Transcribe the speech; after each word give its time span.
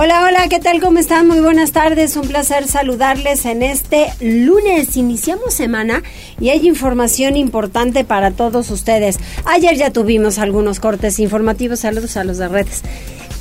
Hola, 0.00 0.22
hola, 0.22 0.46
¿qué 0.48 0.60
tal? 0.60 0.80
¿Cómo 0.80 1.00
están? 1.00 1.26
Muy 1.26 1.40
buenas 1.40 1.72
tardes. 1.72 2.14
Un 2.14 2.28
placer 2.28 2.68
saludarles 2.68 3.44
en 3.46 3.64
este 3.64 4.06
lunes. 4.20 4.96
Iniciamos 4.96 5.54
semana 5.54 6.04
y 6.38 6.50
hay 6.50 6.68
información 6.68 7.36
importante 7.36 8.04
para 8.04 8.30
todos 8.30 8.70
ustedes. 8.70 9.18
Ayer 9.44 9.74
ya 9.76 9.90
tuvimos 9.90 10.38
algunos 10.38 10.78
cortes 10.78 11.18
informativos. 11.18 11.80
Saludos 11.80 12.16
a 12.16 12.22
los 12.22 12.38
de 12.38 12.46
redes. 12.46 12.82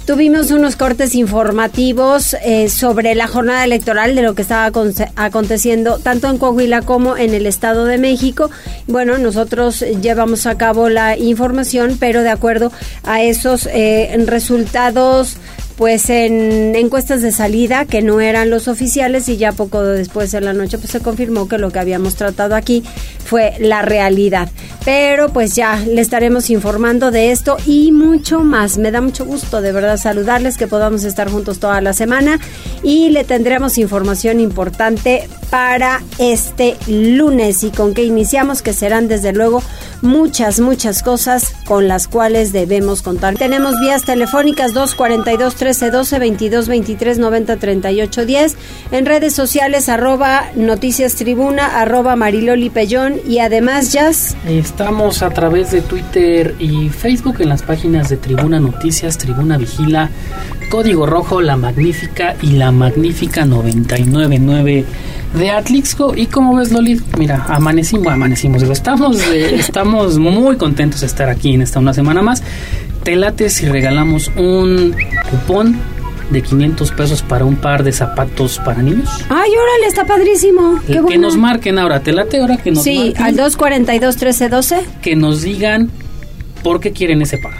Tuvimos 0.07 0.49
unos 0.49 0.77
cortes 0.77 1.13
informativos 1.13 2.35
eh, 2.43 2.69
sobre 2.69 3.13
la 3.13 3.27
jornada 3.27 3.63
electoral 3.63 4.15
de 4.15 4.23
lo 4.23 4.33
que 4.33 4.41
estaba 4.41 4.71
aconteciendo 5.15 5.99
tanto 5.99 6.27
en 6.27 6.39
Coahuila 6.39 6.81
como 6.81 7.17
en 7.17 7.35
el 7.35 7.45
Estado 7.45 7.85
de 7.85 7.99
México. 7.99 8.49
Bueno, 8.87 9.19
nosotros 9.19 9.81
llevamos 10.01 10.47
a 10.47 10.57
cabo 10.57 10.89
la 10.89 11.17
información, 11.17 11.97
pero 11.99 12.23
de 12.23 12.29
acuerdo 12.29 12.71
a 13.03 13.21
esos 13.21 13.67
eh, 13.67 14.11
resultados 14.25 15.37
pues 15.77 16.09
en 16.09 16.75
encuestas 16.75 17.21
de 17.21 17.31
salida 17.31 17.85
que 17.85 18.01
no 18.01 18.19
eran 18.19 18.49
los 18.49 18.67
oficiales 18.67 19.29
y 19.29 19.37
ya 19.37 19.51
poco 19.51 19.83
después 19.83 20.31
de 20.31 20.41
la 20.41 20.51
noche 20.51 20.79
pues 20.79 20.91
se 20.91 21.01
confirmó 21.01 21.47
que 21.47 21.59
lo 21.59 21.69
que 21.69 21.77
habíamos 21.77 22.15
tratado 22.15 22.55
aquí 22.55 22.83
fue 23.23 23.53
la 23.59 23.83
realidad. 23.83 24.49
Pero 24.83 25.29
pues 25.29 25.55
ya 25.55 25.77
le 25.79 26.01
estaremos 26.01 26.49
informando 26.49 27.11
de 27.11 27.31
esto 27.31 27.57
y 27.65 27.91
mucho 27.91 28.39
más. 28.39 28.77
Me 28.79 28.91
da 28.91 29.01
mucho 29.01 29.25
gusto 29.25 29.61
de 29.61 29.71
verdad 29.71 29.97
saludarles 29.97 30.57
que 30.57 30.67
podamos 30.67 31.03
estar 31.03 31.29
juntos 31.29 31.59
toda 31.59 31.79
la 31.79 31.93
semana 31.93 32.39
y 32.81 33.09
le 33.09 33.23
tendremos 33.23 33.77
información 33.77 34.39
importante 34.39 35.29
para 35.49 36.01
este 36.19 36.77
lunes. 36.87 37.63
Y 37.63 37.71
con 37.71 37.93
que 37.93 38.03
iniciamos 38.03 38.61
que 38.61 38.73
serán 38.73 39.07
desde 39.07 39.33
luego 39.33 39.61
muchas 40.01 40.59
muchas 40.59 41.01
cosas 41.01 41.53
con 41.65 41.87
las 41.87 42.07
cuales 42.07 42.51
debemos 42.51 43.01
contar. 43.01 43.35
Tenemos 43.35 43.79
vías 43.79 44.03
telefónicas 44.03 44.73
242 44.73 45.55
13 45.55 45.91
12 45.91 46.19
22 46.19 46.67
23 46.67 47.19
90 47.19 47.57
38 47.57 48.25
10 48.25 48.55
en 48.91 49.05
redes 49.05 49.33
sociales 49.33 49.89
arroba 49.89 50.45
noticias 50.55 51.15
tribuna 51.15 51.79
arroba 51.79 52.15
mariloli 52.15 52.69
pellón. 52.69 53.15
Y 53.27 53.39
además 53.39 53.91
Jazz. 53.91 54.35
Estamos 54.47 55.21
a 55.21 55.29
través 55.29 55.71
de 55.71 55.81
Twitter 55.81 56.55
y 56.59 56.89
Facebook 56.89 57.37
en 57.39 57.49
las 57.49 57.63
páginas 57.63 58.09
de 58.09 58.17
Tribuna 58.17 58.59
Noticias, 58.59 59.17
Tribuna 59.17 59.57
Vigila, 59.57 60.09
Código 60.69 61.05
Rojo, 61.05 61.41
La 61.41 61.57
Magnífica 61.57 62.35
y 62.41 62.51
La 62.51 62.71
Magnífica 62.71 63.45
999 63.45 64.85
de 65.33 65.51
Atlixco. 65.51 66.13
Y 66.15 66.27
como 66.27 66.55
ves, 66.55 66.71
Loli, 66.71 67.01
mira, 67.17 67.45
amanecimos, 67.47 68.07
amanecimos, 68.07 68.63
estamos, 68.63 69.19
eh, 69.27 69.55
estamos 69.59 70.17
muy 70.17 70.57
contentos 70.57 71.01
de 71.01 71.07
estar 71.07 71.29
aquí 71.29 71.53
en 71.53 71.61
esta 71.61 71.79
una 71.79 71.93
semana 71.93 72.21
más. 72.21 72.43
Te 73.03 73.15
late 73.15 73.49
si 73.49 73.67
regalamos 73.67 74.31
un 74.35 74.95
cupón 75.29 75.77
de 76.29 76.41
500 76.41 76.91
pesos 76.91 77.21
para 77.21 77.45
un 77.45 77.55
par 77.55 77.83
de 77.83 77.91
zapatos 77.91 78.59
para 78.59 78.81
niños. 78.81 79.09
Ay, 79.29 79.51
órale, 79.51 79.87
está 79.87 80.05
padrísimo. 80.05 80.79
Qué 80.85 81.01
que 81.07 81.17
nos 81.17 81.37
marquen 81.37 81.79
ahora, 81.79 82.01
te 82.01 82.11
late 82.11 82.41
ahora 82.41 82.57
que 82.57 82.71
nos 82.71 82.83
sí, 82.83 83.13
al 83.17 83.35
242 83.35 84.15
1312. 84.15 84.85
Que 85.01 85.15
nos 85.15 85.41
digan 85.41 85.89
por 86.67 86.81
qué 86.81 86.91
quieren 86.91 87.21
ese 87.21 87.37
par. 87.37 87.53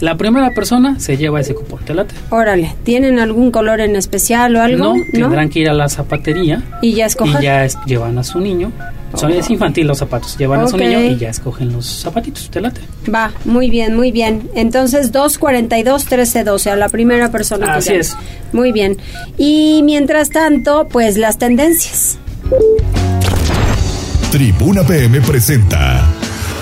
La 0.00 0.18
primera 0.18 0.50
persona 0.50 1.00
se 1.00 1.16
lleva 1.16 1.40
ese 1.40 1.54
cupón, 1.54 1.82
¿te 1.86 1.94
late? 1.94 2.14
Órale, 2.28 2.74
¿tienen 2.82 3.18
algún 3.18 3.50
color 3.50 3.80
en 3.80 3.96
especial 3.96 4.54
o 4.56 4.60
algo? 4.60 4.94
No, 4.94 5.04
tendrán 5.10 5.48
que 5.48 5.60
ir 5.60 5.70
a 5.70 5.72
la 5.72 5.88
zapatería. 5.88 6.62
Y 6.82 6.92
ya 6.92 7.06
escogen. 7.06 7.40
Y 7.40 7.44
ya 7.44 7.66
llevan 7.86 8.18
a 8.18 8.24
su 8.24 8.40
niño. 8.40 8.70
Son, 9.14 9.30
Es 9.30 9.48
infantil 9.48 9.86
los 9.86 9.96
zapatos. 9.96 10.36
Llevan 10.36 10.60
a 10.60 10.68
su 10.68 10.76
niño 10.76 11.00
y 11.00 11.16
ya 11.16 11.30
escogen 11.30 11.72
los 11.72 11.86
zapatitos. 11.86 12.50
¿Te 12.50 12.60
late? 12.60 12.82
Va, 13.12 13.32
muy 13.46 13.70
bien, 13.70 13.96
muy 13.96 14.12
bien. 14.12 14.50
Entonces, 14.54 15.12
242 15.12 16.02
1312 16.02 16.70
a 16.70 16.76
la 16.76 16.90
primera 16.90 17.30
persona 17.30 17.72
que 17.72 17.78
Así 17.78 17.94
es. 17.94 18.16
Muy 18.52 18.72
bien. 18.72 18.98
Y 19.38 19.80
mientras 19.82 20.28
tanto, 20.28 20.88
pues 20.88 21.16
las 21.16 21.38
tendencias. 21.38 22.18
Tribuna 24.30 24.82
PM 24.82 25.22
presenta 25.22 26.06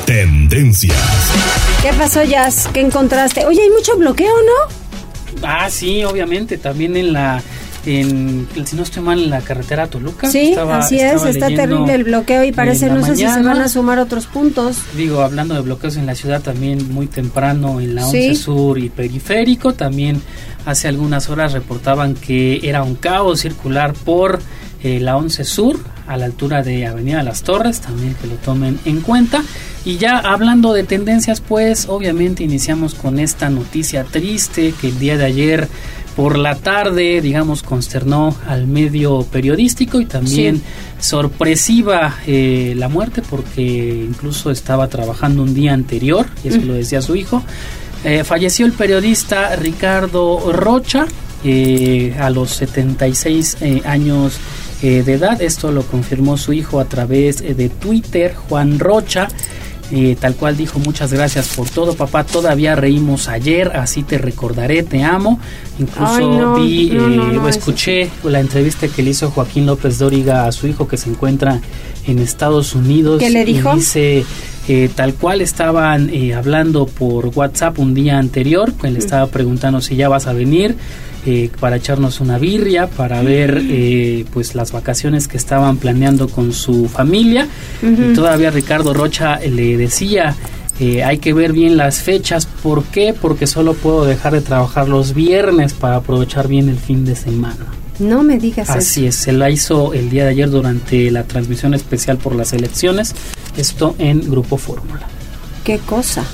Tendencias. 0.07 1.70
¿Qué 1.83 1.93
pasó, 1.95 2.23
Jazz? 2.23 2.69
¿Qué 2.75 2.81
encontraste? 2.81 3.47
Oye, 3.47 3.63
hay 3.63 3.71
mucho 3.71 3.97
bloqueo, 3.97 4.35
¿no? 4.43 5.43
Ah, 5.43 5.71
sí, 5.71 6.05
obviamente. 6.05 6.59
También 6.59 6.95
en 6.95 7.15
la 7.15 7.43
en, 7.87 8.47
si 8.65 8.77
no 8.77 8.83
estoy 8.83 9.03
mal, 9.03 9.23
en 9.23 9.31
la 9.31 9.41
carretera 9.41 9.87
Toluca. 9.87 10.31
Sí, 10.31 10.55
así 10.55 11.01
es, 11.01 11.25
está 11.25 11.49
terrible 11.49 11.95
el 11.95 12.05
bloqueo 12.05 12.45
y 12.45 12.53
parece, 12.53 12.91
no 12.91 13.05
sé 13.05 13.17
si 13.17 13.27
se 13.27 13.43
van 13.43 13.61
a 13.61 13.69
sumar 13.69 13.99
otros 13.99 14.27
puntos. 14.27 14.79
Digo, 14.95 15.23
hablando 15.23 15.55
de 15.55 15.61
bloqueos 15.63 15.97
en 15.97 16.07
la 16.07 16.15
ciudad, 16.15 16.43
también 16.43 16.93
muy 16.93 17.07
temprano 17.07 17.81
en 17.81 17.95
la 17.95 18.07
11 18.07 18.35
Sur 18.35 18.79
y 18.79 18.91
Periférico, 18.91 19.73
también 19.73 20.21
hace 20.67 20.89
algunas 20.89 21.31
horas 21.31 21.53
reportaban 21.53 22.15
que 22.15 22.61
era 22.63 22.83
un 22.83 22.95
caos 22.95 23.41
circular 23.41 23.95
por 23.95 24.41
eh, 24.83 25.01
la 25.01 25.17
11 25.17 25.45
Sur, 25.45 25.81
a 26.10 26.16
la 26.16 26.26
altura 26.26 26.62
de 26.62 26.87
Avenida 26.87 27.22
Las 27.22 27.44
Torres, 27.44 27.81
también 27.81 28.15
que 28.15 28.26
lo 28.26 28.34
tomen 28.34 28.81
en 28.84 29.00
cuenta. 29.00 29.44
Y 29.84 29.97
ya 29.97 30.19
hablando 30.19 30.72
de 30.72 30.82
tendencias, 30.82 31.41
pues 31.41 31.87
obviamente 31.88 32.43
iniciamos 32.43 32.94
con 32.94 33.21
esta 33.21 33.48
noticia 33.48 34.03
triste 34.03 34.75
que 34.78 34.88
el 34.88 34.98
día 34.98 35.16
de 35.16 35.25
ayer 35.25 35.69
por 36.16 36.37
la 36.37 36.56
tarde, 36.56 37.21
digamos, 37.21 37.62
consternó 37.62 38.34
al 38.48 38.66
medio 38.66 39.22
periodístico 39.22 40.00
y 40.00 40.06
también 40.06 40.60
sorpresiva 40.98 42.16
eh, 42.27 42.75
la 42.77 42.88
muerte 42.88 43.22
porque 43.22 44.06
incluso 44.09 44.50
estaba 44.50 44.88
trabajando 44.88 45.44
un 45.44 45.54
día 45.54 45.72
anterior, 45.72 46.27
y 46.42 46.48
eso 46.48 46.60
lo 46.62 46.75
decía 46.75 47.00
su 47.00 47.15
hijo. 47.15 47.44
Eh, 48.03 48.25
falleció 48.25 48.66
el 48.66 48.72
periodista 48.72 49.54
Ricardo 49.54 50.50
Rocha 50.53 51.06
eh, 51.44 52.16
a 52.19 52.31
los 52.31 52.50
76 52.50 53.59
años 53.84 54.41
de 54.81 55.13
edad. 55.13 55.41
Esto 55.43 55.73
lo 55.73 55.83
confirmó 55.83 56.37
su 56.37 56.53
hijo 56.53 56.81
a 56.81 56.87
través 56.87 57.39
de 57.39 57.69
Twitter, 57.69 58.35
Juan 58.35 58.79
Rocha 58.79 59.29
tal 60.21 60.37
cual 60.37 60.57
dijo, 60.57 60.79
muchas 60.79 61.13
gracias 61.13 61.49
por 61.49 61.69
todo, 61.69 61.95
papá. 61.95 62.25
Todavía 62.25 62.77
reímos 62.77 63.29
ayer, 63.29 63.73
así 63.75 64.03
te 64.03 64.19
recordaré, 64.19 64.83
te 64.83 65.03
amo. 65.03 65.41
Incluso 65.79 66.55
vi 66.55 66.91
eh, 66.93 67.39
o 67.39 67.49
escuché 67.49 68.09
la 68.23 68.41
entrevista 68.41 68.87
que 68.89 69.03
le 69.03 69.11
hizo 69.11 69.31
Joaquín 69.31 69.67
López 69.67 69.99
Dóriga 69.99 70.47
a 70.47 70.53
su 70.53 70.69
hijo 70.69 70.87
que 70.87 70.97
se 70.97 71.11
encuentra 71.11 71.61
en 72.07 72.19
Estados 72.21 72.75
Unidos. 72.75 73.19
¿Qué 73.19 73.31
le 73.31 73.45
dijo? 73.45 73.73
Y 73.73 73.79
dice, 73.79 74.25
eh, 74.69 74.91
tal 74.95 75.15
cual 75.15 75.41
estaban 75.41 76.09
eh, 76.11 76.35
hablando 76.35 76.87
por 76.87 77.27
WhatsApp 77.27 77.79
un 77.79 77.93
día 77.95 78.19
anterior, 78.19 78.73
pues 78.73 78.93
le 78.93 79.01
estaba 79.01 79.27
preguntando 79.27 79.81
si 79.81 79.97
ya 79.97 80.09
vas 80.09 80.27
a 80.29 80.33
venir. 80.33 80.77
Eh, 81.27 81.51
para 81.61 81.77
echarnos 81.77 82.21
una 82.21 82.39
birria, 82.39 82.87
para 82.87 83.21
ver 83.21 83.61
eh, 83.63 84.25
pues 84.33 84.55
las 84.55 84.73
vacaciones 84.73 85.29
que 85.29 85.37
estaban 85.37 85.77
planeando 85.77 86.29
con 86.29 86.55
su 86.55 86.89
familia. 86.89 87.47
Y 87.83 88.15
todavía 88.15 88.51
Ricardo 88.51 88.95
Rocha 88.95 89.39
le 89.39 89.77
decía, 89.77 90.35
eh, 90.81 91.05
hay 91.05 91.19
que 91.19 91.35
ver 91.35 91.53
bien 91.53 91.77
las 91.77 92.01
fechas. 92.01 92.47
¿Por 92.47 92.85
qué? 92.85 93.13
Porque 93.13 93.47
solo 93.47 93.75
puedo 93.75 94.07
dejar 94.07 94.33
de 94.33 94.41
trabajar 94.41 94.89
los 94.89 95.13
viernes 95.13 95.75
para 95.75 95.97
aprovechar 95.97 96.49
bien 96.49 96.71
el 96.71 96.79
fin 96.79 97.05
de 97.05 97.15
semana. 97.15 97.67
No 97.99 98.23
me 98.23 98.39
digas 98.39 98.71
Así 98.71 99.07
es, 99.07 99.15
se 99.15 99.33
la 99.33 99.51
hizo 99.51 99.93
el 99.93 100.09
día 100.09 100.25
de 100.25 100.31
ayer 100.31 100.49
durante 100.49 101.11
la 101.11 101.25
transmisión 101.25 101.75
especial 101.75 102.16
por 102.16 102.34
las 102.34 102.55
elecciones, 102.55 103.15
esto 103.59 103.95
en 103.99 104.31
Grupo 104.31 104.57
Fórmula. 104.57 105.07
¿Qué 105.65 105.77
cosa? 105.78 106.25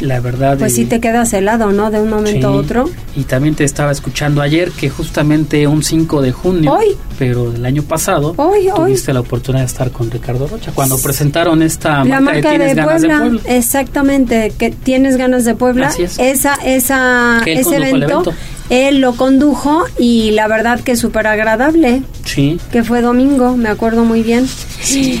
La 0.00 0.20
verdad. 0.20 0.58
Pues 0.58 0.74
sí 0.74 0.84
te 0.84 1.00
quedas 1.00 1.32
helado, 1.32 1.72
¿no? 1.72 1.90
De 1.90 2.00
un 2.00 2.10
momento 2.10 2.48
a 2.48 2.50
otro. 2.52 2.90
Y 3.16 3.24
también 3.24 3.54
te 3.54 3.64
estaba 3.64 3.92
escuchando 3.92 4.42
ayer 4.42 4.70
que 4.70 4.90
justamente 4.90 5.66
un 5.66 5.82
5 5.82 6.22
de 6.22 6.32
junio, 6.32 6.72
¿Hoy? 6.72 6.96
pero 7.18 7.50
del 7.50 7.64
año 7.64 7.82
pasado, 7.82 8.34
¿Hoy, 8.36 8.68
tuviste 8.74 9.12
la 9.12 9.20
oportunidad 9.20 9.62
de 9.62 9.66
estar 9.66 9.90
con 9.90 10.10
Ricardo 10.10 10.46
Rocha 10.46 10.72
cuando 10.74 10.98
presentaron 10.98 11.62
esta 11.62 12.04
la 12.04 12.20
marca, 12.20 12.50
de, 12.50 12.58
Tienes 12.58 12.74
ganas 12.76 13.02
de 13.02 13.08
Puebla. 13.08 13.40
Exactamente, 13.46 14.52
que 14.58 14.70
tienes 14.70 15.16
ganas 15.16 15.44
de 15.44 15.54
Puebla. 15.54 15.92
Esa, 16.18 16.54
esa, 16.54 17.42
ese 17.44 17.76
evento, 17.76 18.32
él 18.70 19.00
lo 19.00 19.14
condujo 19.16 19.84
y 19.98 20.30
la 20.32 20.48
verdad 20.48 20.80
que 20.80 20.96
súper 20.96 21.26
agradable. 21.26 22.02
Sí. 22.24 22.58
Que 22.72 22.82
fue 22.82 23.00
domingo, 23.00 23.56
me 23.56 23.68
acuerdo 23.68 24.04
muy 24.04 24.22
bien. 24.22 24.48
Sí. 24.80 25.20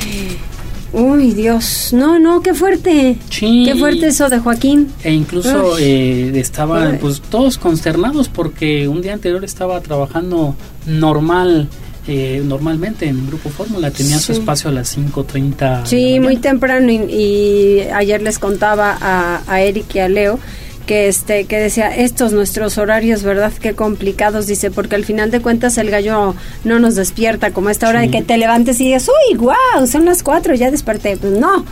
Uy, 0.94 1.32
Dios. 1.32 1.92
No, 1.92 2.18
no, 2.20 2.40
qué 2.40 2.54
fuerte. 2.54 3.18
Sí. 3.28 3.64
Qué 3.66 3.74
fuerte 3.74 4.06
eso 4.06 4.28
de 4.28 4.38
Joaquín. 4.38 4.92
E 5.02 5.12
incluso 5.12 5.76
eh, 5.78 6.38
estaban 6.38 6.98
pues 6.98 7.20
todos 7.20 7.58
consternados 7.58 8.28
porque 8.28 8.86
un 8.86 9.02
día 9.02 9.12
anterior 9.12 9.44
estaba 9.44 9.80
trabajando 9.80 10.54
normal 10.86 11.68
eh, 12.06 12.42
normalmente 12.44 13.06
en 13.06 13.26
Grupo 13.26 13.48
Fórmula 13.48 13.90
tenía 13.90 14.18
su 14.18 14.32
espacio 14.32 14.68
a 14.68 14.72
las 14.74 14.96
5.30. 14.96 15.86
Sí, 15.86 16.20
muy 16.20 16.36
temprano 16.36 16.92
y, 16.92 17.80
ayer 17.94 18.20
les 18.20 18.38
contaba 18.38 18.98
a, 19.00 19.42
a 19.46 19.62
Eric 19.62 19.94
y 19.94 19.98
a 20.00 20.08
Leo 20.08 20.38
que 20.86 21.08
este 21.08 21.44
que 21.44 21.58
decía 21.58 21.94
estos 21.94 22.32
nuestros 22.32 22.78
horarios 22.78 23.22
verdad 23.22 23.52
qué 23.60 23.74
complicados 23.74 24.46
dice 24.46 24.70
porque 24.70 24.96
al 24.96 25.04
final 25.04 25.30
de 25.30 25.40
cuentas 25.40 25.78
el 25.78 25.90
gallo 25.90 26.34
no 26.64 26.78
nos 26.78 26.94
despierta 26.94 27.50
como 27.52 27.70
esta 27.70 27.88
hora 27.88 28.00
de 28.00 28.10
que 28.10 28.22
te 28.22 28.38
levantes 28.38 28.80
y 28.80 28.92
dices 28.92 29.10
uy 29.30 29.36
wow 29.36 29.86
son 29.86 30.04
las 30.04 30.22
cuatro 30.22 30.54
ya 30.54 30.70
desperté 30.70 31.16
pues 31.16 31.32
no 31.32 31.64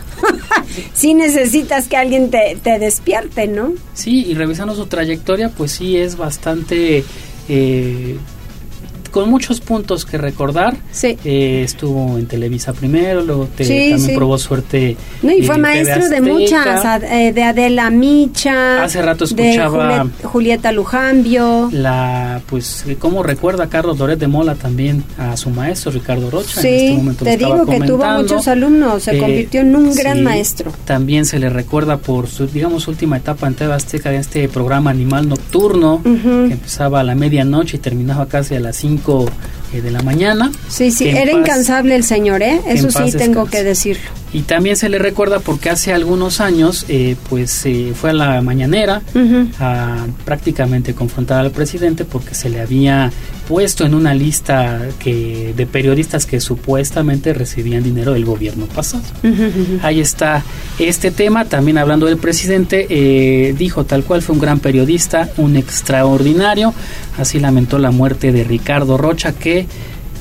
sí 0.93 1.13
necesitas 1.13 1.87
que 1.87 1.97
alguien 1.97 2.29
te, 2.29 2.57
te 2.61 2.79
despierte 2.79 3.47
no 3.47 3.73
sí 3.93 4.25
y 4.27 4.33
revisando 4.33 4.75
su 4.75 4.87
trayectoria 4.87 5.49
pues 5.49 5.71
sí 5.71 5.97
es 5.97 6.17
bastante 6.17 7.03
eh, 7.49 8.17
con 9.13 9.29
muchos 9.29 9.61
puntos 9.61 10.05
que 10.05 10.17
recordar. 10.17 10.75
Sí. 10.91 11.19
Eh, 11.23 11.61
estuvo 11.63 12.17
en 12.17 12.25
Televisa 12.25 12.73
primero, 12.73 13.21
luego 13.21 13.47
también 13.55 14.15
probó 14.15 14.39
suerte. 14.39 14.97
No, 15.21 15.31
y 15.31 15.43
fue 15.43 15.59
maestro 15.59 16.09
de 16.09 16.19
muchas, 16.19 17.03
eh, 17.03 17.31
de 17.31 17.43
Adela 17.43 17.91
Micha. 17.91 18.83
Hace 18.83 19.03
rato 19.03 19.25
escuchaba. 19.25 20.07
Julieta 20.23 20.71
Lujambio. 20.71 21.69
La, 21.71 22.41
pues, 22.49 22.85
eh, 22.87 22.95
cómo 22.97 23.21
recuerda 23.21 23.69
Carlos 23.69 23.99
Doret 23.99 24.17
de 24.17 24.27
Mola 24.27 24.55
también 24.55 25.03
a 25.19 25.37
su 25.37 25.51
maestro 25.51 25.91
Ricardo 25.91 26.31
Rocha. 26.31 26.59
Sí, 26.61 26.67
en 26.67 26.73
este 26.73 26.93
momento 26.97 27.25
te 27.25 27.37
digo 27.37 27.65
que 27.67 27.79
tuvo 27.81 28.05
muchos 28.05 28.47
alumnos, 28.47 29.03
se 29.03 29.19
convirtió 29.19 29.61
en 29.61 29.75
un 29.75 29.93
gran 29.93 30.23
maestro. 30.23 30.71
También 30.85 31.27
se 31.27 31.37
le 31.37 31.49
recuerda 31.49 31.97
por 31.97 32.27
su, 32.27 32.47
digamos, 32.47 32.87
última 32.87 33.17
etapa 33.17 33.45
en 33.45 33.53
TV 33.53 33.73
Azteca 33.73 34.09
de 34.09 34.17
este 34.17 34.49
programa 34.49 34.89
Animal 34.89 35.29
Nocturno, 35.29 36.01
que 36.03 36.53
empezaba 36.53 37.01
a 37.01 37.03
la 37.03 37.13
medianoche 37.13 37.77
y 37.77 37.79
terminaba 37.79 38.25
casi 38.25 38.55
a 38.55 38.59
las 38.59 38.75
5 38.77 39.02
eh, 39.07 39.27
de 39.81 39.91
la 39.91 40.01
mañana. 40.01 40.51
Sí, 40.67 40.91
sí, 40.91 41.07
era 41.07 41.31
incansable 41.31 41.95
el 41.95 42.03
señor, 42.03 42.41
¿eh? 42.41 42.61
Eso 42.67 42.89
sí 42.91 43.11
tengo 43.17 43.45
que 43.45 43.63
decirlo. 43.63 44.03
Y 44.33 44.41
también 44.41 44.75
se 44.75 44.89
le 44.89 44.97
recuerda 44.97 45.39
porque 45.39 45.69
hace 45.69 45.93
algunos 45.93 46.41
años, 46.41 46.85
eh, 46.89 47.15
pues 47.29 47.65
eh, 47.67 47.93
fue 47.95 48.09
a 48.09 48.13
la 48.13 48.41
mañanera 48.41 49.03
a 49.59 50.07
prácticamente 50.25 50.95
confrontar 50.95 51.45
al 51.45 51.51
presidente 51.51 52.03
porque 52.03 52.33
se 52.33 52.49
le 52.49 52.59
había 52.59 53.11
puesto 53.47 53.85
en 53.85 53.93
una 53.93 54.13
lista 54.15 54.79
que 54.99 55.53
de 55.55 55.65
periodistas 55.67 56.25
que 56.25 56.39
supuestamente 56.39 57.33
recibían 57.33 57.83
dinero 57.83 58.13
del 58.13 58.25
gobierno 58.25 58.65
pasado. 58.65 59.03
Ahí 59.83 59.99
está 59.99 60.43
este 60.79 61.11
tema. 61.11 61.45
También 61.45 61.77
hablando 61.77 62.07
del 62.07 62.17
presidente, 62.17 62.87
eh, 62.89 63.53
dijo 63.55 63.85
tal 63.85 64.03
cual 64.03 64.23
fue 64.23 64.33
un 64.33 64.41
gran 64.41 64.59
periodista, 64.59 65.29
un 65.37 65.57
extraordinario. 65.57 66.73
Así 67.17 67.39
lamentó 67.39 67.77
la 67.77 67.91
muerte 67.91 68.31
de 68.31 68.43
Ricardo 68.43 68.97
Rocha, 68.97 69.33
que 69.33 69.62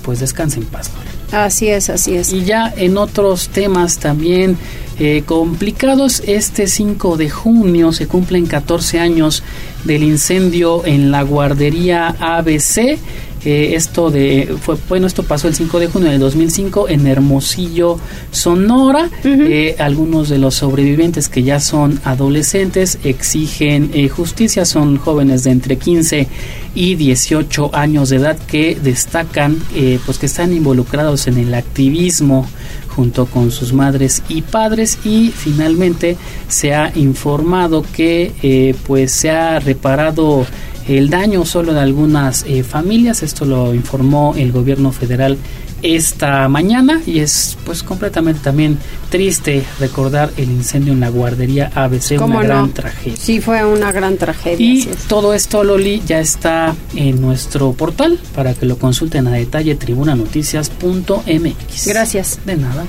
pues 0.02 0.20
descanse 0.20 0.58
en 0.58 0.66
paz. 0.66 0.90
Así 1.30 1.68
es, 1.68 1.88
así 1.88 2.14
es. 2.14 2.32
Y 2.32 2.44
ya 2.44 2.72
en 2.76 2.98
otros 2.98 3.48
temas 3.48 3.98
también 3.98 4.58
eh, 4.98 5.22
complicados, 5.24 6.22
este 6.26 6.66
5 6.66 7.16
de 7.16 7.30
junio 7.30 7.92
se 7.92 8.06
cumplen 8.06 8.46
14 8.46 9.00
años 9.00 9.42
del 9.84 10.02
incendio 10.02 10.84
en 10.84 11.10
la 11.10 11.22
guardería 11.22 12.14
ABC 12.20 12.98
esto 13.44 14.10
de 14.10 14.54
fue 14.60 14.76
bueno 14.88 15.06
esto 15.06 15.22
pasó 15.22 15.48
el 15.48 15.54
5 15.54 15.80
de 15.80 15.88
junio 15.88 16.10
del 16.10 16.20
2005 16.20 16.88
en 16.88 17.06
Hermosillo 17.06 17.98
Sonora. 18.30 19.10
Eh, 19.24 19.76
algunos 19.78 20.28
de 20.28 20.38
los 20.38 20.54
sobrevivientes 20.54 21.28
que 21.28 21.42
ya 21.42 21.60
son 21.60 22.00
adolescentes 22.04 22.98
exigen 23.04 23.90
eh, 23.94 24.08
justicia. 24.08 24.64
Son 24.64 24.96
jóvenes 24.96 25.44
de 25.44 25.50
entre 25.50 25.76
15 25.76 26.28
y 26.74 26.94
18 26.94 27.74
años 27.74 28.08
de 28.10 28.16
edad 28.16 28.38
que 28.38 28.78
destacan 28.80 29.58
eh, 29.74 29.98
pues 30.04 30.18
que 30.18 30.26
están 30.26 30.52
involucrados 30.52 31.26
en 31.26 31.38
el 31.38 31.54
activismo 31.54 32.48
junto 32.88 33.26
con 33.26 33.50
sus 33.50 33.72
madres 33.72 34.22
y 34.28 34.42
padres. 34.42 34.98
Y 35.04 35.30
finalmente 35.30 36.16
se 36.48 36.74
ha 36.74 36.92
informado 36.94 37.84
que 37.92 38.74
pues 38.86 39.12
se 39.12 39.30
ha 39.30 39.58
reparado 39.58 40.46
el 40.88 41.10
daño 41.10 41.44
solo 41.44 41.72
de 41.72 41.80
algunas 41.80 42.44
eh, 42.46 42.62
familias. 42.62 43.22
Esto 43.22 43.44
lo 43.44 43.74
informó 43.74 44.34
el 44.36 44.52
gobierno 44.52 44.92
federal 44.92 45.38
esta 45.82 46.48
mañana 46.48 47.02
y 47.04 47.18
es 47.18 47.58
pues 47.64 47.82
completamente 47.82 48.40
también 48.40 48.78
triste 49.10 49.64
recordar 49.80 50.30
el 50.36 50.48
incendio 50.50 50.92
en 50.92 51.00
la 51.00 51.08
guardería 51.08 51.72
ABC, 51.74 52.20
una 52.20 52.42
gran 52.42 52.72
tragedia. 52.72 53.16
Sí, 53.16 53.40
fue 53.40 53.64
una 53.64 53.90
gran 53.92 54.16
tragedia. 54.16 54.64
Y 54.64 54.88
todo 55.08 55.34
esto, 55.34 55.64
Loli, 55.64 56.00
ya 56.06 56.20
está 56.20 56.76
en 56.94 57.20
nuestro 57.20 57.72
portal 57.72 58.20
para 58.34 58.54
que 58.54 58.66
lo 58.66 58.78
consulten 58.78 59.26
a 59.26 59.32
detalle 59.32 59.74
tribunanoticias.mx. 59.74 61.86
Gracias. 61.86 62.38
De 62.46 62.56
nada. 62.56 62.84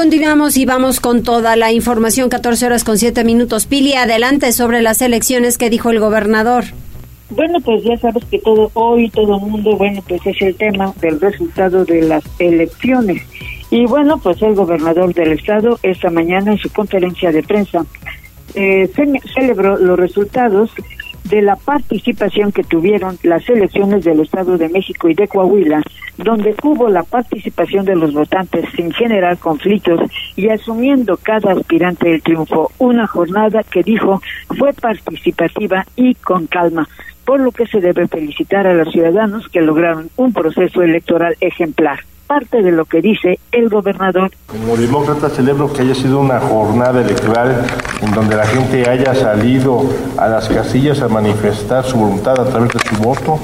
Continuamos 0.00 0.56
y 0.56 0.64
vamos 0.64 0.98
con 0.98 1.22
toda 1.22 1.56
la 1.56 1.72
información, 1.72 2.30
14 2.30 2.64
horas 2.64 2.84
con 2.84 2.96
7 2.96 3.22
minutos. 3.22 3.66
Pili, 3.66 3.92
adelante 3.92 4.50
sobre 4.52 4.80
las 4.80 5.02
elecciones 5.02 5.58
que 5.58 5.68
dijo 5.68 5.90
el 5.90 6.00
gobernador. 6.00 6.64
Bueno, 7.28 7.60
pues 7.60 7.84
ya 7.84 7.98
sabes 7.98 8.24
que 8.24 8.38
todo 8.38 8.70
hoy, 8.72 9.10
todo 9.10 9.38
mundo, 9.38 9.76
bueno, 9.76 10.02
pues 10.08 10.22
es 10.24 10.40
el 10.40 10.54
tema 10.54 10.94
del 11.02 11.20
resultado 11.20 11.84
de 11.84 12.00
las 12.00 12.24
elecciones. 12.38 13.20
Y 13.70 13.84
bueno, 13.84 14.16
pues 14.16 14.40
el 14.40 14.54
gobernador 14.54 15.12
del 15.12 15.32
estado 15.32 15.78
esta 15.82 16.08
mañana 16.08 16.52
en 16.52 16.58
su 16.58 16.72
conferencia 16.72 17.30
de 17.30 17.42
prensa 17.42 17.84
eh, 18.54 18.90
celebró 19.34 19.76
los 19.76 19.98
resultados 19.98 20.70
de 21.24 21.42
la 21.42 21.56
participación 21.56 22.52
que 22.52 22.64
tuvieron 22.64 23.18
las 23.22 23.48
elecciones 23.48 24.04
del 24.04 24.20
Estado 24.20 24.58
de 24.58 24.68
México 24.68 25.08
y 25.08 25.14
de 25.14 25.28
Coahuila, 25.28 25.82
donde 26.16 26.54
hubo 26.62 26.88
la 26.88 27.02
participación 27.02 27.84
de 27.84 27.96
los 27.96 28.12
votantes 28.12 28.64
sin 28.74 28.92
generar 28.92 29.38
conflictos 29.38 30.00
y 30.36 30.48
asumiendo 30.48 31.16
cada 31.16 31.52
aspirante 31.52 32.14
el 32.14 32.22
triunfo. 32.22 32.70
Una 32.78 33.06
jornada 33.06 33.62
que 33.62 33.82
dijo 33.82 34.20
fue 34.58 34.72
participativa 34.72 35.86
y 35.96 36.14
con 36.16 36.46
calma, 36.46 36.88
por 37.24 37.40
lo 37.40 37.52
que 37.52 37.66
se 37.66 37.80
debe 37.80 38.08
felicitar 38.08 38.66
a 38.66 38.74
los 38.74 38.92
ciudadanos 38.92 39.48
que 39.48 39.60
lograron 39.60 40.10
un 40.16 40.32
proceso 40.32 40.82
electoral 40.82 41.36
ejemplar 41.40 42.00
parte 42.30 42.62
de 42.62 42.70
lo 42.70 42.84
que 42.84 43.02
dice 43.02 43.40
el 43.50 43.68
gobernador. 43.68 44.30
Como 44.46 44.76
demócrata 44.76 45.28
celebro 45.30 45.72
que 45.72 45.82
haya 45.82 45.96
sido 45.96 46.20
una 46.20 46.38
jornada 46.38 47.00
electoral 47.00 47.66
en 48.00 48.12
donde 48.12 48.36
la 48.36 48.46
gente 48.46 48.88
haya 48.88 49.16
salido 49.16 49.82
a 50.16 50.28
las 50.28 50.48
casillas 50.48 51.02
a 51.02 51.08
manifestar 51.08 51.84
su 51.84 51.96
voluntad 51.96 52.38
a 52.38 52.44
través 52.44 52.72
de 52.72 52.78
su 52.88 53.02
voto 53.02 53.40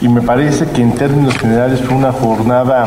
y 0.00 0.08
me 0.08 0.22
parece 0.22 0.66
que 0.70 0.80
en 0.80 0.94
términos 0.94 1.36
generales 1.36 1.82
fue 1.82 1.94
una 1.94 2.10
jornada 2.10 2.86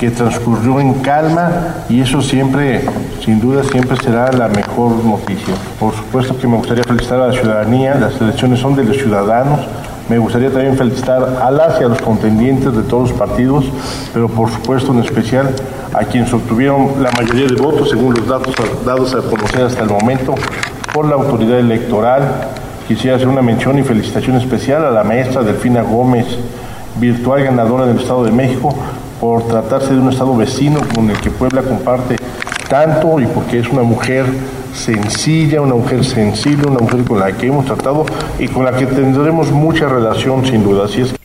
que 0.00 0.10
transcurrió 0.10 0.80
en 0.80 0.94
calma 0.94 1.84
y 1.88 2.00
eso 2.00 2.20
siempre, 2.20 2.84
sin 3.24 3.38
duda, 3.38 3.62
siempre 3.62 3.96
será 3.96 4.32
la 4.32 4.48
mejor 4.48 5.04
noticia. 5.04 5.54
Por 5.78 5.94
supuesto 5.94 6.36
que 6.36 6.48
me 6.48 6.56
gustaría 6.56 6.82
felicitar 6.82 7.20
a 7.20 7.28
la 7.28 7.32
ciudadanía, 7.32 7.94
las 7.94 8.20
elecciones 8.20 8.58
son 8.58 8.74
de 8.74 8.82
los 8.82 8.96
ciudadanos, 8.96 9.60
me 10.10 10.18
gustaría 10.18 10.50
también 10.50 10.76
felicitar 10.76 11.38
a 11.40 11.52
las 11.52 11.80
y 11.80 11.84
a 11.84 11.88
los 11.88 12.02
contendientes 12.02 12.74
de 12.74 12.82
todos 12.82 13.10
los 13.10 13.18
partidos, 13.18 13.64
pero 14.12 14.28
por 14.28 14.50
supuesto 14.50 14.92
en 14.92 14.98
especial 14.98 15.54
a 15.94 16.00
quienes 16.00 16.32
obtuvieron 16.32 17.00
la 17.00 17.12
mayoría 17.12 17.46
de 17.46 17.54
votos 17.54 17.90
según 17.90 18.14
los 18.14 18.26
datos 18.26 18.52
dados 18.84 19.14
a 19.14 19.22
conocer 19.22 19.62
hasta 19.62 19.84
el 19.84 19.88
momento 19.88 20.34
por 20.92 21.06
la 21.06 21.14
autoridad 21.14 21.60
electoral. 21.60 22.24
Quisiera 22.88 23.14
hacer 23.14 23.28
una 23.28 23.40
mención 23.40 23.78
y 23.78 23.84
felicitación 23.84 24.34
especial 24.36 24.84
a 24.84 24.90
la 24.90 25.04
maestra 25.04 25.44
Delfina 25.44 25.82
Gómez, 25.82 26.26
virtual 26.96 27.44
ganadora 27.44 27.86
del 27.86 28.00
Estado 28.00 28.24
de 28.24 28.32
México, 28.32 28.74
por 29.20 29.46
tratarse 29.46 29.94
de 29.94 30.00
un 30.00 30.08
Estado 30.10 30.36
vecino 30.36 30.80
con 30.92 31.08
el 31.08 31.20
que 31.20 31.30
Puebla 31.30 31.62
comparte 31.62 32.16
tanto 32.68 33.20
y 33.20 33.26
porque 33.26 33.60
es 33.60 33.68
una 33.68 33.84
mujer 33.84 34.26
sencilla, 34.74 35.60
una 35.60 35.74
mujer 35.74 36.04
sensible, 36.04 36.66
una 36.68 36.80
mujer 36.80 37.04
con 37.04 37.18
la 37.18 37.32
que 37.32 37.46
hemos 37.46 37.66
tratado 37.66 38.06
y 38.38 38.48
con 38.48 38.64
la 38.64 38.76
que 38.76 38.86
tendremos 38.86 39.50
mucha 39.50 39.88
relación 39.88 40.44
sin 40.46 40.62
duda. 40.62 40.84
Así 40.84 41.02
es 41.02 41.19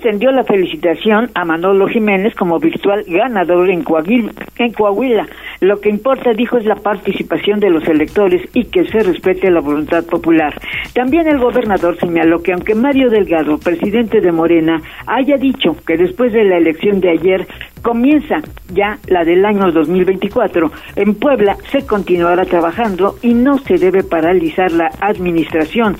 extendió 0.00 0.32
la 0.32 0.44
felicitación 0.44 1.30
a 1.34 1.44
Manolo 1.44 1.86
Jiménez 1.86 2.34
como 2.34 2.58
virtual 2.58 3.04
ganador 3.06 3.68
en 3.68 3.82
Coahuila. 3.82 5.26
Lo 5.60 5.78
que 5.78 5.90
importa, 5.90 6.32
dijo, 6.32 6.56
es 6.56 6.64
la 6.64 6.76
participación 6.76 7.60
de 7.60 7.68
los 7.68 7.86
electores 7.86 8.48
y 8.54 8.64
que 8.64 8.86
se 8.86 9.00
respete 9.00 9.50
la 9.50 9.60
voluntad 9.60 10.02
popular. 10.06 10.54
También 10.94 11.28
el 11.28 11.38
gobernador 11.38 11.98
señaló 11.98 12.42
que 12.42 12.54
aunque 12.54 12.74
Mario 12.74 13.10
Delgado, 13.10 13.58
presidente 13.58 14.22
de 14.22 14.32
Morena, 14.32 14.80
haya 15.06 15.36
dicho 15.36 15.76
que 15.86 15.98
después 15.98 16.32
de 16.32 16.44
la 16.44 16.56
elección 16.56 17.00
de 17.00 17.10
ayer 17.10 17.46
comienza 17.82 18.36
ya 18.72 18.98
la 19.06 19.22
del 19.24 19.44
año 19.44 19.70
2024, 19.70 20.72
en 20.96 21.14
Puebla 21.14 21.56
se 21.70 21.86
continuará 21.86 22.46
trabajando 22.46 23.16
y 23.20 23.34
no 23.34 23.58
se 23.58 23.76
debe 23.76 24.02
paralizar 24.02 24.72
la 24.72 24.90
administración 25.02 25.98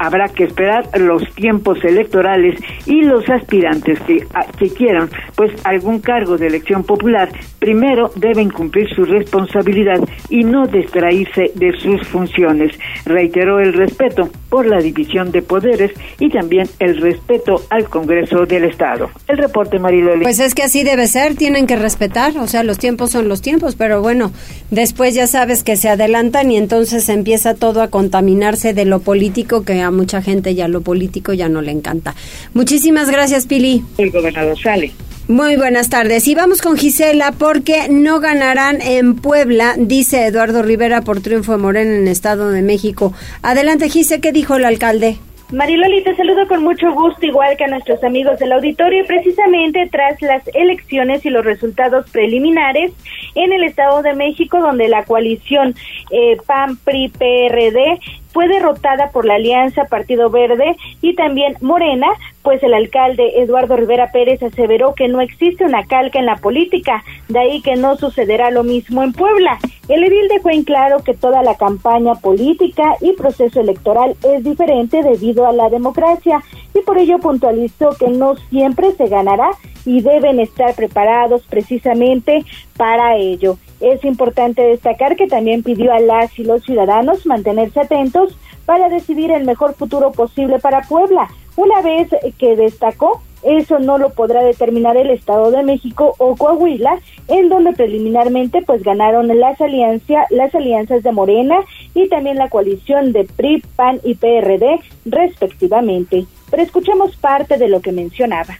habrá 0.00 0.28
que 0.28 0.44
esperar 0.44 0.88
los 0.98 1.22
tiempos 1.34 1.78
electorales 1.84 2.58
y 2.86 3.02
los 3.02 3.28
aspirantes 3.28 4.00
que, 4.00 4.26
que 4.58 4.70
quieran 4.70 5.10
pues 5.36 5.52
algún 5.64 6.00
cargo 6.00 6.38
de 6.38 6.46
elección 6.46 6.84
popular 6.84 7.28
primero 7.58 8.10
deben 8.16 8.50
cumplir 8.50 8.88
su 8.94 9.04
responsabilidad 9.04 10.00
y 10.30 10.42
no 10.42 10.66
distraerse 10.66 11.52
de 11.54 11.72
sus 11.78 12.06
funciones. 12.08 12.72
Reiteró 13.04 13.60
el 13.60 13.74
respeto 13.74 14.30
por 14.48 14.66
la 14.66 14.78
división 14.78 15.30
de 15.30 15.42
poderes 15.42 15.92
y 16.18 16.30
también 16.30 16.66
el 16.78 17.00
respeto 17.00 17.62
al 17.68 17.88
Congreso 17.88 18.46
del 18.46 18.64
Estado. 18.64 19.10
El 19.28 19.36
reporte, 19.36 19.78
Mariloli. 19.78 20.22
Pues 20.22 20.40
es 20.40 20.54
que 20.54 20.62
así 20.62 20.82
debe 20.82 21.06
ser, 21.06 21.36
tienen 21.36 21.66
que 21.66 21.76
respetar, 21.76 22.36
o 22.38 22.46
sea, 22.46 22.62
los 22.62 22.78
tiempos 22.78 23.10
son 23.10 23.28
los 23.28 23.42
tiempos, 23.42 23.76
pero 23.76 24.00
bueno, 24.00 24.32
después 24.70 25.14
ya 25.14 25.26
sabes 25.26 25.62
que 25.62 25.76
se 25.76 25.90
adelantan 25.90 26.50
y 26.50 26.56
entonces 26.56 27.08
empieza 27.08 27.54
todo 27.54 27.82
a 27.82 27.88
contaminarse 27.88 28.72
de 28.72 28.86
lo 28.86 29.00
político, 29.00 29.64
que 29.64 29.82
a 29.90 29.92
mucha 29.92 30.22
gente 30.22 30.54
ya 30.54 30.66
lo 30.66 30.80
político 30.80 31.32
ya 31.32 31.48
no 31.48 31.62
le 31.62 31.72
encanta. 31.72 32.14
Muchísimas 32.54 33.10
gracias, 33.10 33.46
Pili. 33.46 33.82
El 33.98 34.10
gobernador 34.10 34.58
sale. 34.58 34.92
Muy 35.28 35.54
buenas 35.54 35.90
tardes. 35.90 36.26
Y 36.26 36.34
vamos 36.34 36.60
con 36.60 36.76
Gisela 36.76 37.30
porque 37.30 37.88
no 37.88 38.18
ganarán 38.18 38.80
en 38.82 39.14
Puebla, 39.14 39.74
dice 39.78 40.26
Eduardo 40.26 40.62
Rivera 40.62 41.02
por 41.02 41.20
triunfo 41.20 41.52
de 41.52 41.58
Morena 41.58 41.94
en 41.94 42.08
Estado 42.08 42.50
de 42.50 42.62
México. 42.62 43.12
Adelante, 43.42 43.88
Gisela, 43.88 44.20
¿qué 44.20 44.32
dijo 44.32 44.56
el 44.56 44.64
alcalde? 44.64 45.18
Mariloli, 45.52 46.04
te 46.04 46.14
saludo 46.14 46.46
con 46.46 46.62
mucho 46.62 46.92
gusto, 46.92 47.26
igual 47.26 47.56
que 47.56 47.64
a 47.64 47.68
nuestros 47.68 48.02
amigos 48.04 48.38
del 48.38 48.52
auditorio, 48.52 49.04
precisamente 49.04 49.88
tras 49.90 50.20
las 50.22 50.42
elecciones 50.54 51.26
y 51.26 51.30
los 51.30 51.44
resultados 51.44 52.08
preliminares 52.10 52.92
en 53.34 53.52
el 53.52 53.64
Estado 53.64 54.02
de 54.02 54.14
México, 54.14 54.60
donde 54.60 54.88
la 54.88 55.04
coalición 55.04 55.74
eh, 56.12 56.36
PAN-PRI-PRD 56.46 58.00
fue 58.32 58.48
derrotada 58.48 59.10
por 59.10 59.24
la 59.24 59.34
Alianza 59.34 59.84
Partido 59.86 60.30
Verde 60.30 60.76
y 61.02 61.14
también 61.14 61.56
Morena, 61.60 62.08
pues 62.42 62.62
el 62.62 62.74
alcalde 62.74 63.40
Eduardo 63.42 63.76
Rivera 63.76 64.12
Pérez 64.12 64.42
aseveró 64.42 64.94
que 64.94 65.08
no 65.08 65.20
existe 65.20 65.64
una 65.64 65.86
calca 65.86 66.18
en 66.18 66.26
la 66.26 66.36
política, 66.36 67.04
de 67.28 67.38
ahí 67.38 67.62
que 67.62 67.76
no 67.76 67.96
sucederá 67.96 68.50
lo 68.50 68.62
mismo 68.62 69.02
en 69.02 69.12
Puebla. 69.12 69.58
El 69.88 70.04
edil 70.04 70.28
dejó 70.28 70.50
en 70.50 70.64
claro 70.64 71.02
que 71.04 71.14
toda 71.14 71.42
la 71.42 71.56
campaña 71.56 72.14
política 72.14 72.96
y 73.00 73.12
proceso 73.12 73.60
electoral 73.60 74.14
es 74.22 74.44
diferente 74.44 75.02
debido 75.02 75.46
a 75.46 75.52
la 75.52 75.68
democracia 75.68 76.42
y 76.74 76.80
por 76.80 76.98
ello 76.98 77.18
puntualizó 77.18 77.90
que 77.98 78.08
no 78.08 78.36
siempre 78.50 78.92
se 78.92 79.08
ganará 79.08 79.50
y 79.84 80.02
deben 80.02 80.40
estar 80.40 80.74
preparados 80.74 81.42
precisamente 81.48 82.44
para 82.76 83.16
ello. 83.16 83.56
Es 83.80 84.04
importante 84.04 84.62
destacar 84.62 85.16
que 85.16 85.26
también 85.26 85.62
pidió 85.62 85.92
a 85.92 86.00
las 86.00 86.38
y 86.38 86.44
los 86.44 86.62
ciudadanos 86.62 87.26
mantenerse 87.26 87.80
atentos 87.80 88.36
para 88.66 88.88
decidir 88.88 89.30
el 89.30 89.44
mejor 89.44 89.74
futuro 89.74 90.12
posible 90.12 90.58
para 90.58 90.82
Puebla. 90.82 91.28
Una 91.56 91.80
vez 91.80 92.08
que 92.38 92.56
destacó, 92.56 93.22
eso 93.42 93.78
no 93.78 93.96
lo 93.96 94.10
podrá 94.10 94.44
determinar 94.44 94.96
el 94.96 95.10
Estado 95.10 95.50
de 95.50 95.62
México 95.62 96.14
o 96.18 96.36
Coahuila, 96.36 97.00
en 97.28 97.48
donde 97.48 97.72
preliminarmente 97.72 98.62
pues 98.62 98.82
ganaron 98.82 99.28
las 99.28 99.60
alianzas, 99.60 100.26
las 100.30 100.54
alianzas 100.54 101.02
de 101.02 101.12
Morena 101.12 101.56
y 101.94 102.08
también 102.08 102.36
la 102.36 102.50
coalición 102.50 103.12
de 103.12 103.24
PRI, 103.24 103.62
PAN 103.76 104.00
y 104.04 104.14
PRD 104.14 104.80
respectivamente. 105.06 106.26
Pero 106.50 106.62
escuchemos 106.62 107.16
parte 107.16 107.56
de 107.56 107.68
lo 107.68 107.80
que 107.80 107.92
mencionaba. 107.92 108.58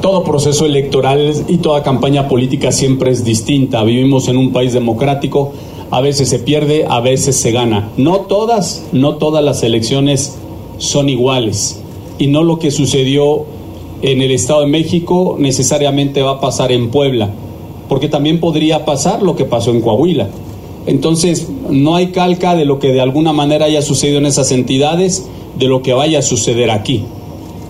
Todo 0.00 0.24
proceso 0.24 0.64
electoral 0.64 1.44
y 1.48 1.58
toda 1.58 1.82
campaña 1.82 2.26
política 2.26 2.72
siempre 2.72 3.10
es 3.10 3.24
distinta. 3.24 3.82
Vivimos 3.84 4.28
en 4.28 4.38
un 4.38 4.52
país 4.52 4.72
democrático, 4.72 5.52
a 5.90 6.00
veces 6.00 6.28
se 6.28 6.38
pierde, 6.38 6.86
a 6.88 7.00
veces 7.00 7.36
se 7.36 7.52
gana. 7.52 7.90
No 7.96 8.20
todas, 8.20 8.86
no 8.92 9.16
todas 9.16 9.44
las 9.44 9.62
elecciones 9.62 10.38
son 10.78 11.08
iguales. 11.08 11.82
Y 12.18 12.28
no 12.28 12.44
lo 12.44 12.58
que 12.58 12.70
sucedió 12.70 13.44
en 14.02 14.22
el 14.22 14.30
Estado 14.30 14.60
de 14.60 14.66
México 14.66 15.36
necesariamente 15.38 16.22
va 16.22 16.32
a 16.32 16.40
pasar 16.40 16.72
en 16.72 16.90
Puebla, 16.90 17.30
porque 17.88 18.08
también 18.08 18.40
podría 18.40 18.84
pasar 18.86 19.22
lo 19.22 19.36
que 19.36 19.44
pasó 19.44 19.70
en 19.70 19.82
Coahuila. 19.82 20.30
Entonces, 20.86 21.48
no 21.68 21.96
hay 21.96 22.08
calca 22.08 22.56
de 22.56 22.64
lo 22.64 22.78
que 22.78 22.92
de 22.92 23.02
alguna 23.02 23.34
manera 23.34 23.66
haya 23.66 23.82
sucedido 23.82 24.18
en 24.18 24.26
esas 24.26 24.50
entidades, 24.52 25.28
de 25.58 25.66
lo 25.66 25.82
que 25.82 25.92
vaya 25.92 26.20
a 26.20 26.22
suceder 26.22 26.70
aquí. 26.70 27.04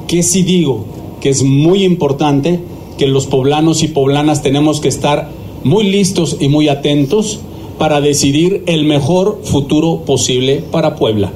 ¿Qué 0.06 0.22
si 0.22 0.42
digo? 0.42 0.84
Que 1.20 1.28
es 1.28 1.42
muy 1.42 1.84
importante, 1.84 2.60
que 2.98 3.06
los 3.06 3.26
poblanos 3.26 3.82
y 3.82 3.88
poblanas 3.88 4.42
tenemos 4.42 4.80
que 4.80 4.88
estar 4.88 5.28
muy 5.64 5.84
listos 5.84 6.36
y 6.40 6.48
muy 6.48 6.68
atentos 6.68 7.40
para 7.78 8.00
decidir 8.00 8.62
el 8.66 8.84
mejor 8.84 9.40
futuro 9.44 10.02
posible 10.04 10.62
para 10.70 10.96
Puebla. 10.96 11.30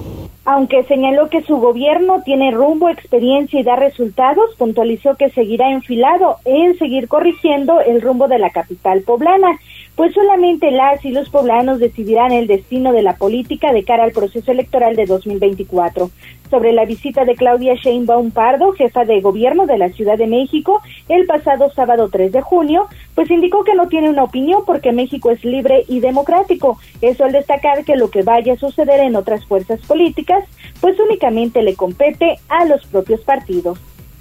Aunque 0.47 0.85
señaló 0.85 1.31
que 1.31 1.43
su 1.43 1.57
gobierno 1.57 2.21
tiene 2.23 2.51
rumbo, 2.51 2.91
experiencia 2.91 3.59
y 3.59 3.63
da 3.63 3.77
resultados, 3.77 4.51
puntualizó 4.59 5.15
que 5.17 5.31
seguirá 5.31 5.73
enfilado 5.73 6.37
en 6.45 6.77
seguir 6.79 7.09
corrigiendo 7.09 7.81
el 7.81 8.03
rumbo 8.03 8.29
de 8.29 8.39
la 8.39 8.51
capital 8.51 9.01
poblana 9.03 9.59
pues 9.97 10.13
solamente 10.13 10.71
las 10.71 11.05
y 11.05 11.11
los 11.11 11.29
poblanos 11.29 11.79
decidirán 11.79 12.33
el 12.33 12.47
destino 12.47 12.93
de 12.93 13.03
la 13.03 13.17
política 13.17 13.73
de 13.73 13.85
cara 13.85 14.05
al 14.05 14.13
proceso 14.13 14.51
electoral 14.51 14.97
de 14.97 15.07
2024. 15.07 16.11
Sobre 16.51 16.73
la 16.73 16.85
visita 16.85 17.25
de 17.25 17.37
Claudia 17.37 17.75
Sheinbaum 17.75 18.31
Pardo, 18.31 18.73
jefa 18.73 19.05
de 19.05 19.21
gobierno 19.21 19.67
de 19.67 19.79
la 19.79 19.91
Ciudad 19.91 20.19
de 20.19 20.27
México, 20.27 20.81
el 21.09 21.27
pasado 21.27 21.71
sábado 21.75 22.09
3 22.11 22.33
de 22.33 22.43
junio, 22.43 22.87
pues 23.15 23.31
indicó 23.31 23.65
que 23.65 23.75
no 23.75 23.89
tiene 23.89 24.11
una 24.11 24.25
opinión 24.25 24.63
porque 24.67 24.93
México 24.93 25.31
es 25.31 25.45
libre 25.45 25.85
y 25.89 26.01
democrático. 26.01 26.79
Eso 27.01 27.25
al 27.25 27.33
destacar 27.33 27.85
que 27.85 27.97
lo 27.97 28.11
que 28.11 28.23
vaya 28.23 28.55
a 28.55 28.59
suceder 28.59 29.01
en 29.01 29.17
otras 29.17 29.45
fuerzas 29.47 29.81
políticas, 29.81 30.45
pues 30.81 30.99
únicamente 30.99 31.63
le 31.63 31.75
compete 31.75 32.37
a 32.49 32.65
los 32.65 32.85
propios 32.87 33.21
partidos. 33.21 33.79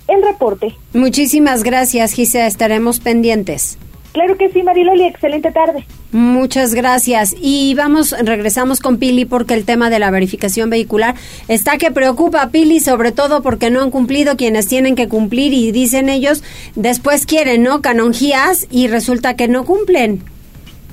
El 0.07 0.21
reporte. 0.21 0.75
Muchísimas 0.93 1.63
gracias, 1.63 2.13
Gisela. 2.13 2.45
Estaremos 2.45 2.99
pendientes. 2.99 3.77
Claro 4.13 4.37
que 4.37 4.49
sí, 4.49 4.61
Mariloli, 4.61 5.05
excelente 5.05 5.51
tarde. 5.51 5.83
Muchas 6.11 6.75
gracias. 6.75 7.35
Y 7.41 7.73
vamos, 7.73 8.15
regresamos 8.23 8.79
con 8.79 8.97
Pili 8.99 9.25
porque 9.25 9.55
el 9.55 9.65
tema 9.65 9.89
de 9.89 9.97
la 9.97 10.11
verificación 10.11 10.69
vehicular 10.69 11.15
está 11.47 11.77
que 11.79 11.89
preocupa 11.89 12.43
a 12.43 12.49
Pili, 12.51 12.79
sobre 12.79 13.11
todo 13.11 13.41
porque 13.41 13.71
no 13.71 13.81
han 13.81 13.89
cumplido 13.89 14.37
quienes 14.37 14.67
tienen 14.67 14.95
que 14.95 15.09
cumplir 15.09 15.53
y 15.53 15.71
dicen 15.71 16.09
ellos, 16.09 16.43
después 16.75 17.25
quieren, 17.25 17.63
¿no? 17.63 17.81
Canonjías 17.81 18.67
y 18.69 18.87
resulta 18.87 19.35
que 19.35 19.47
no 19.47 19.65
cumplen. 19.65 20.21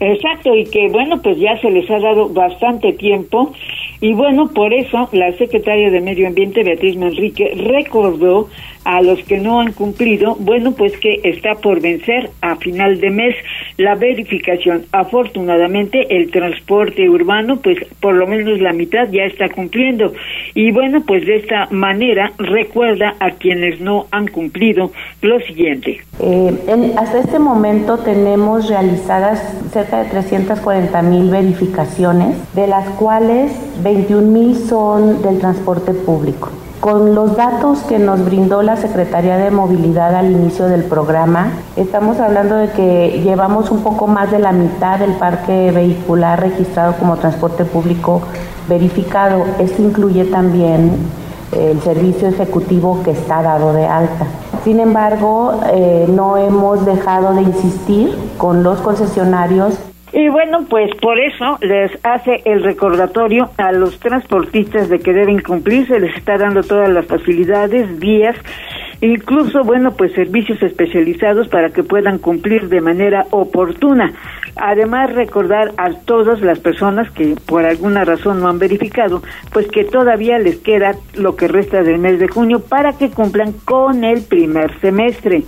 Exacto, 0.00 0.57
y 0.57 0.65
que 0.65 0.89
bueno, 0.89 1.21
pues 1.21 1.39
ya 1.39 1.61
se 1.61 1.71
les 1.71 1.89
ha 1.91 1.99
dado 1.99 2.31
bastante 2.31 2.95
tiempo 2.95 3.53
y 4.00 4.15
bueno, 4.15 4.49
por 4.49 4.73
eso 4.73 5.11
la 5.12 5.31
secretaria 5.37 5.91
de 5.91 6.00
Medio 6.00 6.27
Ambiente, 6.27 6.65
Beatriz 6.65 6.97
Manrique, 6.97 7.53
recordó 7.55 8.49
a 8.85 9.03
los 9.03 9.23
que 9.25 9.39
no 9.39 9.61
han 9.61 9.73
cumplido, 9.73 10.37
bueno, 10.39 10.73
pues 10.73 10.97
que 10.99 11.21
está 11.25 11.55
por 11.57 11.81
vencer 11.81 12.31
a 12.41 12.57
final 12.57 13.01
de 13.01 13.11
mes 13.11 13.35
la 13.77 13.95
verificación. 13.95 14.85
Afortunadamente, 14.93 16.17
el 16.17 16.31
transporte 16.31 17.09
urbano, 17.09 17.61
pues 17.61 17.79
por 18.01 18.15
lo 18.15 18.27
menos 18.27 18.61
la 18.61 18.73
mitad 18.73 19.09
ya 19.11 19.25
está 19.25 19.49
cumpliendo. 19.49 20.13
Y 20.55 20.71
bueno, 20.71 21.03
pues 21.07 21.27
de 21.27 21.37
esta 21.37 21.69
manera 21.71 22.33
recuerda 22.39 23.15
a 23.21 23.33
quienes 23.33 23.81
no 23.81 24.07
han 24.11 24.29
cumplido 24.29 24.93
lo 25.23 25.41
siguiente. 25.41 26.01
Eh, 26.21 26.53
hasta 26.97 27.21
este 27.21 27.39
momento 27.39 27.99
tenemos 27.99 28.69
realizadas 28.69 29.41
cerca 29.73 30.03
de 30.03 30.11
340 30.11 31.03
mil 31.03 31.31
verificaciones, 31.31 32.37
de 32.55 32.67
las 32.67 32.89
cuales 32.91 33.53
21 33.83 34.23
mil 34.23 34.55
son 34.57 35.23
del 35.23 35.39
transporte 35.39 35.93
público. 35.93 36.51
Con 36.81 37.15
los 37.15 37.37
datos 37.37 37.81
que 37.81 37.99
nos 37.99 38.25
brindó 38.25 38.63
la 38.63 38.79
Secretaría 38.79 39.37
de 39.37 39.51
Movilidad 39.51 40.15
al 40.15 40.31
inicio 40.31 40.65
del 40.67 40.85
programa, 40.85 41.53
estamos 41.77 42.19
hablando 42.21 42.57
de 42.57 42.71
que 42.71 43.21
llevamos 43.23 43.71
un 43.71 43.83
poco 43.83 44.07
más 44.07 44.31
de 44.31 44.39
la 44.39 44.53
mitad 44.53 44.99
del 44.99 45.13
parque 45.13 45.73
vehicular 45.73 46.41
registrado 46.41 46.95
como 46.95 47.19
transporte 47.19 47.67
público 47.67 48.23
verificado. 48.67 49.45
Esto 49.59 49.83
incluye 49.83 50.25
también 50.25 50.97
el 51.53 51.83
servicio 51.83 52.29
ejecutivo 52.29 53.03
que 53.05 53.11
está 53.11 53.43
dado 53.43 53.75
de 53.75 53.85
alta. 53.85 54.25
Sin 54.65 54.81
embargo, 54.81 55.61
eh, 55.71 56.07
no 56.09 56.39
hemos 56.39 56.87
dejado 56.87 57.35
de 57.35 57.43
insistir 57.43 58.17
con 58.39 58.63
los 58.63 58.79
concesionarios 58.81 59.75
y 60.12 60.29
bueno, 60.29 60.67
pues 60.69 60.90
por 61.00 61.19
eso 61.21 61.59
les 61.61 61.93
hace 62.05 62.43
el 62.45 62.62
recordatorio 62.62 63.50
a 63.57 63.73
los 63.73 63.99
transportistas 64.00 64.88
de 64.88 64.99
que 64.99 65.12
deben 65.12 65.40
cumplir, 65.40 65.87
se 65.87 66.00
les 66.00 66.17
está 66.17 66.37
dando 66.37 66.62
todas 66.62 66.88
las 66.88 67.07
facilidades, 67.07 67.99
vías, 67.99 68.37
incluso, 69.00 69.62
bueno, 69.64 69.92
pues 69.97 70.12
servicios 70.12 70.62
especializados 70.62 71.49
para 71.49 71.71
que 71.71 71.83
puedan 71.83 72.19
cumplir 72.19 72.69
de 72.69 72.80
manera 72.80 73.26
oportuna. 73.30 74.12
Además, 74.57 75.12
recordar 75.14 75.73
a 75.76 75.90
todas 76.04 76.40
las 76.40 76.59
personas 76.59 77.11
que 77.12 77.37
por 77.47 77.64
alguna 77.64 78.04
razón 78.04 78.40
no 78.40 78.49
han 78.49 78.59
verificado, 78.59 79.23
pues 79.52 79.69
que 79.69 79.85
todavía 79.85 80.38
les 80.38 80.59
queda 80.59 80.97
lo 81.14 81.37
que 81.37 81.49
resta 81.49 81.83
del 81.83 81.99
mes 81.99 82.19
de 82.19 82.28
junio 82.28 82.61
para 82.61 82.92
que 82.92 83.11
cumplan 83.11 83.52
con 83.64 84.04
el 84.04 84.23
primer 84.23 84.78
semestre. 84.80 85.45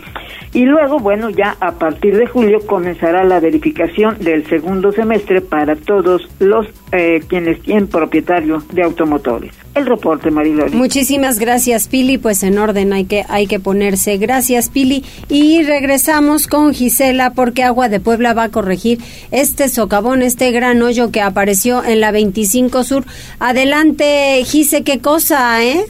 Y 0.54 0.66
luego, 0.66 0.99
bueno, 0.99 1.30
ya 1.30 1.56
a 1.61 1.73
partir 1.73 2.16
de 2.16 2.26
julio 2.26 2.59
comenzará 2.66 3.25
la 3.25 3.40
verificación 3.40 4.18
del 4.18 4.47
segundo 4.47 4.92
semestre 4.92 5.40
para 5.40 5.76
todos 5.76 6.23
los 6.40 6.66
eh, 6.92 7.21
quienes 7.26 7.62
tienen 7.62 7.88
propietario 7.88 8.62
de 8.71 8.82
automotores. 8.82 9.54
El 9.75 9.87
reporte, 9.87 10.30
Mariloli. 10.30 10.76
Muchísimas 10.76 11.38
gracias, 11.38 11.88
Pili. 11.88 12.18
Pues 12.18 12.42
en 12.42 12.59
orden, 12.59 12.92
hay 12.92 13.06
que, 13.06 13.25
hay 13.30 13.42
hay 13.43 13.47
que 13.47 13.61
ponerse. 13.61 14.17
Gracias, 14.17 14.69
Pili. 14.69 15.05
Y 15.29 15.63
regresamos 15.63 16.47
con 16.47 16.75
Gisela 16.75 17.33
porque 17.35 17.63
Agua 17.63 17.89
de 17.89 18.01
Puebla 18.01 18.33
va 18.35 18.45
a 18.45 18.49
corregir 18.49 18.99
este 19.31 19.69
socavón, 19.69 20.23
este 20.23 20.51
gran 20.51 20.83
hoyo 20.83 21.11
que 21.11 21.21
apareció 21.21 21.85
en 21.85 22.01
la 22.01 22.11
25 22.11 22.85
Sur. 22.85 23.05
Adelante, 23.39 24.43
Gise, 24.45 24.83
qué 24.83 25.01
cosa, 25.01 25.63
¿eh? 25.63 25.85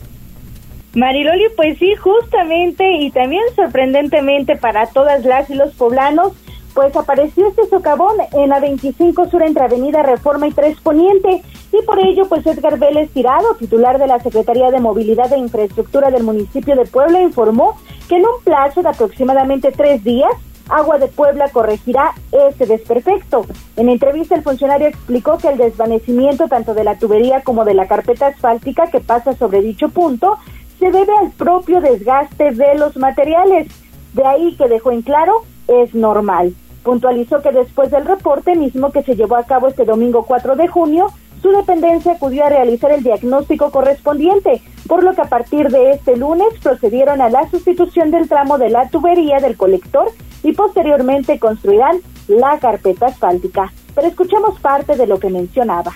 Mariloli, 0.94 1.44
pues 1.56 1.78
sí, 1.78 1.94
justamente 1.96 2.84
y 3.00 3.10
también 3.10 3.42
sorprendentemente 3.56 4.56
para 4.56 4.86
todas 4.86 5.24
las 5.24 5.48
y 5.48 5.54
los 5.54 5.72
poblanos, 5.74 6.32
pues 6.74 6.96
apareció 6.96 7.46
este 7.48 7.68
socavón 7.68 8.16
en 8.32 8.48
la 8.48 8.60
25 8.60 9.28
Sur 9.28 9.42
entre 9.42 9.64
Avenida 9.64 10.02
Reforma 10.02 10.48
y 10.48 10.52
Tres 10.52 10.80
Poniente 10.80 11.42
y 11.72 11.82
por 11.84 11.98
ello 11.98 12.28
pues 12.28 12.46
Edgar 12.46 12.78
Vélez 12.78 13.10
Tirado, 13.12 13.54
titular 13.58 13.98
de 13.98 14.06
la 14.06 14.20
Secretaría 14.20 14.70
de 14.70 14.80
Movilidad 14.80 15.32
e 15.32 15.38
Infraestructura 15.38 16.10
del 16.10 16.22
municipio 16.22 16.76
de 16.76 16.86
Puebla, 16.86 17.20
informó 17.20 17.76
que 18.08 18.16
en 18.16 18.22
un 18.22 18.42
plazo 18.44 18.82
de 18.82 18.88
aproximadamente 18.88 19.72
tres 19.72 20.02
días 20.04 20.32
Agua 20.68 20.98
de 20.98 21.08
Puebla 21.08 21.48
corregirá 21.50 22.14
este 22.30 22.66
desperfecto. 22.66 23.44
En 23.76 23.88
entrevista 23.88 24.34
el 24.34 24.42
funcionario 24.42 24.88
explicó 24.88 25.36
que 25.36 25.48
el 25.48 25.58
desvanecimiento 25.58 26.48
tanto 26.48 26.72
de 26.72 26.84
la 26.84 26.98
tubería 26.98 27.42
como 27.42 27.64
de 27.64 27.74
la 27.74 27.86
carpeta 27.88 28.28
asfáltica 28.28 28.86
que 28.86 29.00
pasa 29.00 29.34
sobre 29.34 29.60
dicho 29.60 29.88
punto 29.88 30.38
se 30.78 30.90
debe 30.90 31.12
al 31.20 31.30
propio 31.32 31.80
desgaste 31.80 32.52
de 32.52 32.74
los 32.76 32.96
materiales. 32.96 33.68
De 34.14 34.26
ahí 34.26 34.56
que 34.56 34.68
dejó 34.68 34.92
en 34.92 35.02
claro, 35.02 35.42
es 35.68 35.94
normal. 35.94 36.54
Puntualizó 36.82 37.40
que 37.42 37.52
después 37.52 37.90
del 37.90 38.04
reporte 38.04 38.54
mismo 38.56 38.90
que 38.90 39.02
se 39.02 39.14
llevó 39.14 39.36
a 39.36 39.44
cabo 39.44 39.68
este 39.68 39.84
domingo 39.84 40.24
4 40.26 40.56
de 40.56 40.68
junio, 40.68 41.06
su 41.42 41.50
dependencia 41.50 42.12
acudió 42.12 42.44
a 42.44 42.50
realizar 42.50 42.92
el 42.92 43.02
diagnóstico 43.02 43.70
correspondiente, 43.70 44.62
por 44.86 45.02
lo 45.02 45.12
que 45.12 45.22
a 45.22 45.28
partir 45.28 45.68
de 45.70 45.90
este 45.90 46.16
lunes 46.16 46.46
procedieron 46.62 47.20
a 47.20 47.28
la 47.28 47.50
sustitución 47.50 48.12
del 48.12 48.28
tramo 48.28 48.58
de 48.58 48.70
la 48.70 48.88
tubería 48.88 49.40
del 49.40 49.56
colector 49.56 50.08
y 50.44 50.52
posteriormente 50.52 51.38
construirán 51.40 51.98
la 52.28 52.58
carpeta 52.60 53.06
asfáltica. 53.06 53.72
Pero 53.94 54.06
escuchemos 54.06 54.60
parte 54.60 54.96
de 54.96 55.06
lo 55.06 55.18
que 55.18 55.30
mencionaba. 55.30 55.92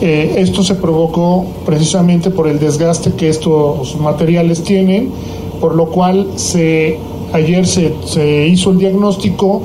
Eh, 0.00 0.34
esto 0.38 0.62
se 0.62 0.74
provocó 0.74 1.44
precisamente 1.64 2.30
por 2.30 2.48
el 2.48 2.58
desgaste 2.58 3.12
que 3.14 3.28
estos 3.28 3.96
materiales 3.96 4.62
tienen, 4.62 5.12
por 5.60 5.74
lo 5.74 5.86
cual 5.86 6.32
se, 6.36 6.98
ayer 7.32 7.66
se, 7.66 7.94
se 8.04 8.46
hizo 8.46 8.70
el 8.70 8.78
diagnóstico 8.78 9.62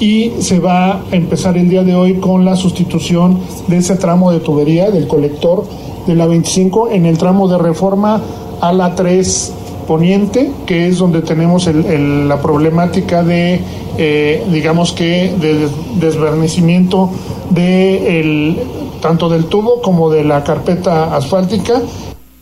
y 0.00 0.32
se 0.40 0.58
va 0.58 0.92
a 0.92 1.00
empezar 1.12 1.56
el 1.56 1.68
día 1.68 1.84
de 1.84 1.94
hoy 1.94 2.14
con 2.14 2.44
la 2.44 2.56
sustitución 2.56 3.38
de 3.68 3.76
ese 3.76 3.96
tramo 3.96 4.32
de 4.32 4.40
tubería 4.40 4.90
del 4.90 5.06
colector 5.06 5.64
de 6.06 6.14
la 6.16 6.26
25 6.26 6.90
en 6.90 7.06
el 7.06 7.18
tramo 7.18 7.46
de 7.46 7.58
reforma 7.58 8.20
a 8.60 8.72
la 8.72 8.94
3 8.94 9.54
poniente, 9.86 10.50
que 10.66 10.88
es 10.88 10.98
donde 10.98 11.20
tenemos 11.20 11.66
la 11.66 12.40
problemática 12.40 13.22
de, 13.22 13.60
eh, 13.98 14.46
digamos 14.50 14.92
que, 14.92 15.34
de 15.38 15.68
desvanecimiento 15.96 17.10
de 17.50 18.20
el, 18.20 18.56
tanto 19.02 19.28
del 19.28 19.46
tubo 19.46 19.82
como 19.82 20.10
de 20.10 20.24
la 20.24 20.44
carpeta 20.44 21.14
asfáltica. 21.14 21.82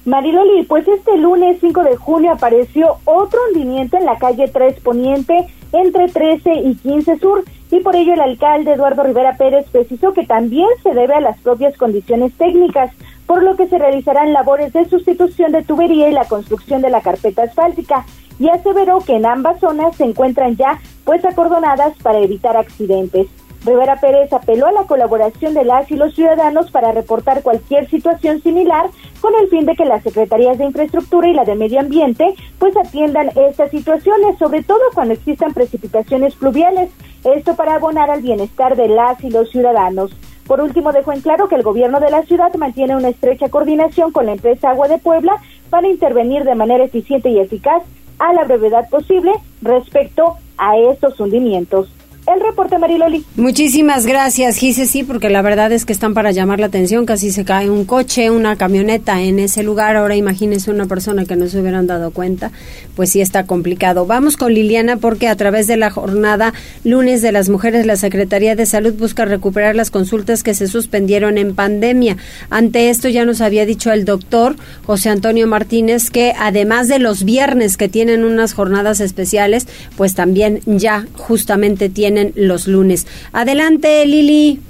Mariloli, 0.05 0.65
pues 0.65 0.87
este 0.89 1.17
lunes 1.17 1.59
5 1.61 1.83
de 1.83 1.97
junio 1.97 2.33
apareció 2.33 2.97
otro 3.05 3.41
hundimiento 3.51 3.97
en 3.97 4.07
la 4.07 4.17
calle 4.17 4.49
3 4.49 4.81
Poniente 4.81 5.47
entre 5.73 6.09
13 6.09 6.55
y 6.65 6.75
15 6.77 7.19
Sur 7.19 7.45
y 7.71 7.81
por 7.81 7.97
ello 7.97 8.15
el 8.15 8.21
alcalde 8.21 8.73
Eduardo 8.73 9.03
Rivera 9.03 9.37
Pérez 9.37 9.67
precisó 9.71 10.13
que 10.13 10.25
también 10.25 10.69
se 10.83 10.95
debe 10.95 11.15
a 11.15 11.21
las 11.21 11.39
propias 11.41 11.77
condiciones 11.77 12.33
técnicas, 12.35 12.91
por 13.27 13.43
lo 13.43 13.57
que 13.57 13.69
se 13.69 13.79
realizarán 13.79 14.33
labores 14.33 14.73
de 14.73 14.89
sustitución 14.89 15.53
de 15.53 15.63
tubería 15.63 16.09
y 16.09 16.13
la 16.13 16.25
construcción 16.25 16.81
de 16.81 16.91
la 16.91 17.03
carpeta 17.03 17.43
asfáltica, 17.43 18.07
y 18.39 18.49
aseveró 18.49 19.01
que 19.01 19.17
en 19.17 19.27
ambas 19.27 19.61
zonas 19.61 19.97
se 19.97 20.05
encuentran 20.05 20.57
ya 20.57 20.81
pues 21.05 21.25
acordonadas 21.25 21.95
para 22.03 22.21
evitar 22.21 22.57
accidentes. 22.57 23.27
Rivera 23.65 23.97
Pérez 23.97 24.33
apeló 24.33 24.67
a 24.67 24.73
la 24.73 24.85
colaboración 24.85 25.53
de 25.53 25.65
las 25.65 25.91
y 25.91 25.97
los 25.97 26.15
ciudadanos 26.15 26.71
para 26.71 26.93
reportar 26.93 27.43
cualquier 27.43 27.89
situación 27.91 28.41
similar 28.43 28.87
con 29.21 29.35
el 29.35 29.49
fin 29.49 29.67
de 29.67 29.75
que 29.75 29.85
las 29.85 30.03
secretarías 30.05 30.59
de 30.59 30.67
infraestructura 30.67 31.29
y 31.29 31.35
la 31.35 31.45
de 31.45 31.57
medio 31.57 31.81
ambiente 31.81 32.35
pues 32.59 32.77
atiendan 32.77 33.31
estas 33.37 33.71
situaciones, 33.71 34.39
sobre 34.39 34.63
todo 34.63 34.81
cuando 34.95 35.15
existan 35.15 35.53
precipitaciones 35.55 36.35
pluviales, 36.37 36.91
esto 37.25 37.57
para 37.57 37.75
abonar 37.75 38.11
al 38.11 38.23
bienestar 38.23 38.77
de 38.77 38.89
las 38.89 39.23
y 39.25 39.31
los 39.31 39.51
ciudadanos. 39.51 40.13
Por 40.47 40.61
último, 40.61 40.93
dejó 40.93 41.13
en 41.13 41.21
claro 41.21 41.49
que 41.49 41.57
el 41.57 41.63
gobierno 41.63 42.01
de 42.01 42.11
la 42.11 42.23
ciudad 42.23 42.55
mantiene 42.55 42.97
una 42.97 43.09
estrecha 43.09 43.51
coordinación 43.51 44.13
con 44.13 44.27
la 44.27 44.33
empresa 44.33 44.71
Agua 44.71 44.89
de 44.89 44.99
Puebla 44.99 45.37
para 45.69 45.89
intervenir 45.89 46.45
de 46.45 46.55
manera 46.55 46.85
eficiente 46.85 47.29
y 47.29 47.39
eficaz 47.39 47.83
a 48.19 48.33
la 48.33 48.45
brevedad 48.45 48.89
posible 48.89 49.33
respecto 49.61 50.37
a 50.57 50.79
estos 50.79 51.21
hundimientos 51.21 51.91
el 52.35 52.41
reporte 52.41 52.79
Mariloli. 52.79 53.25
Muchísimas 53.37 54.07
gracias, 54.07 54.57
Gise, 54.57 54.87
sí, 54.87 55.03
porque 55.03 55.31
la 55.31 55.43
verdad 55.43 55.73
es 55.73 55.85
que 55.85 55.93
están 55.93 56.15
para 56.15 56.31
llamar 56.31 56.61
la 56.61 56.67
atención, 56.67 57.07
casi 57.07 57.31
se 57.31 57.45
cae 57.45 57.71
un 57.71 57.85
coche, 57.85 58.31
una 58.31 58.57
camioneta 58.57 59.23
en 59.23 59.39
ese 59.39 59.63
lugar, 59.63 59.97
ahora 59.97 60.17
imagínese 60.17 60.71
una 60.71 60.87
persona 60.87 61.25
que 61.25 61.37
no 61.37 61.49
se 61.49 61.61
hubieran 61.61 61.87
dado 61.87 62.11
cuenta, 62.11 62.51
pues 62.97 63.11
sí 63.11 63.21
está 63.21 63.47
complicado. 63.47 64.07
Vamos 64.07 64.37
con 64.37 64.53
Liliana 64.53 64.97
porque 64.97 65.29
a 65.29 65.37
través 65.37 65.67
de 65.67 65.77
la 65.77 65.91
jornada 65.91 66.53
lunes 66.85 67.23
de 67.23 67.33
las 67.33 67.49
mujeres, 67.49 67.87
la 67.87 67.97
Secretaría 67.97 68.57
de 68.57 68.67
Salud 68.67 68.95
busca 68.95 69.25
recuperar 69.25 69.75
las 69.75 69.91
consultas 69.91 70.43
que 70.43 70.55
se 70.55 70.69
suspendieron 70.69 71.39
en 71.39 71.55
pandemia. 71.55 72.17
Ante 72.51 72.91
esto 72.91 73.09
ya 73.09 73.25
nos 73.25 73.41
había 73.41 73.65
dicho 73.65 73.93
el 73.93 74.05
doctor 74.05 74.57
José 74.85 75.11
Antonio 75.11 75.47
Martínez 75.47 76.11
que 76.11 76.35
además 76.39 76.89
de 76.89 76.99
los 76.99 77.25
viernes 77.25 77.77
que 77.77 77.89
tienen 77.89 78.25
unas 78.25 78.53
jornadas 78.53 79.01
especiales, 79.01 79.67
pues 79.97 80.15
también 80.15 80.61
ya 80.67 81.07
justamente 81.15 81.89
tienen 81.89 82.18
los 82.35 82.67
lunes. 82.67 83.07
Adelante, 83.33 84.05
Lili. 84.07 84.61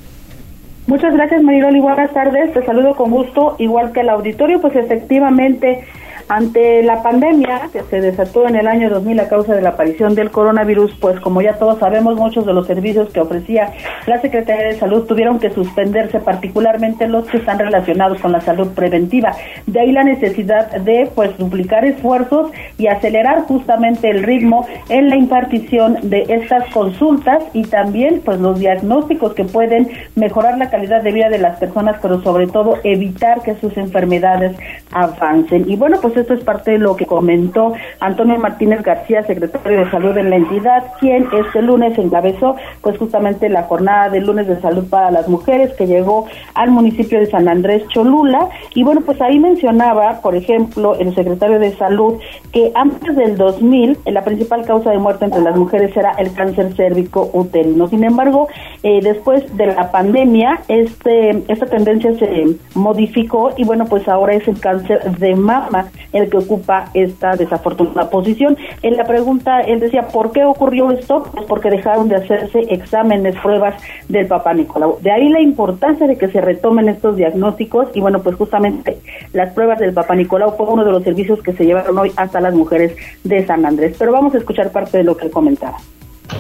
Muchas 0.87 1.13
gracias, 1.13 1.43
Mariloli. 1.43 1.81
Buenas 1.81 2.13
tardes. 2.13 2.53
Te 2.55 2.65
saludo 2.65 2.95
con 2.97 3.11
gusto, 3.11 3.57
igual 3.59 3.93
que 3.93 4.01
el 4.01 4.09
auditorio. 4.09 4.61
Pues 4.61 4.75
efectivamente, 4.75 5.85
ante 6.29 6.83
la 6.83 7.03
pandemia 7.03 7.69
que 7.73 7.83
se 7.85 8.01
desató 8.01 8.47
en 8.47 8.57
el 8.57 8.69
año 8.69 8.91
2000 8.91 9.21
a 9.21 9.29
causa 9.29 9.55
de 9.55 9.63
la 9.63 9.71
aparición 9.71 10.15
del 10.15 10.31
coronavirus, 10.31 10.95
pues 11.01 11.19
como 11.21 11.41
ya 11.41 11.55
todos 11.55 11.79
sabemos, 11.79 12.17
muchos 12.17 12.45
de 12.45 12.53
los 12.53 12.67
servicios 12.67 13.09
que 13.11 13.21
ofrecía 13.21 13.73
la 14.07 14.21
Secretaría 14.21 14.67
de 14.67 14.79
Salud 14.79 15.07
tuvieron 15.07 15.39
que 15.39 15.51
suspenderse, 15.51 16.21
particularmente 16.21 17.09
los 17.09 17.27
que 17.27 17.39
están 17.39 17.59
relacionados 17.59 18.21
con 18.21 18.33
la 18.33 18.41
salud 18.41 18.69
preventiva. 18.75 19.33
De 19.67 19.81
ahí 19.81 19.93
la 19.93 20.05
necesidad 20.05 20.71
de 20.73 21.11
pues 21.15 21.37
duplicar 21.39 21.85
esfuerzos 21.85 22.51
y 22.77 22.89
acelerar 22.89 23.43
justamente 23.43 24.11
el 24.11 24.23
ritmo 24.23 24.67
en 24.89 25.09
la 25.09 25.17
impartición 25.17 25.99
de 26.03 26.27
estas 26.29 26.67
consultas 26.73 27.43
y 27.53 27.63
también 27.65 28.21
pues 28.25 28.39
los 28.41 28.59
diagnósticos 28.59 29.35
que 29.35 29.45
pueden 29.45 29.89
mejorar 30.15 30.59
la 30.59 30.71
calidad 30.71 31.03
de 31.03 31.13
vida 31.13 31.29
de 31.29 31.39
las 31.39 31.59
personas, 31.59 31.97
pero 32.03 32.23
sobre 32.23 32.47
todo 32.47 32.77
evitar 32.85 33.43
que 33.43 33.55
sus 33.57 33.77
enfermedades 33.77 34.57
avancen. 34.93 35.69
Y 35.71 35.77
bueno, 35.77 35.99
pues 36.01 36.18
esto 36.21 36.35
es 36.35 36.45
parte 36.45 36.73
de 36.73 36.79
lo 36.79 36.97
que 36.97 37.07
comentó 37.07 37.73
Antonio 38.01 38.39
Martínez 38.39 38.83
García, 38.83 39.23
secretario 39.25 39.85
de 39.85 39.91
Salud 39.91 40.17
en 40.17 40.31
la 40.31 40.37
entidad, 40.37 40.93
quien 41.01 41.29
este 41.33 41.63
lunes 41.63 41.99
encabezó 41.99 42.57
pues 42.83 42.99
justamente 42.99 43.49
la 43.49 43.65
jornada 43.65 44.11
del 44.11 44.27
lunes 44.27 44.47
de 44.47 44.61
salud 44.61 44.89
para 44.89 45.11
las 45.11 45.29
mujeres 45.29 45.73
que 45.75 45.87
llegó 45.87 46.27
al 46.55 46.71
municipio 46.71 47.19
de 47.19 47.27
San 47.27 47.49
Andrés 47.49 47.87
Cholula 47.89 48.49
y 48.75 48.83
bueno, 48.83 49.01
pues 49.03 49.21
ahí 49.21 49.39
mencionaba, 49.39 50.21
por 50.21 50.35
ejemplo, 50.35 50.95
el 50.97 51.15
secretario 51.15 51.59
de 51.59 51.75
Salud 51.77 52.19
que 52.53 52.73
antes 52.75 53.17
del 53.17 53.37
2000 53.37 53.99
la 54.07 54.25
principal 54.25 54.65
causa 54.65 54.91
de 54.91 54.99
muerte 54.99 55.25
entre 55.25 55.43
las 55.43 55.57
mujeres 55.57 55.97
era 55.97 56.13
el 56.13 56.33
cáncer 56.33 56.75
cérvico 56.75 57.31
uterino. 57.33 57.89
Sin 57.89 58.05
embargo, 58.05 58.49
eh, 58.83 59.01
después 59.03 59.57
de 59.57 59.67
la 59.67 59.91
pandemia, 59.91 60.61
este 60.69 61.43
esta 61.49 61.67
tendencia 61.67 62.13
se 62.19 62.57
modificó 62.75 63.53
y 63.57 63.65
bueno, 63.65 63.87
pues 63.87 64.09
ahora 64.09 64.35
es 64.35 64.47
el 64.49 64.61
cáncer 64.61 65.03
de 65.19 65.35
mama 65.35 65.89
el 66.13 66.31
que 66.31 66.39
ocupa 66.39 66.91
esta 66.95 67.37
desafortunada 67.37 68.11
posición. 68.11 68.57
En 68.83 68.97
la 68.97 69.05
pregunta, 69.05 69.61
él 69.61 69.81
decía, 69.81 70.09
¿por 70.09 70.33
qué 70.33 70.45
ocurrió 70.45 70.91
esto? 70.91 71.25
Pues 71.33 71.47
porque 71.47 71.71
dejaron 71.71 72.09
de 72.09 72.17
hacerse 72.17 72.61
exámenes, 72.69 73.37
pruebas 73.41 73.75
del 74.09 74.27
papá 74.27 74.55
Nicolau. 74.55 74.99
De 75.01 75.11
ahí 75.11 75.29
la 75.29 75.41
importancia 75.41 76.07
de 76.07 76.17
que 76.17 76.29
se 76.29 76.41
retomen 76.41 76.89
estos 76.89 77.17
diagnósticos 77.17 77.89
y 77.95 78.01
bueno, 78.01 78.21
pues 78.21 78.37
justamente 78.37 78.99
las 79.33 79.53
pruebas 79.53 79.79
del 79.79 79.93
papá 79.93 80.15
Nicolau 80.15 80.57
fue 80.57 80.67
uno 80.67 80.85
de 80.85 80.93
los 80.93 81.03
servicios 81.03 81.43
que 81.43 81.53
se 81.53 81.65
llevaron 81.65 81.99
hoy 81.99 82.13
hasta 82.17 82.41
las 82.41 82.55
mujeres 82.55 82.97
de 83.25 83.47
San 83.47 83.65
Andrés. 83.67 83.97
Pero 83.99 84.13
vamos 84.13 84.35
a 84.35 84.39
escuchar 84.39 84.71
parte 84.71 84.99
de 84.99 85.05
lo 85.05 85.17
que 85.17 85.27
él 85.27 85.31
comentaba. 85.31 85.79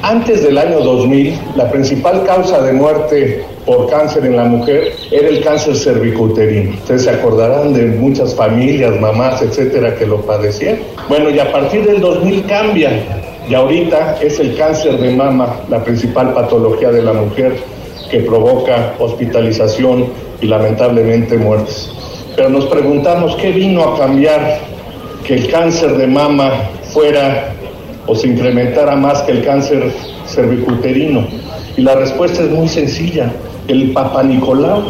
Antes 0.03 0.43
del 0.43 0.59
año 0.59 0.81
2000, 0.81 1.39
la 1.57 1.71
principal 1.71 2.23
causa 2.25 2.63
de 2.63 2.73
muerte 2.73 3.45
por 3.65 3.91
cáncer 3.91 4.27
en 4.27 4.37
la 4.37 4.45
mujer 4.45 4.93
era 5.11 5.29
el 5.29 5.43
cáncer 5.43 5.77
cervicouterino. 5.77 6.75
Ustedes 6.75 7.05
se 7.05 7.11
acordarán 7.11 7.73
de 7.73 7.87
muchas 7.87 8.35
familias, 8.35 9.01
mamás, 9.01 9.43
etcétera, 9.43 9.95
que 9.97 10.07
lo 10.07 10.21
padecían. 10.21 10.79
Bueno, 11.09 11.31
y 11.31 11.39
a 11.39 11.51
partir 11.51 11.85
del 11.87 12.01
2000 12.01 12.47
cambia. 12.47 12.91
Y 13.49 13.55
ahorita 13.55 14.19
es 14.21 14.39
el 14.39 14.57
cáncer 14.57 14.99
de 14.99 15.17
mama 15.17 15.57
la 15.71 15.83
principal 15.83 16.35
patología 16.35 16.91
de 16.91 17.03
la 17.03 17.15
mujer 17.15 17.57
que 18.11 18.21
provoca 18.21 18.95
hospitalización 18.99 20.07
y 20.41 20.47
lamentablemente 20.47 21.37
muertes. 21.39 21.91
Pero 22.37 22.51
nos 22.51 22.67
preguntamos 22.67 23.37
qué 23.37 23.53
vino 23.53 23.83
a 23.83 23.99
cambiar 23.99 24.61
que 25.27 25.35
el 25.35 25.51
cáncer 25.51 25.97
de 25.97 26.07
mama 26.07 26.53
fuera 26.93 27.55
o 28.09 28.15
se 28.15 28.27
incrementara 28.27 28.97
más 28.97 29.23
que 29.23 29.33
el 29.33 29.45
cáncer 29.45 29.93
cervicuterino. 30.27 31.27
Y 31.77 31.83
la 31.83 31.95
respuesta 31.95 32.43
es 32.43 32.51
muy 32.51 32.69
sencilla. 32.69 33.31
El 33.69 33.93
Papa 33.93 34.23
Nicolau 34.23 34.83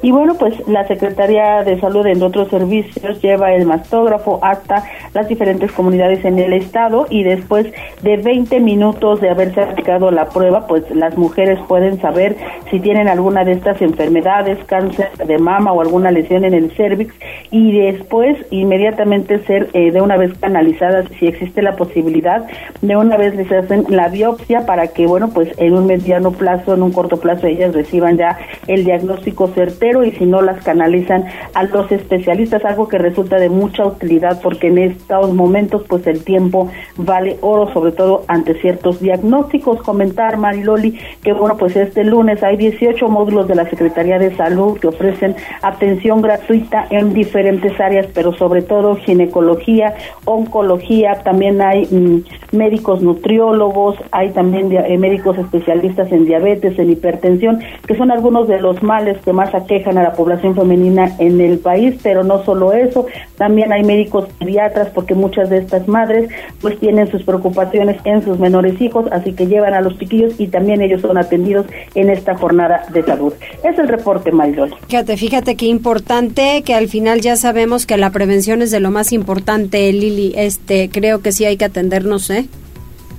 y 0.00 0.12
bueno, 0.12 0.34
pues 0.38 0.54
la 0.68 0.86
Secretaría 0.86 1.64
de 1.64 1.80
Salud, 1.80 2.06
en 2.06 2.22
otros 2.22 2.48
servicios, 2.48 3.20
lleva 3.20 3.52
el 3.52 3.66
mastógrafo 3.66 4.38
hasta 4.42 4.84
las 5.12 5.26
diferentes 5.28 5.72
comunidades 5.72 6.24
en 6.24 6.38
el 6.38 6.52
estado 6.52 7.06
y 7.10 7.24
después 7.24 7.66
de 8.02 8.16
20 8.16 8.60
minutos 8.60 9.20
de 9.20 9.30
haberse 9.30 9.60
aplicado 9.60 10.12
la 10.12 10.28
prueba, 10.28 10.68
pues 10.68 10.88
las 10.92 11.18
mujeres 11.18 11.58
pueden 11.66 12.00
saber 12.00 12.36
si 12.70 12.78
tienen 12.78 13.08
alguna 13.08 13.44
de 13.44 13.52
estas 13.52 13.82
enfermedades, 13.82 14.58
cáncer 14.66 15.10
de 15.16 15.38
mama 15.38 15.72
o 15.72 15.80
alguna 15.80 16.12
lesión 16.12 16.44
en 16.44 16.54
el 16.54 16.70
cervix 16.76 17.12
y 17.50 17.76
después 17.76 18.36
inmediatamente 18.50 19.44
ser 19.46 19.68
eh, 19.72 19.90
de 19.90 20.00
una 20.00 20.16
vez 20.16 20.32
canalizadas 20.38 21.06
si 21.18 21.26
existe 21.26 21.60
la 21.60 21.74
posibilidad, 21.74 22.46
de 22.82 22.96
una 22.96 23.16
vez 23.16 23.34
les 23.34 23.50
hacen 23.50 23.84
la 23.88 24.06
biopsia 24.06 24.64
para 24.64 24.86
que, 24.88 25.08
bueno, 25.08 25.30
pues 25.30 25.48
en 25.58 25.74
un 25.74 25.86
mediano 25.86 26.30
plazo, 26.30 26.74
en 26.74 26.82
un 26.82 26.92
corto 26.92 27.16
plazo, 27.16 27.48
ellas 27.48 27.74
reciban 27.74 28.16
ya 28.16 28.38
el 28.68 28.84
diagnóstico 28.84 29.48
certero 29.48 29.87
y 30.04 30.12
si 30.12 30.26
no 30.26 30.42
las 30.42 30.62
canalizan 30.62 31.24
a 31.54 31.64
los 31.64 31.90
especialistas, 31.90 32.64
algo 32.64 32.88
que 32.88 32.98
resulta 32.98 33.36
de 33.36 33.48
mucha 33.48 33.86
utilidad 33.86 34.40
porque 34.42 34.68
en 34.68 34.78
estos 34.78 35.32
momentos 35.34 35.82
pues 35.88 36.06
el 36.06 36.24
tiempo 36.24 36.70
vale 36.96 37.38
oro, 37.40 37.72
sobre 37.72 37.92
todo 37.92 38.24
ante 38.28 38.54
ciertos 38.60 39.00
diagnósticos. 39.00 39.82
Comentar, 39.82 40.36
Mariloli, 40.36 40.98
que 41.22 41.32
bueno, 41.32 41.56
pues 41.56 41.76
este 41.76 42.04
lunes 42.04 42.42
hay 42.42 42.56
18 42.56 43.08
módulos 43.08 43.48
de 43.48 43.54
la 43.54 43.68
Secretaría 43.68 44.18
de 44.18 44.34
Salud 44.36 44.78
que 44.78 44.88
ofrecen 44.88 45.36
atención 45.62 46.22
gratuita 46.22 46.86
en 46.90 47.14
diferentes 47.14 47.78
áreas, 47.80 48.06
pero 48.14 48.34
sobre 48.34 48.62
todo 48.62 48.96
ginecología, 48.96 49.94
oncología, 50.24 51.22
también 51.24 51.60
hay 51.60 51.86
mm, 51.86 52.56
médicos 52.56 53.02
nutriólogos, 53.02 53.96
hay 54.10 54.30
también 54.30 54.72
eh, 54.72 54.98
médicos 54.98 55.38
especialistas 55.38 56.10
en 56.12 56.24
diabetes, 56.24 56.78
en 56.78 56.90
hipertensión, 56.90 57.60
que 57.86 57.96
son 57.96 58.10
algunos 58.10 58.48
de 58.48 58.60
los 58.60 58.82
males 58.82 59.18
que 59.24 59.32
más 59.32 59.54
aquejan 59.54 59.77
a 59.86 59.92
la 59.92 60.12
población 60.12 60.54
femenina 60.54 61.14
en 61.18 61.40
el 61.40 61.58
país, 61.58 61.94
pero 62.02 62.24
no 62.24 62.44
solo 62.44 62.72
eso, 62.72 63.06
también 63.36 63.72
hay 63.72 63.84
médicos 63.84 64.28
pediatras 64.38 64.88
porque 64.94 65.14
muchas 65.14 65.50
de 65.50 65.58
estas 65.58 65.86
madres 65.88 66.30
pues 66.60 66.78
tienen 66.78 67.10
sus 67.10 67.22
preocupaciones 67.22 67.96
en 68.04 68.24
sus 68.24 68.38
menores 68.38 68.80
hijos, 68.80 69.06
así 69.12 69.32
que 69.32 69.46
llevan 69.46 69.74
a 69.74 69.80
los 69.80 69.98
chiquillos 69.98 70.34
y 70.38 70.48
también 70.48 70.82
ellos 70.82 71.00
son 71.00 71.16
atendidos 71.18 71.66
en 71.94 72.10
esta 72.10 72.34
jornada 72.36 72.84
de 72.92 73.02
salud. 73.02 73.32
Es 73.62 73.78
el 73.78 73.88
reporte, 73.88 74.32
Marisol. 74.32 74.74
Fíjate, 74.88 75.16
fíjate 75.16 75.56
qué 75.56 75.66
importante 75.66 76.62
que 76.62 76.74
al 76.74 76.88
final 76.88 77.20
ya 77.20 77.36
sabemos 77.36 77.86
que 77.86 77.96
la 77.96 78.10
prevención 78.10 78.62
es 78.62 78.70
de 78.70 78.80
lo 78.80 78.90
más 78.90 79.12
importante, 79.12 79.92
Lili. 79.92 80.32
Este, 80.36 80.88
creo 80.90 81.20
que 81.20 81.32
sí 81.32 81.44
hay 81.44 81.56
que 81.56 81.64
atendernos, 81.64 82.30
¿eh? 82.30 82.46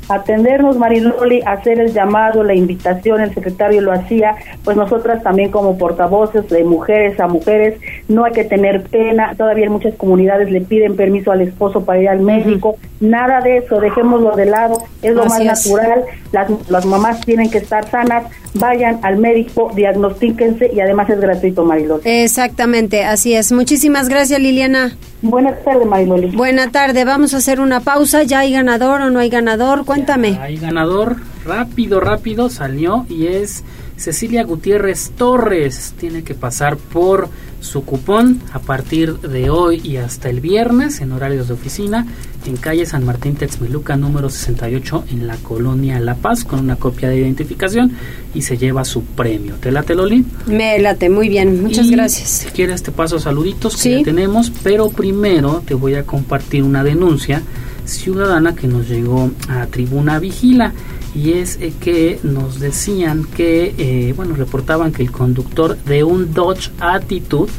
Atendernos, 0.09 0.77
Mariloli, 0.77 1.41
hacer 1.45 1.79
el 1.79 1.93
llamado, 1.93 2.43
la 2.43 2.53
invitación, 2.53 3.21
el 3.21 3.33
secretario 3.33 3.81
lo 3.81 3.93
hacía, 3.93 4.35
pues 4.63 4.75
nosotras 4.75 5.23
también 5.23 5.51
como 5.51 5.77
portavoces 5.77 6.47
de 6.49 6.63
mujeres 6.63 7.19
a 7.19 7.27
mujeres, 7.27 7.79
no 8.07 8.25
hay 8.25 8.33
que 8.33 8.43
tener 8.43 8.83
pena, 8.83 9.35
todavía 9.37 9.65
en 9.65 9.71
muchas 9.71 9.95
comunidades 9.95 10.51
le 10.51 10.61
piden 10.61 10.95
permiso 10.95 11.31
al 11.31 11.41
esposo 11.41 11.85
para 11.85 12.01
ir 12.01 12.09
al 12.09 12.21
médico, 12.21 12.75
nada 12.99 13.39
de 13.41 13.57
eso, 13.57 13.79
dejémoslo 13.79 14.35
de 14.35 14.45
lado, 14.45 14.81
es 15.01 15.13
lo 15.13 15.25
más 15.25 15.43
natural, 15.43 16.03
las, 16.31 16.49
las 16.69 16.85
mamás 16.85 17.21
tienen 17.21 17.49
que 17.49 17.59
estar 17.59 17.89
sanas, 17.89 18.25
vayan 18.55 18.99
al 19.03 19.17
médico, 19.17 19.71
diagnostíquense 19.75 20.71
y 20.73 20.79
además 20.79 21.09
es 21.09 21.19
gratuito, 21.19 21.63
Mariloli. 21.63 22.01
Exactamente, 22.05 23.03
así 23.03 23.35
es. 23.35 23.51
Muchísimas 23.51 24.09
gracias, 24.09 24.39
Liliana. 24.39 24.95
Buenas 25.21 25.61
tardes, 25.63 25.85
Mariloli. 25.85 26.35
Buena 26.35 26.71
tarde, 26.71 27.03
vamos 27.03 27.33
a 27.33 27.37
hacer 27.37 27.59
una 27.59 27.81
pausa, 27.81 28.23
¿ya 28.23 28.39
hay 28.39 28.53
ganador 28.53 29.01
o 29.01 29.09
no 29.09 29.19
hay 29.19 29.29
ganador? 29.29 29.83
Cuéntame. 29.99 30.39
hay 30.39 30.57
ganador, 30.57 31.17
rápido, 31.45 31.99
rápido 31.99 32.49
salió 32.49 33.05
y 33.09 33.27
es 33.27 33.63
Cecilia 33.97 34.43
Gutiérrez 34.43 35.11
Torres. 35.17 35.93
Tiene 35.99 36.23
que 36.23 36.33
pasar 36.33 36.77
por 36.77 37.29
su 37.59 37.83
cupón 37.83 38.41
a 38.53 38.59
partir 38.59 39.19
de 39.19 39.49
hoy 39.49 39.81
y 39.83 39.97
hasta 39.97 40.29
el 40.29 40.39
viernes 40.39 41.01
en 41.01 41.11
horarios 41.11 41.49
de 41.49 41.55
oficina 41.55 42.05
en 42.45 42.55
calle 42.57 42.85
San 42.85 43.05
Martín 43.05 43.35
Texmeluca 43.35 43.95
número 43.95 44.29
68 44.29 45.05
en 45.11 45.27
la 45.27 45.35
colonia 45.37 45.99
La 45.99 46.15
Paz 46.15 46.45
con 46.45 46.59
una 46.59 46.77
copia 46.77 47.09
de 47.09 47.17
identificación 47.17 47.91
y 48.33 48.41
se 48.41 48.57
lleva 48.57 48.85
su 48.85 49.03
premio. 49.03 49.55
¿Te 49.55 49.71
late 49.71 49.95
Loli? 49.95 50.25
Me 50.47 50.79
late, 50.79 51.09
muy 51.09 51.29
bien, 51.29 51.61
muchas 51.61 51.91
gracias. 51.91 52.29
Si 52.29 52.49
quieres 52.49 52.81
te 52.81 52.91
paso 52.91 53.19
saluditos 53.19 53.75
que 53.77 54.03
tenemos, 54.03 54.51
pero 54.63 54.89
primero 54.89 55.61
te 55.65 55.73
voy 55.73 55.95
a 55.95 56.03
compartir 56.03 56.63
una 56.63 56.83
denuncia 56.83 57.43
ciudadana 57.89 58.55
que 58.55 58.67
nos 58.67 58.87
llegó 58.87 59.31
a 59.49 59.65
Tribuna 59.67 60.19
Vigila 60.19 60.73
y 61.15 61.33
es 61.33 61.57
eh, 61.59 61.73
que 61.79 62.19
nos 62.23 62.59
decían 62.59 63.25
que, 63.25 63.73
eh, 63.77 64.13
bueno, 64.15 64.35
reportaban 64.35 64.91
que 64.91 65.01
el 65.01 65.11
conductor 65.11 65.77
de 65.85 66.03
un 66.03 66.33
Dodge 66.33 66.71
Attitude 66.79 67.51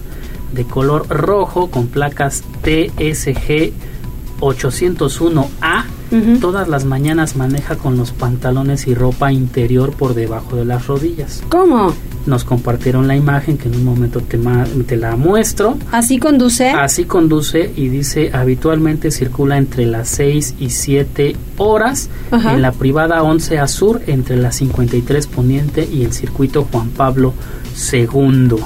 de 0.52 0.64
color 0.64 1.08
rojo 1.08 1.70
con 1.70 1.88
placas 1.88 2.42
TSG 2.62 3.72
801A 4.40 5.84
todas 6.40 6.66
las 6.66 6.84
mañanas 6.84 7.36
maneja 7.36 7.76
con 7.76 7.96
los 7.96 8.10
pantalones 8.10 8.86
y 8.88 8.94
ropa 8.94 9.32
interior 9.32 9.92
por 9.92 10.14
debajo 10.14 10.56
de 10.56 10.64
las 10.64 10.88
rodillas. 10.88 11.42
¿Cómo? 11.48 11.94
Nos 12.30 12.44
compartieron 12.44 13.08
la 13.08 13.16
imagen 13.16 13.58
que 13.58 13.66
en 13.66 13.74
un 13.74 13.84
momento 13.84 14.20
te, 14.20 14.38
te 14.86 14.96
la 14.96 15.16
muestro. 15.16 15.76
¿Así 15.90 16.20
conduce? 16.20 16.70
Así 16.70 17.04
conduce 17.04 17.72
y 17.74 17.88
dice 17.88 18.30
habitualmente 18.32 19.10
circula 19.10 19.58
entre 19.58 19.84
las 19.84 20.08
6 20.10 20.54
y 20.60 20.70
7 20.70 21.34
horas 21.56 22.08
en 22.30 22.62
la 22.62 22.70
privada 22.70 23.24
11 23.24 23.58
Azur 23.58 24.02
entre 24.06 24.36
la 24.36 24.52
53 24.52 25.26
Poniente 25.26 25.88
y 25.92 26.04
el 26.04 26.12
circuito 26.12 26.68
Juan 26.70 26.90
Pablo 26.90 27.34
II 27.92 28.58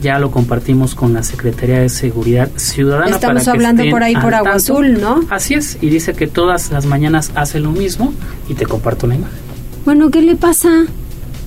ya 0.00 0.20
lo 0.20 0.30
compartimos 0.30 0.94
con 0.94 1.12
la 1.12 1.24
Secretaría 1.24 1.80
de 1.80 1.88
Seguridad 1.88 2.48
Ciudadana. 2.54 3.10
Estamos 3.10 3.48
hablando 3.48 3.82
por 3.90 4.04
ahí 4.04 4.14
por 4.14 4.32
Agua 4.32 4.52
Azul, 4.52 5.00
¿no? 5.00 5.22
Así 5.28 5.54
es, 5.54 5.76
y 5.80 5.88
dice 5.88 6.14
que 6.14 6.28
todas 6.28 6.70
las 6.70 6.86
mañanas 6.86 7.32
hace 7.34 7.58
lo 7.58 7.72
mismo 7.72 8.14
y 8.48 8.54
te 8.54 8.64
comparto 8.64 9.06
una 9.06 9.16
imagen. 9.16 9.38
Bueno, 9.84 10.08
¿qué 10.08 10.22
le 10.22 10.36
pasa? 10.36 10.84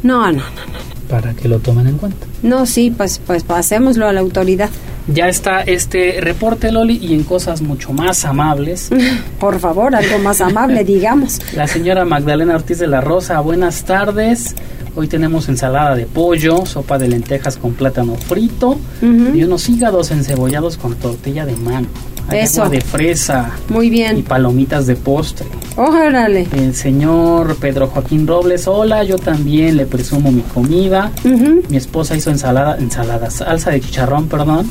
No, 0.03 0.25
no, 0.25 0.31
no, 0.31 0.39
no. 0.41 0.90
Para 1.11 1.33
que 1.33 1.49
lo 1.49 1.59
tomen 1.59 1.87
en 1.87 1.97
cuenta. 1.97 2.25
No, 2.41 2.65
sí, 2.65 2.89
pues, 2.89 3.19
pues 3.27 3.43
pasémoslo 3.43 4.07
a 4.07 4.13
la 4.13 4.21
autoridad. 4.21 4.69
Ya 5.07 5.27
está 5.27 5.59
este 5.59 6.21
reporte, 6.21 6.71
Loli, 6.71 6.99
y 7.01 7.13
en 7.13 7.25
cosas 7.25 7.61
mucho 7.61 7.91
más 7.91 8.23
amables. 8.23 8.89
Por 9.39 9.59
favor, 9.59 9.93
algo 9.93 10.19
más 10.19 10.39
amable, 10.39 10.85
digamos. 10.85 11.41
La 11.53 11.67
señora 11.67 12.05
Magdalena 12.05 12.55
Ortiz 12.55 12.79
de 12.79 12.87
la 12.87 13.01
Rosa, 13.01 13.41
buenas 13.41 13.83
tardes. 13.83 14.55
Hoy 14.95 15.09
tenemos 15.09 15.49
ensalada 15.49 15.95
de 15.95 16.05
pollo, 16.05 16.65
sopa 16.65 16.97
de 16.97 17.09
lentejas 17.09 17.57
con 17.57 17.73
plátano 17.73 18.15
frito 18.15 18.77
y 19.01 19.43
unos 19.43 19.67
hígados 19.69 20.11
encebollados 20.11 20.77
con 20.77 20.95
tortilla 20.95 21.45
de 21.45 21.57
mano. 21.57 21.87
Eso. 22.31 22.69
de 22.69 22.81
fresa. 22.81 23.51
Muy 23.69 23.89
bien. 23.89 24.17
Y 24.17 24.21
palomitas 24.21 24.87
de 24.87 24.95
postre. 24.95 25.47
Órale. 25.75 26.47
El 26.53 26.75
señor 26.75 27.55
Pedro 27.57 27.87
Joaquín 27.87 28.27
Robles, 28.27 28.67
hola, 28.67 29.03
yo 29.03 29.17
también 29.17 29.77
le 29.77 29.85
presumo 29.85 30.31
mi 30.31 30.41
comida. 30.41 31.11
Mi 31.23 31.77
esposa 31.77 32.15
hizo 32.15 32.29
ensalada, 32.29 32.77
ensalada, 32.77 33.29
salsa 33.29 33.71
de 33.71 33.81
chicharrón, 33.81 34.27
perdón. 34.27 34.69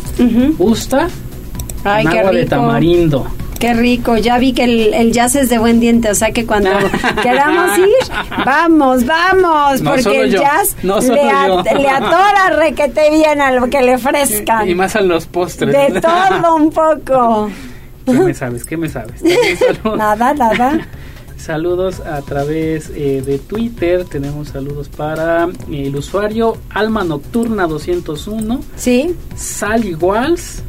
¿Gusta? 0.58 1.08
Ay, 1.84 2.06
qué 2.06 2.18
agua 2.18 2.32
de 2.32 2.44
tamarindo. 2.44 3.26
Qué 3.60 3.74
rico, 3.74 4.16
ya 4.16 4.38
vi 4.38 4.54
que 4.54 4.64
el, 4.64 4.94
el, 4.94 5.12
jazz 5.12 5.34
es 5.36 5.50
de 5.50 5.58
buen 5.58 5.80
diente, 5.80 6.10
o 6.10 6.14
sea 6.14 6.32
que 6.32 6.46
cuando 6.46 6.70
queramos 7.22 7.76
ir, 7.76 7.86
vamos, 8.46 9.04
vamos, 9.04 9.82
porque 9.82 10.22
el 10.22 10.30
jazz 10.30 10.74
le, 10.82 10.88
le, 11.78 11.90
atora 11.90 12.56
requete 12.56 13.10
bien 13.10 13.42
a 13.42 13.50
lo 13.50 13.68
que 13.68 13.82
le 13.82 13.96
ofrezcan. 13.96 14.66
Y, 14.66 14.74
más 14.74 14.96
a 14.96 15.02
los 15.02 15.26
postres. 15.26 15.74
De 15.74 16.00
todo 16.00 16.56
un 16.56 16.70
poco. 16.70 17.50
¿Qué 18.06 18.12
me 18.12 18.32
sabes? 18.32 18.64
¿Qué 18.64 18.78
me 18.78 18.88
sabes? 18.88 19.22
nada, 19.84 20.32
nada. 20.32 20.88
Saludos 21.40 22.00
a 22.00 22.20
través 22.20 22.90
eh, 22.94 23.22
de 23.24 23.38
Twitter. 23.38 24.04
Tenemos 24.04 24.48
saludos 24.48 24.90
para 24.90 25.46
eh, 25.70 25.86
el 25.86 25.96
usuario 25.96 26.58
Alma 26.68 27.02
Nocturna 27.02 27.66
201. 27.66 28.60
Sí. 28.76 29.16
Sally 29.36 29.94
Walls. 29.94 30.62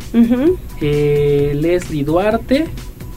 Eh, 0.80 1.52
Leslie 1.56 2.06
Duarte. 2.06 2.70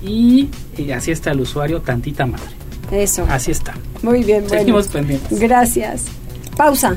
Y 0.03 0.51
así 0.95 1.13
está 1.13 1.31
el 1.31 1.41
usuario 1.41 1.81
Tantita 1.81 2.27
Madre. 2.27 2.51
Eso. 2.91 3.25
Así 3.31 3.53
está. 3.53 3.75
Muy 4.03 4.25
bien, 4.25 4.49
Seguimos 4.49 4.89
pendientes. 4.89 5.39
Gracias. 5.39 6.07
Pausa. 6.57 6.97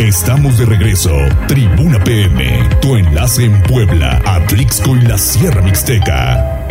Estamos 0.00 0.56
de 0.56 0.64
regreso. 0.64 1.10
Tribuna 1.46 2.02
PM, 2.02 2.70
tu 2.80 2.96
enlace 2.96 3.44
en 3.44 3.62
Puebla, 3.64 4.22
Atlixco 4.24 4.96
y 4.96 5.02
la 5.02 5.18
Sierra 5.18 5.60
Mixteca. 5.60 6.66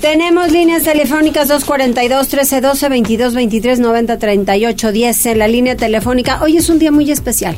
Tenemos 0.00 0.50
líneas 0.50 0.82
telefónicas 0.82 1.46
242 1.46 2.26
1312 2.26 2.88
22 2.88 3.34
23 3.34 3.78
90 3.78 4.18
38 4.18 4.90
10 4.90 5.26
en 5.26 5.38
la 5.38 5.46
línea 5.46 5.76
telefónica. 5.76 6.42
Hoy 6.42 6.56
es 6.56 6.68
un 6.68 6.80
día 6.80 6.90
muy 6.90 7.12
especial. 7.12 7.56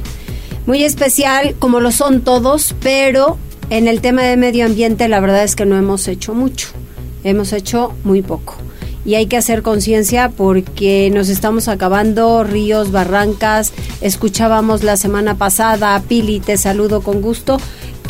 Muy 0.66 0.84
especial 0.84 1.54
como 1.58 1.80
lo 1.80 1.90
son 1.90 2.20
todos, 2.20 2.76
pero 2.82 3.38
en 3.70 3.88
el 3.88 4.02
tema 4.02 4.20
de 4.24 4.36
medio 4.36 4.66
ambiente 4.66 5.08
la 5.08 5.20
verdad 5.20 5.44
es 5.44 5.56
que 5.56 5.64
no 5.64 5.78
hemos 5.78 6.06
hecho 6.08 6.34
mucho. 6.34 6.68
Hemos 7.24 7.54
hecho 7.54 7.94
muy 8.04 8.20
poco. 8.20 8.56
Y 9.04 9.14
hay 9.14 9.26
que 9.26 9.36
hacer 9.36 9.62
conciencia 9.62 10.28
porque 10.28 11.10
nos 11.12 11.28
estamos 11.28 11.68
acabando 11.68 12.44
ríos, 12.44 12.92
barrancas. 12.92 13.72
Escuchábamos 14.00 14.82
la 14.82 14.96
semana 14.96 15.36
pasada, 15.36 16.02
Pili, 16.06 16.40
te 16.40 16.56
saludo 16.56 17.00
con 17.00 17.22
gusto 17.22 17.58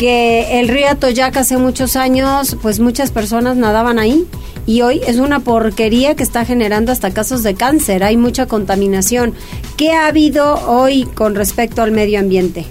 que 0.01 0.61
el 0.61 0.69
río 0.69 0.89
Atoyac 0.89 1.37
hace 1.37 1.59
muchos 1.59 1.95
años, 1.95 2.57
pues 2.63 2.81
muchas 2.81 3.11
personas 3.11 3.59
nadaban 3.59 3.99
ahí 3.99 4.27
y 4.65 4.81
hoy 4.81 5.03
es 5.07 5.19
una 5.19 5.41
porquería 5.41 6.15
que 6.15 6.23
está 6.23 6.47
generando 6.47 6.91
hasta 6.91 7.13
casos 7.13 7.43
de 7.43 7.55
cáncer, 7.55 8.03
hay 8.03 8.17
mucha 8.17 8.47
contaminación. 8.47 9.35
¿Qué 9.77 9.93
ha 9.93 10.07
habido 10.07 10.55
hoy 10.67 11.05
con 11.05 11.35
respecto 11.35 11.83
al 11.83 11.93
medio 11.93 12.19
ambiente? 12.19 12.65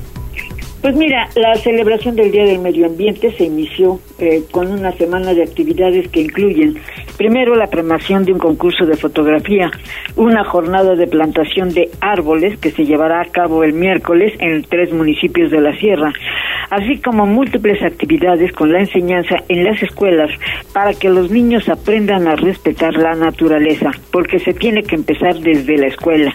Pues 0.82 0.96
mira, 0.96 1.28
la 1.36 1.56
celebración 1.56 2.16
del 2.16 2.32
Día 2.32 2.46
del 2.46 2.60
Medio 2.60 2.86
Ambiente 2.86 3.34
se 3.34 3.44
inició 3.44 4.00
eh, 4.18 4.44
con 4.50 4.72
una 4.72 4.94
semana 4.94 5.34
de 5.34 5.44
actividades 5.44 6.08
que 6.08 6.22
incluyen, 6.22 6.78
primero, 7.18 7.54
la 7.56 7.68
premación 7.68 8.24
de 8.24 8.32
un 8.32 8.40
concurso 8.40 8.86
de 8.86 8.96
fotografía, 8.96 9.70
una 10.16 10.46
jornada 10.46 10.96
de 10.96 11.06
plantación 11.08 11.74
de 11.74 11.90
árboles 12.00 12.58
que 12.60 12.72
se 12.72 12.86
llevará 12.86 13.20
a 13.20 13.26
cabo 13.26 13.66
el 13.66 13.74
miércoles 13.74 14.32
en 14.40 14.64
tres 14.64 14.94
municipios 14.94 15.52
de 15.52 15.60
la 15.60 15.78
Sierra, 15.78 16.14
así 16.70 17.02
como 17.02 17.26
múltiples 17.26 17.84
actividades 17.84 18.54
con 18.54 18.72
la 18.72 18.80
enseñanza 18.80 19.36
en 19.50 19.66
las 19.66 19.84
escuelas 19.84 20.32
para 20.74 20.94
que 20.94 21.10
los 21.10 21.30
niños 21.30 21.68
aprendan 21.68 22.26
a 22.26 22.38
respetar 22.38 22.94
la 22.94 23.16
naturaleza, 23.16 23.92
porque 24.14 24.40
se 24.40 24.54
tiene 24.54 24.84
que 24.84 24.96
empezar 24.96 25.40
desde 25.40 25.76
la 25.76 25.88
escuela. 25.88 26.34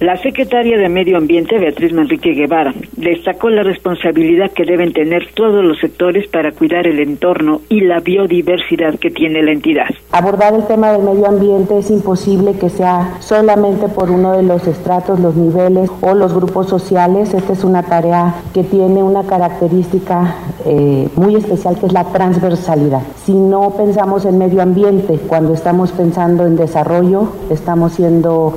La 0.00 0.16
secretaria 0.16 0.78
de 0.78 0.88
Medio 0.88 1.18
Ambiente, 1.18 1.58
Beatriz 1.58 1.92
Manrique 1.92 2.32
Guevara, 2.32 2.72
destacó 2.96 3.50
la 3.50 3.62
responsabilidad 3.70 4.50
que 4.50 4.64
deben 4.64 4.92
tener 4.92 5.28
todos 5.34 5.64
los 5.64 5.78
sectores 5.78 6.26
para 6.28 6.52
cuidar 6.52 6.86
el 6.86 6.98
entorno 6.98 7.60
y 7.68 7.80
la 7.82 8.00
biodiversidad 8.00 8.98
que 8.98 9.10
tiene 9.10 9.42
la 9.42 9.52
entidad. 9.52 9.86
Abordar 10.10 10.54
el 10.54 10.66
tema 10.66 10.92
del 10.92 11.02
medio 11.02 11.26
ambiente 11.26 11.78
es 11.78 11.90
imposible 11.90 12.54
que 12.58 12.68
sea 12.68 13.16
solamente 13.20 13.88
por 13.88 14.10
uno 14.10 14.32
de 14.36 14.42
los 14.42 14.66
estratos, 14.66 15.20
los 15.20 15.36
niveles 15.36 15.88
o 16.00 16.14
los 16.14 16.34
grupos 16.34 16.68
sociales. 16.68 17.32
Esta 17.32 17.52
es 17.52 17.64
una 17.64 17.82
tarea 17.82 18.34
que 18.52 18.64
tiene 18.64 19.02
una 19.02 19.22
característica 19.24 20.34
eh, 20.66 21.08
muy 21.16 21.36
especial 21.36 21.78
que 21.78 21.86
es 21.86 21.92
la 21.92 22.04
transversalidad. 22.04 23.02
Si 23.24 23.34
no 23.34 23.70
pensamos 23.76 24.24
en 24.24 24.38
medio 24.38 24.62
ambiente 24.62 25.18
cuando 25.28 25.54
estamos 25.54 25.92
pensando 25.92 26.44
en 26.46 26.56
desarrollo, 26.56 27.32
estamos 27.50 27.92
siendo... 27.92 28.54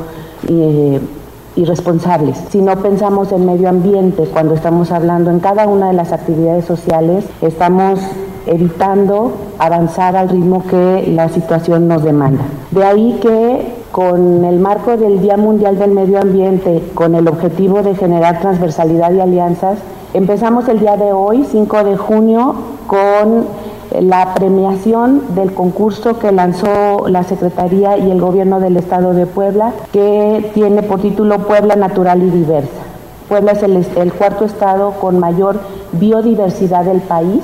Eh, 0.50 1.00
irresponsables. 1.56 2.38
Si 2.50 2.62
no 2.62 2.76
pensamos 2.78 3.32
en 3.32 3.46
medio 3.46 3.70
ambiente 3.70 4.24
cuando 4.32 4.56
estamos 4.56 4.92
hablando 4.92 5.32
en 5.32 5.40
cada 5.40 5.68
una 5.68 5.88
de 5.88 5.94
las 5.94 6.12
actividades 6.12 6.66
sociales, 6.66 7.26
estamos 7.42 8.00
evitando 8.46 9.32
avanzar 9.60 10.16
al 10.16 10.30
ritmo 10.30 10.64
que 10.68 11.08
la 11.08 11.30
situación 11.30 11.88
nos 11.88 12.04
demanda. 12.04 12.44
De 12.72 12.84
ahí 12.84 13.20
que 13.22 13.84
con 13.92 14.44
el 14.44 14.60
marco 14.60 14.98
del 14.98 15.22
Día 15.22 15.38
Mundial 15.38 15.78
del 15.78 15.92
Medio 15.92 16.20
Ambiente, 16.20 16.82
con 16.96 17.14
el 17.16 17.28
objetivo 17.28 17.84
de 17.84 17.96
generar 17.96 18.42
transversalidad 18.42 19.14
y 19.14 19.20
alianzas, 19.20 19.78
empezamos 20.14 20.68
el 20.68 20.80
día 20.80 20.98
de 20.98 21.14
hoy, 21.14 21.46
5 21.50 21.84
de 21.84 21.96
junio, 21.96 22.56
con 22.88 23.46
la 24.02 24.34
premiación 24.34 25.36
del 25.36 25.54
concurso 25.54 26.20
que 26.20 26.32
lanzó 26.32 27.08
la 27.08 27.24
Secretaría 27.24 27.98
y 27.98 28.12
el 28.12 28.20
Gobierno 28.20 28.60
del 28.60 28.78
Estado 28.78 29.14
de 29.14 29.26
Puebla, 29.26 29.74
que 29.92 30.52
tiene 30.54 30.84
por 30.84 31.02
título 31.02 31.40
Puebla 31.40 31.76
Natural 31.76 32.22
y 32.22 32.30
Diversa. 32.30 32.82
Puebla 33.30 33.54
es 33.54 33.64
el, 33.64 34.14
cuarto 34.14 34.46
estado 34.46 34.92
con 35.00 35.20
mayor 35.20 35.60
biodiversidad 35.94 36.86
del 36.86 37.02
país 37.02 37.42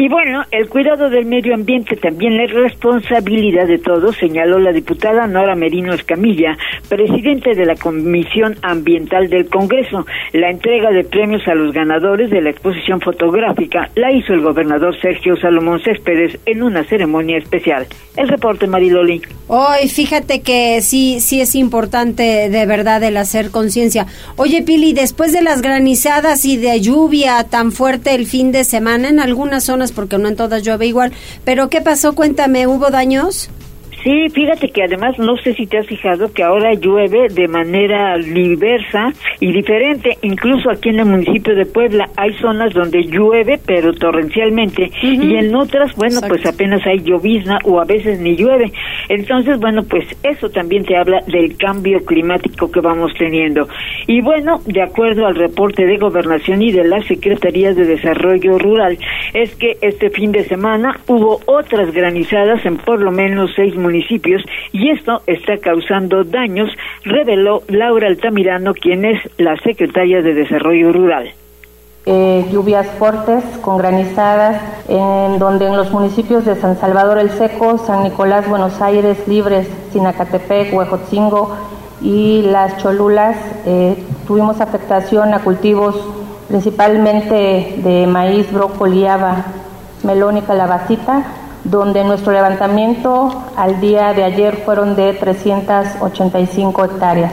y 0.00 0.08
bueno, 0.08 0.44
el 0.52 0.68
cuidado 0.68 1.10
del 1.10 1.26
medio 1.26 1.54
ambiente 1.54 1.96
también 1.96 2.38
es 2.38 2.52
responsabilidad 2.52 3.66
de 3.66 3.78
todos, 3.78 4.14
señaló 4.14 4.60
la 4.60 4.70
diputada 4.70 5.26
Nora 5.26 5.56
Merino 5.56 5.92
Escamilla, 5.92 6.56
presidente 6.88 7.56
de 7.56 7.66
la 7.66 7.74
Comisión 7.74 8.54
Ambiental 8.62 9.28
del 9.28 9.48
Congreso. 9.48 10.06
La 10.34 10.50
entrega 10.50 10.92
de 10.92 11.02
premios 11.02 11.48
a 11.48 11.56
los 11.56 11.72
ganadores 11.72 12.30
de 12.30 12.40
la 12.40 12.50
exposición 12.50 13.00
fotográfica 13.00 13.90
la 13.96 14.12
hizo 14.12 14.34
el 14.34 14.42
gobernador 14.42 14.94
Sergio 15.00 15.36
Salomón 15.36 15.80
Céspedes 15.82 16.38
en 16.46 16.62
una 16.62 16.84
ceremonia 16.84 17.36
especial. 17.38 17.88
El 18.16 18.28
reporte, 18.28 18.68
Mariloli. 18.68 19.20
Hoy, 19.48 19.88
fíjate 19.88 20.42
que 20.42 20.80
sí, 20.80 21.18
sí 21.20 21.40
es 21.40 21.56
importante 21.56 22.50
de 22.50 22.66
verdad 22.66 23.02
el 23.02 23.16
hacer 23.16 23.50
conciencia. 23.50 24.06
Oye, 24.36 24.62
Pili, 24.62 24.92
después 24.92 25.32
de 25.32 25.42
las 25.42 25.60
granizadas 25.60 26.44
y 26.44 26.56
de 26.56 26.80
lluvia 26.80 27.42
tan 27.50 27.72
fuerte 27.72 28.14
el 28.14 28.26
fin 28.26 28.52
de 28.52 28.62
semana 28.62 29.08
en 29.08 29.18
algunas 29.18 29.64
zonas 29.64 29.87
porque 29.92 30.18
no 30.18 30.28
en 30.28 30.36
todas 30.36 30.62
llueve 30.62 30.86
igual. 30.86 31.12
Pero 31.44 31.68
¿qué 31.68 31.80
pasó? 31.80 32.14
Cuéntame, 32.14 32.66
¿hubo 32.66 32.90
daños? 32.90 33.50
Sí, 34.08 34.26
fíjate 34.30 34.70
que 34.70 34.84
además 34.84 35.18
no 35.18 35.36
sé 35.36 35.52
si 35.52 35.66
te 35.66 35.76
has 35.76 35.86
fijado 35.86 36.32
que 36.32 36.42
ahora 36.42 36.72
llueve 36.72 37.28
de 37.28 37.46
manera 37.46 38.16
diversa 38.16 39.12
y 39.38 39.52
diferente. 39.52 40.16
Incluso 40.22 40.70
aquí 40.70 40.88
en 40.88 41.00
el 41.00 41.04
municipio 41.04 41.54
de 41.54 41.66
Puebla 41.66 42.08
hay 42.16 42.32
zonas 42.38 42.72
donde 42.72 43.02
llueve, 43.02 43.60
pero 43.66 43.92
torrencialmente, 43.92 44.90
y 45.02 45.34
en 45.34 45.54
otras, 45.54 45.94
bueno, 45.94 46.20
pues 46.26 46.46
apenas 46.46 46.86
hay 46.86 47.00
llovizna 47.00 47.58
o 47.64 47.82
a 47.82 47.84
veces 47.84 48.18
ni 48.18 48.34
llueve. 48.34 48.72
Entonces, 49.10 49.60
bueno, 49.60 49.82
pues 49.82 50.06
eso 50.22 50.48
también 50.48 50.86
te 50.86 50.96
habla 50.96 51.20
del 51.26 51.58
cambio 51.58 52.02
climático 52.06 52.70
que 52.70 52.80
vamos 52.80 53.12
teniendo. 53.18 53.68
Y 54.06 54.22
bueno, 54.22 54.62
de 54.64 54.80
acuerdo 54.80 55.26
al 55.26 55.34
reporte 55.34 55.84
de 55.84 55.98
Gobernación 55.98 56.62
y 56.62 56.72
de 56.72 56.84
las 56.84 57.04
Secretarías 57.04 57.76
de 57.76 57.84
Desarrollo 57.84 58.58
Rural, 58.58 58.96
es 59.34 59.54
que 59.56 59.76
este 59.82 60.08
fin 60.08 60.32
de 60.32 60.44
semana 60.44 60.98
hubo 61.08 61.40
otras 61.44 61.92
granizadas 61.92 62.64
en 62.64 62.78
por 62.78 63.02
lo 63.02 63.10
menos 63.10 63.50
seis 63.54 63.74
municipios 63.74 63.97
municipios 63.98 64.42
y 64.72 64.90
esto 64.90 65.22
está 65.26 65.58
causando 65.58 66.24
daños, 66.24 66.70
reveló 67.04 67.62
Laura 67.68 68.06
Altamirano, 68.06 68.74
quien 68.74 69.04
es 69.04 69.18
la 69.38 69.56
secretaria 69.56 70.22
de 70.22 70.34
Desarrollo 70.34 70.92
Rural. 70.92 71.30
Eh, 72.06 72.46
lluvias 72.50 72.86
fuertes 72.98 73.44
con 73.60 73.76
granizadas, 73.76 74.62
en 74.88 75.38
donde 75.38 75.66
en 75.66 75.76
los 75.76 75.90
municipios 75.90 76.44
de 76.44 76.54
San 76.56 76.78
Salvador 76.78 77.18
el 77.18 77.30
Seco, 77.30 77.76
San 77.78 78.04
Nicolás, 78.04 78.48
Buenos 78.48 78.80
Aires, 78.80 79.26
Libres, 79.26 79.68
Sinacatepec, 79.92 80.72
Huejotzingo 80.72 81.56
y 82.00 82.42
las 82.42 82.78
Cholulas 82.78 83.36
eh, 83.66 83.96
tuvimos 84.26 84.60
afectación 84.60 85.34
a 85.34 85.40
cultivos 85.40 85.96
principalmente 86.46 87.74
de 87.84 88.06
maíz, 88.06 88.50
brócoli, 88.50 89.04
haba, 89.06 89.44
melón 90.02 90.38
y 90.38 90.42
calabacita, 90.42 91.24
donde 91.70 92.02
nuestro 92.04 92.32
levantamiento 92.32 93.30
al 93.56 93.80
día 93.80 94.14
de 94.14 94.24
ayer 94.24 94.56
fueron 94.64 94.96
de 94.96 95.12
385 95.12 96.84
hectáreas, 96.84 97.32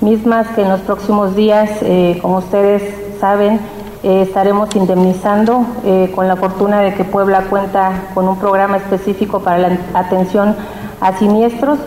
mismas 0.00 0.48
que 0.48 0.62
en 0.62 0.68
los 0.68 0.80
próximos 0.80 1.34
días, 1.34 1.70
eh, 1.82 2.18
como 2.22 2.38
ustedes 2.38 2.82
saben, 3.18 3.60
eh, 4.02 4.22
estaremos 4.22 4.74
indemnizando 4.74 5.64
eh, 5.84 6.10
con 6.14 6.28
la 6.28 6.36
fortuna 6.36 6.80
de 6.80 6.94
que 6.94 7.04
Puebla 7.04 7.46
cuenta 7.48 8.08
con 8.14 8.28
un 8.28 8.36
programa 8.38 8.76
específico 8.76 9.40
para 9.40 9.58
la 9.58 9.78
atención 9.94 10.56
a 11.00 11.16
siniestros. 11.18 11.78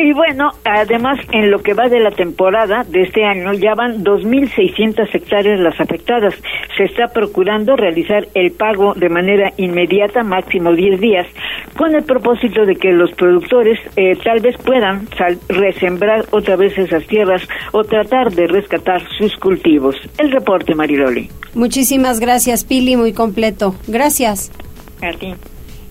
Y 0.00 0.12
bueno, 0.12 0.50
además, 0.64 1.18
en 1.32 1.50
lo 1.50 1.58
que 1.58 1.74
va 1.74 1.88
de 1.88 1.98
la 1.98 2.12
temporada 2.12 2.84
de 2.84 3.02
este 3.02 3.24
año, 3.24 3.52
ya 3.54 3.74
van 3.74 4.04
2.600 4.04 5.12
hectáreas 5.12 5.58
las 5.58 5.80
afectadas. 5.80 6.34
Se 6.76 6.84
está 6.84 7.08
procurando 7.08 7.74
realizar 7.74 8.28
el 8.34 8.52
pago 8.52 8.94
de 8.94 9.08
manera 9.08 9.52
inmediata, 9.56 10.22
máximo 10.22 10.72
10 10.72 11.00
días, 11.00 11.26
con 11.76 11.96
el 11.96 12.04
propósito 12.04 12.64
de 12.64 12.76
que 12.76 12.92
los 12.92 13.10
productores 13.14 13.76
eh, 13.96 14.16
tal 14.22 14.38
vez 14.38 14.56
puedan 14.58 15.08
resembrar 15.48 16.26
otra 16.30 16.54
vez 16.54 16.78
esas 16.78 17.04
tierras 17.08 17.42
o 17.72 17.82
tratar 17.82 18.30
de 18.30 18.46
rescatar 18.46 19.02
sus 19.18 19.36
cultivos. 19.36 19.96
El 20.16 20.30
reporte, 20.30 20.76
Mariloli. 20.76 21.28
Muchísimas 21.54 22.20
gracias, 22.20 22.62
Pili, 22.62 22.94
muy 22.94 23.12
completo. 23.12 23.74
Gracias. 23.88 24.52
A 25.02 25.10
ti. 25.18 25.34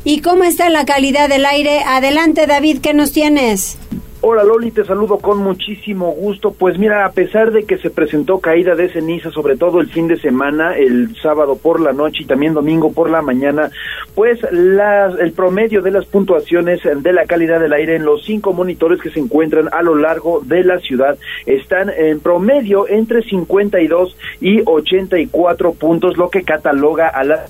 ¿Y 0.04 0.22
cómo 0.22 0.44
está 0.44 0.70
la 0.70 0.86
calidad 0.86 1.30
del 1.30 1.46
aire? 1.46 1.82
Adelante, 1.86 2.48
David, 2.48 2.80
¿qué 2.82 2.94
nos 2.94 3.12
tienes? 3.12 3.78
Hola 4.20 4.44
Loli, 4.44 4.72
te 4.72 4.84
saludo 4.84 5.20
con 5.20 5.38
muchísimo 5.38 6.12
gusto. 6.12 6.52
Pues 6.52 6.80
mira, 6.80 7.06
a 7.06 7.12
pesar 7.12 7.52
de 7.52 7.66
que 7.66 7.78
se 7.78 7.92
presentó 7.92 8.40
caída 8.40 8.74
de 8.74 8.90
ceniza, 8.90 9.30
sobre 9.30 9.56
todo 9.58 9.80
el 9.80 9.90
fin 9.90 10.08
de 10.08 10.20
semana, 10.20 10.76
el 10.76 11.16
sábado 11.22 11.56
por 11.56 11.80
la 11.80 11.94
noche 11.94 12.24
y 12.24 12.26
también 12.26 12.56
domingo 12.56 12.92
por 12.92 13.12
la 13.12 13.22
mañana, 13.22 13.70
pues 14.16 14.40
las, 14.52 15.20
el 15.20 15.34
promedio 15.34 15.84
de 15.84 15.92
las 15.92 16.06
puntuaciones 16.08 16.82
de 16.84 17.14
la 17.14 17.26
calidad 17.26 17.60
del 17.60 17.74
aire 17.74 17.96
en 17.96 18.06
los 18.06 18.26
cinco 18.26 18.54
monitores 18.54 19.00
que 19.02 19.12
se 19.12 19.20
encuentran 19.20 19.70
a 19.72 19.84
lo 19.84 19.94
largo 19.94 20.42
de 20.44 20.64
la 20.64 20.80
ciudad 20.80 21.18
están 21.46 21.92
en 21.96 22.20
promedio 22.20 22.88
entre 22.88 23.22
52 23.22 24.18
y 24.42 24.62
84 24.66 25.74
puntos, 25.74 26.18
lo 26.18 26.32
que 26.32 26.42
cataloga 26.42 27.08
a 27.08 27.24
la 27.24 27.46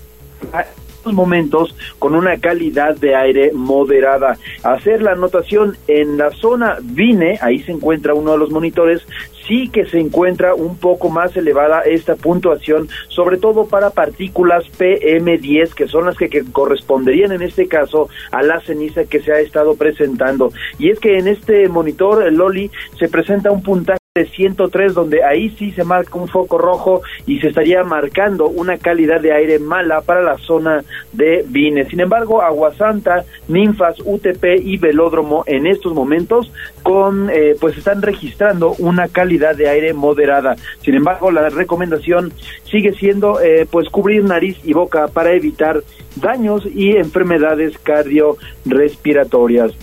momentos 1.14 1.76
con 2.00 2.16
una 2.16 2.38
calidad 2.38 2.96
de 2.96 3.16
aire 3.16 3.52
moderada. 3.54 4.38
Hacer 4.64 5.02
la 5.02 5.12
anotación 5.12 5.78
en 5.88 6.18
la 6.18 6.32
zona 6.32 6.78
Vine, 6.82 7.40
ahí 7.42 7.60
se 7.60 7.72
encuentra 7.72 8.14
uno 8.14 8.32
de 8.34 8.38
los 8.38 8.52
monitores, 8.52 9.06
sí 9.48 9.70
que 9.70 9.86
se 9.86 10.00
encuentra 10.00 10.54
un 10.54 10.78
poco 10.78 11.10
más 11.10 11.36
elevada 11.36 11.82
esta 11.82 12.16
puntuación, 12.16 12.90
sobre 13.08 13.38
todo 13.38 13.68
para 13.68 13.92
partículas 13.92 14.66
PM10, 14.78 15.74
que 15.74 15.88
son 15.88 16.06
las 16.06 16.18
que, 16.18 16.28
corresponderían 16.52 17.32
en 17.32 17.42
este 17.42 17.68
caso 17.68 18.10
a 18.32 18.44
la 18.44 18.60
ceniza 18.62 19.06
que 19.06 19.22
se 19.22 19.32
ha 19.32 19.40
estado 19.40 19.76
presentando. 19.76 20.52
Y 20.78 20.90
es 20.90 21.00
que 21.00 21.18
en 21.18 21.28
este 21.28 21.68
monitor, 21.70 22.26
el 22.28 22.36
Loli, 22.36 22.70
se 23.00 23.08
presenta 23.08 23.52
un 23.52 23.64
puntaje 23.64 23.98
103, 24.26 24.94
donde 24.94 25.24
ahí 25.24 25.50
sí 25.58 25.72
se 25.72 25.84
marca 25.84 26.18
un 26.18 26.28
foco 26.28 26.58
rojo 26.58 27.02
y 27.26 27.40
se 27.40 27.50
estaría 27.50 27.84
marcando 27.84 28.48
una 28.48 28.78
calidad 28.78 29.22
de 29.22 29.32
aire 29.32 29.60
mala 29.60 30.02
para 30.02 30.22
la 30.22 30.38
zona 30.38 30.84
de 31.14 31.46
Vine. 31.48 31.86
Sin 31.86 32.00
embargo, 32.00 32.42
Aguasanta, 32.42 33.26
Ninfas, 33.48 34.00
UTP 34.04 34.62
y 34.62 34.78
Velódromo 34.78 35.44
en 35.46 35.68
estos 35.68 35.94
momentos 35.94 36.52
con 36.84 37.30
eh, 37.30 37.56
pues 37.60 37.78
están 37.78 38.02
registrando 38.02 38.76
una 38.80 39.08
calidad 39.08 39.56
de 39.56 39.70
aire 39.70 39.94
moderada. 39.94 40.56
Sin 40.82 40.96
embargo, 40.96 41.32
la 41.32 41.50
recomendación 41.50 42.34
sigue 42.64 42.94
siendo 42.94 43.40
eh, 43.42 43.68
pues 43.70 43.90
cubrir 43.90 44.24
nariz 44.24 44.58
y 44.64 44.74
boca 44.74 45.08
para 45.08 45.34
evitar 45.34 45.84
daños 46.16 46.66
y 46.66 46.96
enfermedades 46.98 47.78
cardiorrespiratorias. 47.80 49.74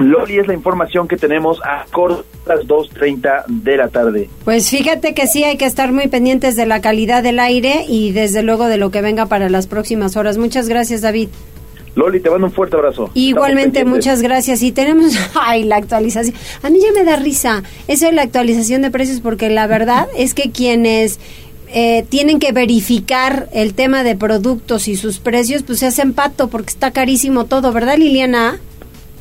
Loli 0.00 0.38
es 0.38 0.46
la 0.46 0.54
información 0.54 1.06
que 1.06 1.16
tenemos 1.16 1.60
a 1.62 1.84
las 2.46 2.60
2.30 2.60 3.44
de 3.46 3.76
la 3.76 3.88
tarde. 3.88 4.28
Pues 4.44 4.70
fíjate 4.70 5.14
que 5.14 5.26
sí 5.26 5.44
hay 5.44 5.56
que 5.56 5.66
estar 5.66 5.92
muy 5.92 6.08
pendientes 6.08 6.56
de 6.56 6.66
la 6.66 6.80
calidad 6.80 7.22
del 7.22 7.38
aire 7.38 7.84
y 7.86 8.12
desde 8.12 8.42
luego 8.42 8.66
de 8.66 8.78
lo 8.78 8.90
que 8.90 9.02
venga 9.02 9.26
para 9.26 9.48
las 9.50 9.66
próximas 9.66 10.16
horas. 10.16 10.38
Muchas 10.38 10.68
gracias, 10.68 11.02
David. 11.02 11.28
Loli, 11.94 12.20
te 12.20 12.30
mando 12.30 12.46
un 12.46 12.52
fuerte 12.52 12.76
abrazo. 12.76 13.10
Igualmente, 13.14 13.84
muchas 13.84 14.22
gracias. 14.22 14.62
Y 14.62 14.72
tenemos, 14.72 15.12
ay, 15.34 15.64
la 15.64 15.76
actualización. 15.76 16.34
A 16.62 16.70
mí 16.70 16.78
ya 16.80 16.92
me 16.92 17.04
da 17.04 17.16
risa 17.16 17.62
eso 17.88 18.06
de 18.06 18.12
la 18.12 18.22
actualización 18.22 18.82
de 18.82 18.90
precios 18.90 19.20
porque 19.20 19.50
la 19.50 19.66
verdad 19.66 20.08
es 20.16 20.34
que 20.34 20.50
quienes 20.50 21.18
eh, 21.72 22.04
tienen 22.08 22.38
que 22.38 22.52
verificar 22.52 23.48
el 23.52 23.74
tema 23.74 24.02
de 24.02 24.16
productos 24.16 24.88
y 24.88 24.96
sus 24.96 25.18
precios, 25.18 25.62
pues 25.62 25.80
se 25.80 25.86
hacen 25.86 26.14
pato 26.14 26.48
porque 26.48 26.70
está 26.70 26.90
carísimo 26.92 27.44
todo, 27.44 27.72
¿verdad, 27.72 27.96
Liliana? 27.98 28.60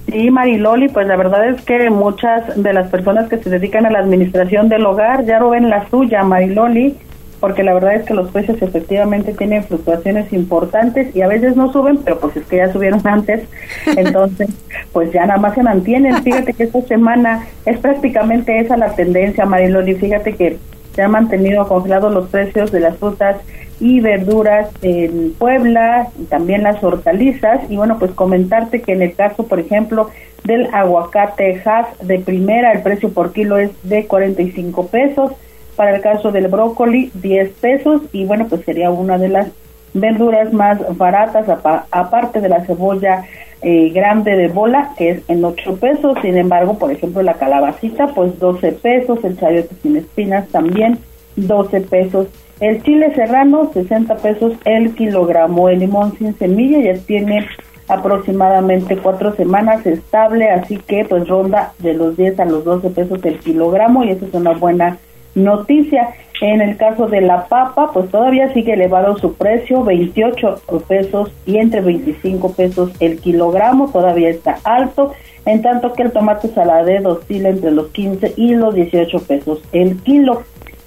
Sí, 0.07 0.31
Mariloli, 0.31 0.89
pues 0.89 1.05
la 1.07 1.15
verdad 1.15 1.49
es 1.49 1.61
que 1.61 1.89
muchas 1.89 2.61
de 2.61 2.73
las 2.73 2.89
personas 2.89 3.29
que 3.29 3.37
se 3.37 3.49
dedican 3.49 3.85
a 3.85 3.91
la 3.91 3.99
administración 3.99 4.69
del 4.69 4.85
hogar 4.85 5.25
ya 5.25 5.39
no 5.39 5.51
ven 5.51 5.69
la 5.69 5.87
suya, 5.89 6.23
Mariloli, 6.23 6.97
porque 7.39 7.63
la 7.63 7.73
verdad 7.73 7.95
es 7.95 8.05
que 8.05 8.13
los 8.13 8.31
precios 8.31 8.61
efectivamente 8.61 9.33
tienen 9.33 9.63
fluctuaciones 9.63 10.31
importantes 10.33 11.15
y 11.15 11.21
a 11.21 11.27
veces 11.27 11.55
no 11.55 11.71
suben, 11.71 11.97
pero 11.97 12.19
pues 12.19 12.35
es 12.37 12.45
que 12.45 12.57
ya 12.57 12.71
subieron 12.71 13.01
antes, 13.07 13.43
entonces 13.85 14.49
pues 14.91 15.11
ya 15.11 15.25
nada 15.25 15.39
más 15.39 15.55
se 15.55 15.63
mantienen. 15.63 16.23
Fíjate 16.23 16.53
que 16.53 16.63
esta 16.63 16.81
semana 16.81 17.45
es 17.65 17.77
prácticamente 17.77 18.59
esa 18.59 18.77
la 18.77 18.95
tendencia, 18.95 19.45
Mariloli, 19.45 19.95
fíjate 19.95 20.33
que 20.33 20.57
se 20.95 21.01
han 21.03 21.11
mantenido 21.11 21.67
congelados 21.67 22.13
los 22.13 22.29
precios 22.29 22.71
de 22.71 22.79
las 22.79 22.97
frutas 22.97 23.37
y 23.79 24.01
verduras 24.01 24.69
en 24.81 25.33
Puebla 25.37 26.09
y 26.19 26.25
también 26.25 26.63
las 26.63 26.83
hortalizas. 26.83 27.61
Y 27.69 27.77
bueno, 27.77 27.97
pues 27.97 28.11
comentarte 28.11 28.81
que 28.81 28.93
en 28.93 29.01
el 29.01 29.15
caso, 29.15 29.43
por 29.43 29.59
ejemplo, 29.59 30.09
del 30.43 30.67
aguacate 30.73 31.61
Hass 31.63 31.87
de 32.01 32.19
primera, 32.19 32.71
el 32.71 32.81
precio 32.81 33.09
por 33.09 33.31
kilo 33.31 33.57
es 33.57 33.71
de 33.83 34.05
45 34.05 34.87
pesos. 34.87 35.31
Para 35.75 35.95
el 35.95 36.01
caso 36.01 36.31
del 36.31 36.49
brócoli, 36.49 37.09
10 37.13 37.51
pesos. 37.61 38.01
Y 38.11 38.25
bueno, 38.25 38.47
pues 38.49 38.65
sería 38.65 38.91
una 38.91 39.17
de 39.17 39.29
las 39.29 39.47
verduras 39.93 40.51
más 40.53 40.79
baratas, 40.97 41.47
aparte 41.91 42.41
de 42.41 42.49
la 42.49 42.65
cebolla 42.65 43.23
eh, 43.61 43.89
grande 43.89 44.35
de 44.35 44.49
bola, 44.49 44.93
que 44.97 45.09
es 45.11 45.21
en 45.29 45.43
8 45.43 45.77
pesos. 45.77 46.17
Sin 46.21 46.37
embargo, 46.37 46.77
por 46.77 46.91
ejemplo, 46.91 47.21
la 47.21 47.35
calabacita, 47.35 48.07
pues 48.07 48.37
12 48.39 48.73
pesos. 48.73 49.23
El 49.23 49.39
chayote 49.39 49.73
sin 49.81 49.95
espinas 49.95 50.49
también, 50.49 50.99
12 51.37 51.81
pesos 51.81 52.27
el 52.59 52.83
chile 52.83 53.13
serrano, 53.15 53.71
60 53.73 54.15
pesos 54.17 54.53
el 54.65 54.93
kilogramo. 54.95 55.69
El 55.69 55.79
limón 55.79 56.17
sin 56.17 56.37
semilla 56.37 56.79
ya 56.79 56.99
tiene 56.99 57.47
aproximadamente 57.87 58.97
cuatro 58.97 59.35
semanas 59.35 59.85
estable, 59.85 60.49
así 60.49 60.77
que 60.77 61.05
pues 61.05 61.27
ronda 61.27 61.73
de 61.79 61.93
los 61.93 62.15
10 62.17 62.39
a 62.39 62.45
los 62.45 62.63
12 62.63 62.89
pesos 62.91 63.19
el 63.23 63.39
kilogramo 63.39 64.03
y 64.03 64.11
eso 64.11 64.25
es 64.25 64.33
una 64.33 64.51
buena 64.51 64.97
noticia. 65.35 66.09
En 66.41 66.61
el 66.61 66.77
caso 66.77 67.07
de 67.07 67.19
la 67.19 67.47
papa, 67.47 67.91
pues 67.93 68.09
todavía 68.09 68.53
sigue 68.53 68.73
elevado 68.73 69.17
su 69.17 69.33
precio, 69.33 69.83
28 69.83 70.61
pesos 70.87 71.31
y 71.45 71.57
entre 71.57 71.81
25 71.81 72.53
pesos 72.53 72.91
el 73.01 73.19
kilogramo, 73.19 73.89
todavía 73.91 74.29
está 74.29 74.57
alto, 74.63 75.13
en 75.45 75.61
tanto 75.61 75.91
que 75.93 76.03
el 76.03 76.11
tomate 76.11 76.47
saladero 76.49 77.13
oscila 77.13 77.49
entre 77.49 77.71
los 77.71 77.89
15 77.89 78.35
y 78.37 78.55
los 78.55 78.73
18 78.75 79.19
pesos 79.23 79.61
el 79.73 79.97
kilo 80.03 80.43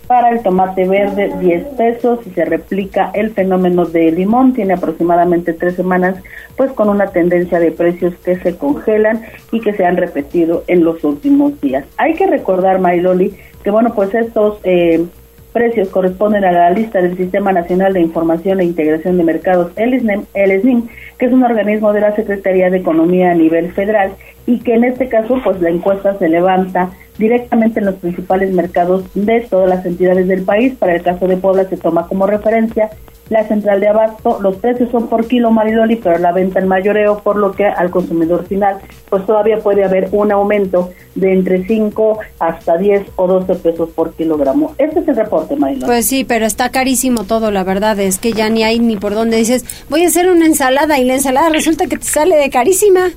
para 0.07 0.31
el 0.31 0.43
tomate 0.43 0.87
verde 0.87 1.33
10 1.41 1.65
pesos 1.77 2.21
y 2.27 2.31
se 2.31 2.45
replica 2.45 3.11
el 3.15 3.31
fenómeno 3.31 3.85
de 3.85 4.13
limón, 4.13 4.53
tiene 4.53 4.75
aproximadamente 4.75 5.53
tres 5.53 5.77
semanas 5.77 6.17
pues 6.57 6.73
con 6.73 6.89
una 6.89 7.09
tendencia 7.09 7.59
de 7.59 7.71
precios 7.71 8.15
que 8.25 8.39
se 8.39 8.57
congelan 8.57 9.23
y 9.51 9.61
que 9.61 9.73
se 9.73 9.85
han 9.85 9.97
repetido 9.97 10.65
en 10.67 10.85
los 10.85 11.03
últimos 11.05 11.61
días. 11.61 11.85
Hay 11.97 12.15
que 12.15 12.27
recordar, 12.27 12.81
Mariloli, 12.81 13.35
que 13.63 13.71
bueno 13.71 13.95
pues 13.95 14.15
estos 14.15 14.59
eh, 14.65 15.05
precios 15.53 15.89
corresponden 15.89 16.45
a 16.45 16.53
la 16.53 16.71
lista 16.71 17.01
del 17.01 17.17
Sistema 17.17 17.53
Nacional 17.53 17.93
de 17.93 18.01
Información 18.01 18.61
e 18.61 18.65
Integración 18.65 19.19
de 19.19 19.25
Mercados, 19.25 19.73
el 19.77 20.01
SNIM, 20.01 20.89
que 21.19 21.27
es 21.27 21.33
un 21.33 21.45
organismo 21.45 21.93
de 21.93 22.01
la 22.01 22.17
Secretaría 22.17 22.71
de 22.71 22.79
Economía 22.79 23.31
a 23.31 23.35
nivel 23.35 23.73
federal 23.73 24.13
y 24.47 24.61
que 24.61 24.75
en 24.75 24.85
este 24.85 25.09
caso 25.09 25.41
pues 25.45 25.61
la 25.61 25.71
encuesta 25.71 26.19
se 26.19 26.29
levanta 26.29 26.91
directamente 27.19 27.81
en 27.81 27.87
los 27.87 27.97
principales 27.97 28.53
mercados 28.53 29.05
de 29.15 29.41
todas 29.43 29.69
las 29.69 29.85
entidades 29.85 30.29
del 30.29 30.43
país. 30.43 30.75
Para 30.79 30.95
el 30.95 31.03
caso 31.03 31.27
de 31.27 31.37
Puebla 31.37 31.69
se 31.69 31.77
toma 31.77 32.07
como 32.07 32.27
referencia 32.27 32.91
la 33.29 33.47
central 33.49 33.81
de 33.81 33.89
abasto. 33.89 34.39
Los 34.41 34.57
precios 34.57 34.91
son 34.91 35.09
por 35.09 35.27
kilo 35.27 35.51
Mariloli, 35.51 35.97
pero 35.97 36.19
la 36.19 36.33
venta 36.33 36.61
en 36.61 36.69
mayoreo, 36.69 37.21
por 37.21 37.37
lo 37.37 37.53
que 37.53 37.65
al 37.65 37.91
consumidor 37.91 38.47
final 38.47 38.79
pues 39.09 39.27
todavía 39.27 39.59
puede 39.59 39.85
haber 39.85 40.09
un 40.13 40.33
aumento 40.33 40.91
de 41.15 41.33
entre 41.33 41.67
5 41.67 42.19
hasta 42.39 42.77
10 42.77 43.07
o 43.17 43.27
12 43.27 43.55
pesos 43.57 43.91
por 43.91 44.15
kilogramo. 44.15 44.75
Este 44.79 45.01
es 45.01 45.09
el 45.09 45.17
reporte, 45.17 45.57
Mariloli. 45.57 45.87
Pues 45.87 46.07
sí, 46.07 46.25
pero 46.25 46.47
está 46.47 46.71
carísimo 46.71 47.25
todo, 47.25 47.51
la 47.51 47.65
verdad 47.65 47.99
es 48.01 48.19
que 48.19 48.33
ya 48.33 48.49
ni 48.49 48.65
hay 48.65 48.79
ni 48.79 48.97
por 48.97 49.15
dónde 49.15 49.39
dices, 49.39 49.65
voy 49.89 50.05
a 50.05 50.09
hacer 50.09 50.31
una 50.31 50.47
ensalada 50.47 50.99
y 50.99 51.05
la 51.05 51.15
ensalada 51.15 51.49
resulta 51.49 51.87
que 51.87 51.97
te 51.97 52.05
sale 52.05 52.37
de 52.37 52.51
carísima. 52.51 53.11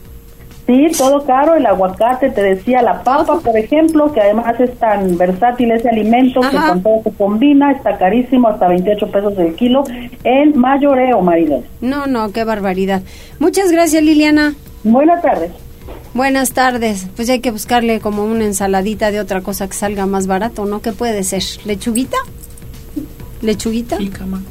Sí, 0.67 0.87
todo 0.97 1.23
caro, 1.25 1.55
el 1.55 1.65
aguacate, 1.65 2.31
te 2.31 2.41
decía, 2.41 2.81
la 2.81 3.03
papa, 3.03 3.39
por 3.39 3.55
ejemplo, 3.55 4.11
que 4.11 4.19
además 4.19 4.59
es 4.59 4.75
tan 4.79 5.15
versátil 5.15 5.71
ese 5.71 5.89
alimento 5.89 6.41
que 6.41 6.57
con 6.57 6.81
todo 6.81 7.03
se 7.03 7.11
combina, 7.11 7.71
está 7.71 7.97
carísimo, 7.99 8.47
hasta 8.47 8.67
28 8.67 9.11
pesos 9.11 9.37
el 9.37 9.53
kilo, 9.53 9.83
en 10.23 10.57
mayoreo, 10.57 11.21
Marilena. 11.21 11.63
No, 11.81 12.07
no, 12.07 12.31
qué 12.31 12.43
barbaridad. 12.43 13.03
Muchas 13.37 13.71
gracias, 13.71 14.01
Liliana. 14.01 14.55
Buenas 14.83 15.21
tardes. 15.21 15.51
Buenas 16.15 16.53
tardes. 16.53 17.07
Pues 17.15 17.29
hay 17.29 17.41
que 17.41 17.51
buscarle 17.51 17.99
como 17.99 18.23
una 18.23 18.45
ensaladita 18.45 19.11
de 19.11 19.19
otra 19.19 19.41
cosa 19.41 19.67
que 19.67 19.73
salga 19.73 20.07
más 20.07 20.25
barato, 20.25 20.65
¿no? 20.65 20.81
¿Qué 20.81 20.93
puede 20.93 21.23
ser? 21.23 21.43
¿Lechuguita? 21.65 22.17
¿Lechuguita? 23.41 23.97
Jícama. 23.97 24.41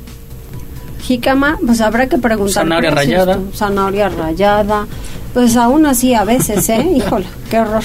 Jícama, 1.01 1.59
pues 1.65 1.81
habrá 1.81 2.07
que 2.07 2.19
preguntar. 2.19 2.65
Zanahoria 2.65 2.91
rallada. 2.91 3.39
Zanahoria 3.53 4.09
rallada. 4.11 4.87
Pues 5.35 5.57
aún 5.57 5.85
así 5.85 6.15
a 6.15 6.25
veces, 6.25 6.69
¿eh? 6.69 6.87
Híjole, 6.95 7.27
qué 7.51 7.59
horror. 7.59 7.83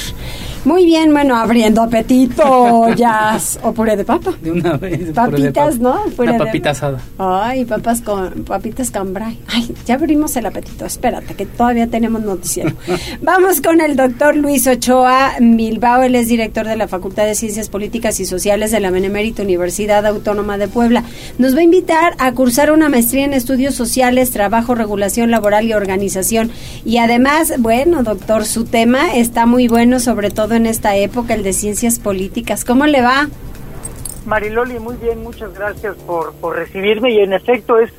Muy 0.66 0.86
bien, 0.86 1.14
bueno, 1.14 1.36
abriendo 1.36 1.82
apetito, 1.82 2.94
ya. 2.96 3.40
O 3.64 3.72
puré 3.72 3.96
de 3.96 4.04
papa. 4.04 4.34
De 4.42 4.52
una 4.52 4.78
vez. 4.78 5.12
Papitas, 5.14 5.80
¿no? 5.80 6.04
una 6.18 6.38
papita 6.38 6.72
asada. 6.72 7.00
Ay, 7.18 7.66
papas 7.66 8.02
con, 8.02 8.44
papitas 8.44 8.92
cambray. 8.92 9.40
Ay, 9.48 9.74
ya 9.86 9.96
abrimos 9.96 10.36
el 10.36 10.46
apetito. 10.46 10.86
Espérate, 10.86 11.34
que 11.36 11.46
todavía 11.46 11.88
tenemos 11.88 12.22
noticiero. 12.22 12.72
Vamos 13.22 13.62
con 13.62 13.80
el 13.80 13.96
doctor 13.96 14.36
Luis 14.36 14.68
Ochoa 14.68 15.36
Milbao. 15.40 16.04
Él 16.04 16.16
es 16.16 16.28
director 16.28 16.68
de 16.68 16.76
la 16.76 16.88
Facultad 16.88 17.26
de 17.26 17.36
Ciencias 17.36 17.70
Políticas 17.70 18.20
y 18.20 18.26
Sociales 18.26 18.72
de 18.72 18.80
la 18.80 18.92
Benemérita 18.92 19.44
Universidad 19.44 20.06
Autónoma 20.06 20.58
de 20.58 20.68
Puebla. 20.68 21.04
Nos 21.38 21.56
va 21.56 21.60
a 21.60 21.64
invitar 21.64 22.16
a 22.20 22.34
cursar 22.34 22.72
una 22.72 22.90
maestría 22.90 23.24
en 23.26 23.34
estudios 23.34 23.76
sociales, 23.76 24.32
trabajo, 24.32 24.76
regulación 24.76 25.32
laboral 25.32 25.66
y 25.66 25.74
organización. 25.74 26.52
Y 26.84 26.98
además, 26.98 27.54
bueno, 27.60 28.04
doctor, 28.04 28.46
su 28.46 28.66
tema 28.66 29.16
está 29.16 29.46
muy 29.46 29.68
bueno, 29.68 30.00
sobre 30.00 30.30
todo 30.32 30.49
en 30.56 30.66
esta 30.66 30.96
época, 30.96 31.34
el 31.34 31.44
de 31.44 31.54
ciencias 31.54 32.00
políticas. 32.00 32.66
¿Cómo 32.66 32.86
le 32.86 33.02
va? 33.02 33.28
Mariloli, 34.26 34.80
muy 34.80 34.96
bien, 34.96 35.24
muchas 35.24 35.54
gracias 35.54 35.96
por, 35.98 36.34
por 36.36 36.56
recibirme 36.56 37.12
y 37.12 37.20
en 37.20 37.34
efecto 37.34 37.80
es 37.80 37.92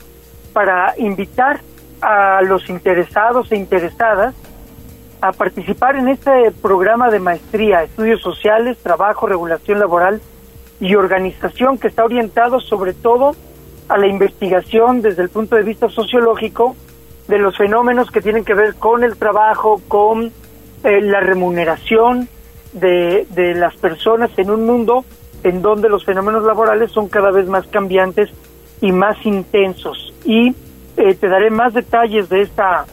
para 0.53 0.95
invitar 0.99 1.61
a 2.01 2.43
los 2.43 2.69
interesados 2.69 3.51
e 3.53 3.57
interesadas 3.57 4.35
a 5.21 5.33
participar 5.33 5.97
en 5.97 6.09
este 6.09 6.51
programa 6.63 7.11
de 7.11 7.19
maestría, 7.19 7.83
estudios 7.83 8.23
sociales, 8.23 8.79
trabajo, 8.79 9.27
regulación 9.27 9.79
laboral 9.79 10.21
y 10.81 10.95
organización 10.95 11.79
que 11.79 11.89
está 11.89 12.05
orientado 12.05 12.59
sobre 12.61 12.95
todo 12.95 13.37
a 13.89 13.99
la 13.99 14.07
investigación 14.07 15.03
desde 15.03 15.23
el 15.23 15.29
punto 15.29 15.57
de 15.57 15.63
vista 15.63 15.89
sociológico 15.89 16.75
de 17.29 17.39
los 17.39 17.57
fenómenos 17.57 18.11
que 18.11 18.23
tienen 18.23 18.45
que 18.45 18.55
ver 18.55 18.77
con 18.77 19.05
el 19.05 19.17
trabajo, 19.17 19.83
con 19.89 20.33
eh, 20.85 21.01
la 21.03 21.21
remuneración 21.21 22.29
de, 22.73 23.27
de 23.31 23.55
las 23.55 23.77
personas 23.77 24.31
en 24.37 24.51
un 24.51 24.67
mundo 24.67 25.05
en 25.43 25.63
donde 25.63 25.89
los 25.89 26.05
fenómenos 26.05 26.45
laborales 26.45 26.91
son 26.93 27.09
cada 27.09 27.31
vez 27.31 27.47
más 27.49 27.67
cambiantes 27.67 28.31
y 28.81 28.93
más 28.93 29.25
intensos. 29.25 30.13
Y 30.25 30.55
eh, 30.97 31.15
te 31.15 31.29
daré 31.29 31.51
más 31.51 31.75
detalles 31.75 32.29
de 32.29 32.43
esta, 32.43 32.85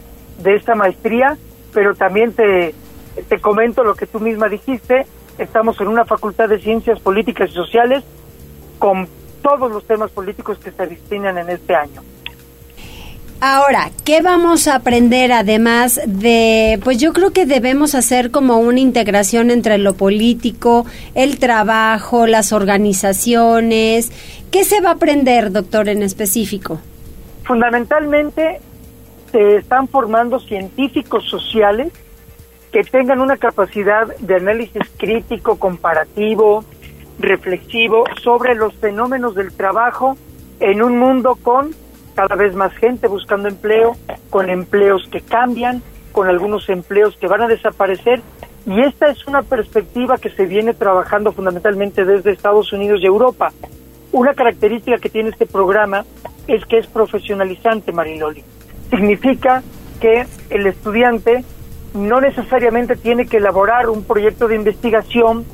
de 0.41 0.55
esta 0.55 0.75
maestría, 0.75 1.38
pero 1.73 1.95
también 1.95 2.34
te, 2.34 2.73
te 3.28 3.39
comento 3.39 3.84
lo 3.84 3.95
que 3.95 4.05
tú 4.05 4.19
misma 4.19 4.47
dijiste. 4.47 5.05
Estamos 5.38 5.80
en 5.82 5.88
una 5.88 6.05
facultad 6.05 6.49
de 6.49 6.59
ciencias 6.59 6.99
políticas 6.99 7.49
y 7.51 7.53
sociales 7.53 8.03
con 8.80 9.07
todos 9.41 9.71
los 9.71 9.86
temas 9.86 10.11
políticos 10.11 10.57
que 10.57 10.71
se 10.71 10.88
destinan 10.88 11.38
en 11.38 11.49
este 11.49 11.75
año. 11.75 12.01
Ahora, 13.39 13.91
¿qué 14.03 14.23
vamos 14.23 14.67
a 14.67 14.75
aprender 14.75 15.31
además 15.31 16.01
de, 16.07 16.79
pues 16.83 16.97
yo 16.97 17.13
creo 17.13 17.31
que 17.33 17.45
debemos 17.45 17.93
hacer 17.93 18.31
como 18.31 18.57
una 18.57 18.79
integración 18.79 19.51
entre 19.51 19.77
lo 19.77 19.93
político, 19.93 20.88
el 21.13 21.38
trabajo, 21.38 22.25
las 22.25 22.51
organizaciones? 22.51 24.11
¿Qué 24.49 24.63
se 24.63 24.81
va 24.81 24.89
a 24.89 24.93
aprender, 24.93 25.51
doctor, 25.51 25.88
en 25.88 26.01
específico? 26.01 26.79
Fundamentalmente 27.43 28.59
se 29.31 29.57
están 29.57 29.88
formando 29.88 30.39
científicos 30.39 31.23
sociales 31.25 31.93
que 32.71 32.83
tengan 32.83 33.19
una 33.19 33.38
capacidad 33.38 34.07
de 34.17 34.35
análisis 34.35 34.81
crítico, 34.97 35.57
comparativo, 35.59 36.65
reflexivo 37.19 38.03
sobre 38.23 38.55
los 38.55 38.73
fenómenos 38.77 39.35
del 39.35 39.53
trabajo 39.53 40.17
en 40.59 40.81
un 40.81 40.97
mundo 40.97 41.38
con 41.41 41.75
cada 42.18 42.36
vez 42.36 42.55
más 42.55 42.74
gente 42.74 43.07
buscando 43.07 43.47
empleo, 43.47 43.95
con 44.32 44.49
empleos 44.49 45.07
que 45.11 45.22
cambian, 45.22 45.84
con 46.11 46.28
algunos 46.28 46.68
empleos 46.68 47.15
que 47.15 47.28
van 47.28 47.43
a 47.43 47.47
desaparecer. 47.47 48.24
Y 48.65 48.82
esta 48.82 49.11
es 49.11 49.28
una 49.28 49.43
perspectiva 49.43 50.18
que 50.18 50.32
se 50.32 50.47
viene 50.47 50.74
trabajando 50.74 51.32
fundamentalmente 51.32 52.05
desde 52.05 52.32
Estados 52.32 52.74
Unidos 52.74 53.01
y 53.03 53.05
Europa. 53.05 53.53
Una 54.11 54.34
característica 54.34 54.97
que 54.97 55.09
tiene 55.09 55.30
este 55.30 55.45
programa 55.45 56.05
es 56.47 56.65
que 56.65 56.80
es 56.80 56.88
profesionalizante, 56.88 57.91
Mariloli. 57.91 58.43
Significa 58.89 59.61
que 60.01 60.26
el 60.49 60.65
estudiante 60.65 61.43
no 61.93 62.20
necesariamente 62.20 62.95
tiene 62.95 63.28
que 63.28 63.38
elaborar 63.38 63.91
un 63.91 64.03
proyecto 64.03 64.47
de 64.47 64.55
investigación 64.55 65.45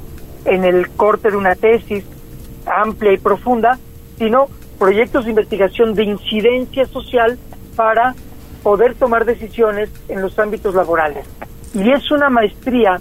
en 0.45 0.63
el 0.63 0.89
corte 0.91 1.29
de 1.29 1.35
una 1.35 1.55
tesis 1.55 2.05
amplia 2.65 3.11
y 3.11 3.17
profunda, 3.17 3.77
sino 4.17 4.47
proyectos 4.77 5.25
de 5.25 5.31
investigación 5.31 5.93
de 5.93 6.03
incidencia 6.03 6.85
social 6.85 7.37
para 7.75 8.15
poder 8.63 8.95
tomar 8.95 9.25
decisiones 9.25 9.89
en 10.07 10.21
los 10.21 10.37
ámbitos 10.39 10.73
laborales. 10.73 11.25
Y 11.73 11.91
es 11.91 12.11
una 12.11 12.29
maestría 12.29 12.99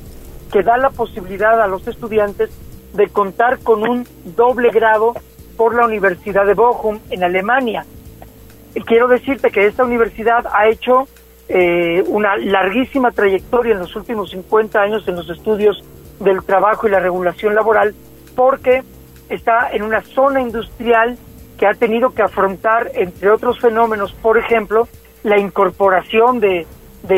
que 0.53 0.63
da 0.63 0.77
la 0.77 0.91
posibilidad 0.91 1.61
a 1.61 1.67
los 1.67 1.87
estudiantes 1.87 2.51
de 2.93 3.09
contar 3.09 3.59
con 3.61 3.89
un 3.89 4.07
doble 4.37 4.71
grado 4.71 5.15
por 5.57 5.75
la 5.75 5.87
Universidad 5.87 6.47
de 6.47 6.55
Bochum 6.55 6.99
en 7.11 7.25
Alemania. 7.25 7.87
Quiero 8.87 9.09
decirte 9.09 9.51
que 9.51 9.67
esta 9.67 9.85
universidad 9.85 10.47
ha 10.53 10.69
hecho 10.69 11.09
eh, 11.49 12.03
una 12.07 12.37
larguísima 12.37 13.11
trayectoria 13.11 13.73
en 13.75 13.81
los 13.81 13.95
últimos 13.97 14.31
50 14.31 14.81
años 14.81 15.07
en 15.07 15.17
los 15.17 15.29
estudios 15.29 15.85
del 16.21 16.43
trabajo 16.45 16.87
y 16.87 16.91
la 16.91 17.01
regulación 17.01 17.55
laboral 17.55 17.95
porque 18.35 18.83
está 19.29 19.71
en 19.73 19.83
una 19.83 20.03
zona 20.03 20.41
industrial 20.41 21.19
que 21.63 21.69
ha 21.69 21.75
tenido 21.75 22.11
que 22.11 22.23
afrontar, 22.23 22.91
entre 22.95 23.31
otros 23.31 23.61
fenómenos, 23.61 24.13
por 24.15 24.37
ejemplo, 24.37 24.89
la 25.23 25.39
incorporación 25.39 26.41
de, 26.41 26.67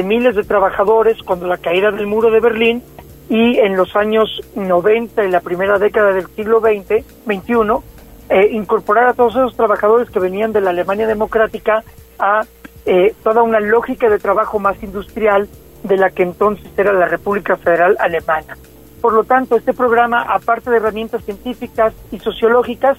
miles 0.05 0.37
de 0.37 0.45
trabajadores 0.45 1.17
cuando 1.23 1.47
la 1.47 1.57
caída 1.57 1.91
del 1.91 2.07
muro 2.07 2.31
de 2.31 2.41
Berlín 2.41 2.83
y 3.31 3.57
en 3.61 3.75
los 3.75 3.97
años 3.97 4.43
90, 4.55 5.25
en 5.25 5.33
la 5.33 5.41
primera 5.41 5.79
década 5.79 6.13
del 6.13 6.27
siglo 6.27 6.61
XX, 6.61 7.07
21, 7.25 7.83
eh, 8.29 8.51
incorporar 8.53 9.07
a 9.07 9.15
todos 9.15 9.35
esos 9.35 9.57
trabajadores 9.57 10.11
que 10.11 10.21
venían 10.21 10.53
de 10.53 10.61
la 10.61 10.69
Alemania 10.69 11.07
democrática 11.07 11.83
a 12.19 12.43
eh, 12.85 13.15
toda 13.23 13.43
una 13.43 13.61
lógica 13.61 14.11
de 14.11 14.19
trabajo 14.19 14.59
más 14.59 14.77
industrial 14.83 15.49
de 15.85 15.97
la 15.97 16.11
que 16.11 16.23
entonces 16.23 16.67
era 16.77 16.93
la 16.93 17.07
República 17.07 17.57
Federal 17.57 17.97
Alemana. 17.99 18.59
Por 19.01 19.15
lo 19.15 19.25
tanto, 19.25 19.57
este 19.57 19.73
programa, 19.73 20.21
aparte 20.21 20.71
de 20.71 20.77
herramientas 20.77 21.25
científicas 21.25 21.95
y 22.13 22.19
sociológicas, 22.19 22.99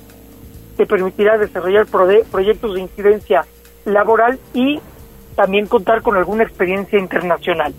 te 0.77 0.85
permitirá 0.85 1.37
desarrollar 1.37 1.85
proyectos 1.85 2.75
de 2.75 2.81
incidencia 2.81 3.45
laboral 3.85 4.39
y 4.53 4.79
también 5.35 5.67
contar 5.67 6.01
con 6.01 6.15
alguna 6.15 6.43
experiencia 6.43 6.99
internacional. 6.99 7.73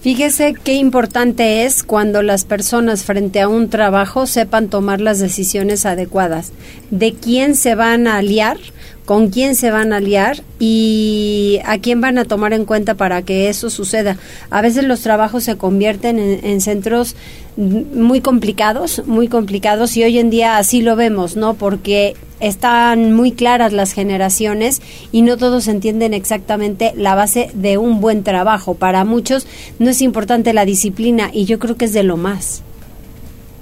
Fíjese 0.00 0.54
qué 0.54 0.74
importante 0.74 1.64
es 1.64 1.82
cuando 1.82 2.22
las 2.22 2.46
personas 2.46 3.04
frente 3.04 3.42
a 3.42 3.48
un 3.48 3.68
trabajo 3.68 4.26
sepan 4.26 4.68
tomar 4.68 5.02
las 5.02 5.20
decisiones 5.20 5.84
adecuadas, 5.84 6.52
de 6.90 7.12
quién 7.12 7.54
se 7.54 7.74
van 7.74 8.06
a 8.06 8.16
aliar, 8.16 8.56
con 9.04 9.30
quién 9.30 9.56
se 9.56 9.70
van 9.70 9.92
a 9.92 9.96
aliar 9.96 10.42
y 10.58 11.60
a 11.64 11.78
quién 11.78 12.00
van 12.00 12.18
a 12.18 12.24
tomar 12.24 12.52
en 12.52 12.64
cuenta 12.64 12.94
para 12.94 13.22
que 13.22 13.48
eso 13.48 13.70
suceda. 13.70 14.16
A 14.50 14.62
veces 14.62 14.84
los 14.84 15.00
trabajos 15.00 15.44
se 15.44 15.56
convierten 15.56 16.18
en, 16.18 16.44
en 16.44 16.60
centros 16.60 17.16
muy 17.56 18.20
complicados, 18.20 19.02
muy 19.06 19.28
complicados 19.28 19.96
y 19.96 20.04
hoy 20.04 20.18
en 20.18 20.30
día 20.30 20.56
así 20.56 20.82
lo 20.82 20.96
vemos, 20.96 21.36
¿no? 21.36 21.54
Porque 21.54 22.14
están 22.40 23.12
muy 23.12 23.32
claras 23.32 23.72
las 23.72 23.92
generaciones 23.92 24.80
y 25.12 25.22
no 25.22 25.36
todos 25.36 25.68
entienden 25.68 26.14
exactamente 26.14 26.92
la 26.96 27.14
base 27.14 27.50
de 27.54 27.78
un 27.78 28.00
buen 28.00 28.22
trabajo. 28.22 28.74
Para 28.74 29.04
muchos 29.04 29.46
no 29.78 29.90
es 29.90 30.00
importante 30.00 30.52
la 30.52 30.64
disciplina 30.64 31.30
y 31.32 31.44
yo 31.44 31.58
creo 31.58 31.76
que 31.76 31.84
es 31.84 31.92
de 31.92 32.02
lo 32.02 32.16
más. 32.16 32.62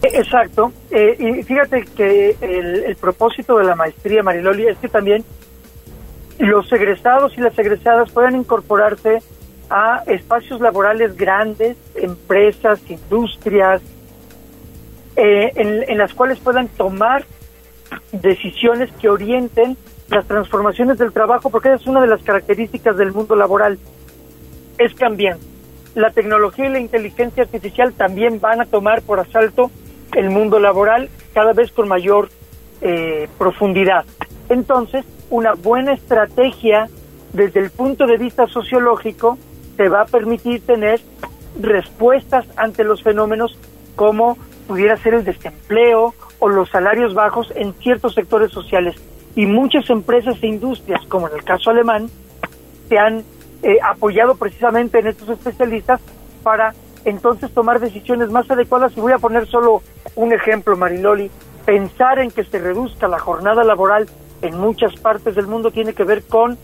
Exacto. 0.02 0.72
Eh, 0.90 1.16
y 1.18 1.42
fíjate 1.42 1.84
que 1.96 2.36
el, 2.40 2.96
propósito 2.96 3.58
de 3.58 3.64
la 3.64 3.74
maestría, 3.74 4.22
Mariloli, 4.22 4.66
es 4.66 4.78
que 4.78 4.88
también 4.88 5.24
los 6.38 6.70
egresados 6.72 7.36
y 7.36 7.40
las 7.40 7.58
egresadas 7.58 8.10
puedan 8.12 8.36
incorporarse 8.36 9.18
a 9.70 10.02
espacios 10.06 10.60
laborales 10.60 11.16
grandes, 11.16 11.76
empresas, 11.96 12.80
industrias, 12.88 13.82
eh, 15.16 15.52
en, 15.56 15.98
las 15.98 16.14
cuales 16.14 16.38
puedan 16.38 16.68
tomar 16.68 17.24
decisiones 18.12 18.90
que 19.00 19.08
orienten 19.08 19.76
las 20.08 20.26
transformaciones 20.26 20.96
del 20.96 21.12
trabajo, 21.12 21.50
porque 21.50 21.72
es 21.72 21.86
una 21.86 22.00
de 22.00 22.06
las 22.06 22.22
características 22.22 22.96
del 22.96 23.12
mundo 23.12 23.34
laboral. 23.34 23.78
Es 24.78 24.94
cambiante. 24.94 25.44
La 25.96 26.10
tecnología 26.12 26.66
y 26.66 26.72
la 26.72 26.78
inteligencia 26.78 27.42
artificial 27.42 27.92
también 27.94 28.40
van 28.40 28.60
a 28.60 28.66
tomar 28.66 29.02
por 29.02 29.18
asalto 29.18 29.70
el 30.14 30.30
mundo 30.30 30.58
laboral 30.58 31.08
cada 31.34 31.52
vez 31.52 31.70
con 31.72 31.88
mayor 31.88 32.28
eh, 32.80 33.28
profundidad. 33.38 34.04
Entonces, 34.48 35.04
una 35.30 35.54
buena 35.54 35.92
estrategia 35.92 36.88
desde 37.32 37.60
el 37.60 37.70
punto 37.70 38.06
de 38.06 38.16
vista 38.16 38.46
sociológico 38.46 39.38
te 39.76 39.88
va 39.88 40.02
a 40.02 40.06
permitir 40.06 40.64
tener 40.64 41.00
respuestas 41.60 42.46
ante 42.56 42.84
los 42.84 43.02
fenómenos 43.02 43.58
como 43.96 44.38
pudiera 44.66 44.96
ser 44.96 45.14
el 45.14 45.24
desempleo 45.24 46.14
o 46.38 46.48
los 46.48 46.68
salarios 46.70 47.14
bajos 47.14 47.52
en 47.56 47.74
ciertos 47.74 48.14
sectores 48.14 48.52
sociales. 48.52 48.96
Y 49.34 49.46
muchas 49.46 49.88
empresas 49.90 50.36
e 50.42 50.46
industrias, 50.46 51.04
como 51.06 51.28
en 51.28 51.36
el 51.36 51.44
caso 51.44 51.70
alemán, 51.70 52.08
se 52.88 52.98
han 52.98 53.24
eh, 53.62 53.78
apoyado 53.82 54.36
precisamente 54.36 54.98
en 54.98 55.08
estos 55.08 55.28
especialistas 55.28 56.00
para 56.42 56.74
entonces 57.04 57.52
tomar 57.52 57.80
decisiones 57.80 58.30
más 58.30 58.50
adecuadas. 58.50 58.96
Y 58.96 59.00
voy 59.00 59.12
a 59.12 59.18
poner 59.18 59.46
solo 59.46 59.82
un 60.14 60.32
ejemplo, 60.32 60.76
Mariloli. 60.76 61.30
Pensar 61.64 62.18
en 62.18 62.30
que 62.30 62.44
se 62.44 62.58
reduzca 62.58 63.08
la 63.08 63.18
jornada 63.18 63.64
laboral 63.64 64.08
en 64.42 64.58
muchas 64.58 64.94
partes 64.96 65.34
del 65.34 65.46
mundo 65.46 65.70
tiene 65.70 65.92
que 65.92 66.04
ver 66.04 66.22
con 66.24 66.58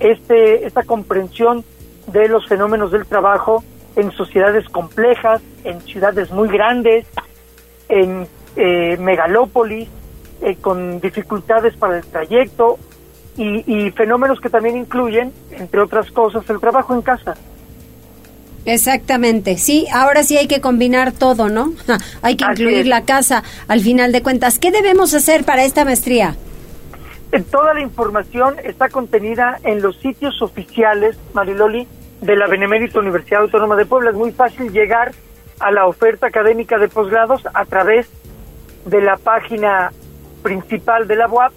este, 0.00 0.66
esta 0.66 0.82
comprensión 0.82 1.64
de 2.08 2.28
los 2.28 2.46
fenómenos 2.48 2.90
del 2.90 3.06
trabajo 3.06 3.62
en 3.96 4.10
sociedades 4.12 4.68
complejas, 4.68 5.40
en 5.64 5.80
ciudades 5.82 6.30
muy 6.30 6.48
grandes, 6.48 7.06
en 7.88 8.26
eh, 8.56 8.96
megalópolis, 8.98 9.88
eh, 10.40 10.56
con 10.56 11.00
dificultades 11.00 11.76
para 11.76 11.98
el 11.98 12.04
trayecto 12.04 12.78
y, 13.36 13.64
y, 13.72 13.90
fenómenos 13.92 14.40
que 14.40 14.50
también 14.50 14.76
incluyen, 14.76 15.32
entre 15.52 15.80
otras 15.80 16.10
cosas, 16.10 16.48
el 16.50 16.58
trabajo 16.58 16.94
en 16.94 17.02
casa. 17.02 17.36
Exactamente, 18.64 19.58
sí, 19.58 19.86
ahora 19.92 20.22
sí 20.22 20.36
hay 20.36 20.46
que 20.46 20.60
combinar 20.60 21.12
todo, 21.12 21.48
¿no? 21.48 21.72
hay 22.22 22.36
que 22.36 22.44
incluir 22.44 22.86
la 22.86 23.04
casa 23.04 23.42
al 23.66 23.80
final 23.80 24.12
de 24.12 24.22
cuentas. 24.22 24.58
¿Qué 24.58 24.70
debemos 24.70 25.14
hacer 25.14 25.44
para 25.44 25.64
esta 25.64 25.84
maestría? 25.84 26.36
Eh, 27.32 27.42
toda 27.50 27.74
la 27.74 27.80
información 27.80 28.56
está 28.62 28.88
contenida 28.88 29.58
en 29.64 29.82
los 29.82 29.96
sitios 29.96 30.40
oficiales, 30.42 31.16
Mariloli, 31.32 31.88
de 32.20 32.36
la 32.36 32.46
Benemérita 32.46 33.00
Universidad 33.00 33.42
Autónoma 33.42 33.74
de 33.74 33.84
Puebla. 33.84 34.10
Es 34.10 34.16
muy 34.16 34.30
fácil 34.30 34.70
llegar 34.70 35.12
a 35.58 35.72
la 35.72 35.86
oferta 35.86 36.28
académica 36.28 36.78
de 36.78 36.88
posgrados 36.88 37.42
a 37.52 37.64
través 37.64 38.08
de 38.84 39.00
la 39.00 39.16
página 39.16 39.92
principal 40.42 41.08
de 41.08 41.16
la 41.16 41.28
UAP, 41.28 41.52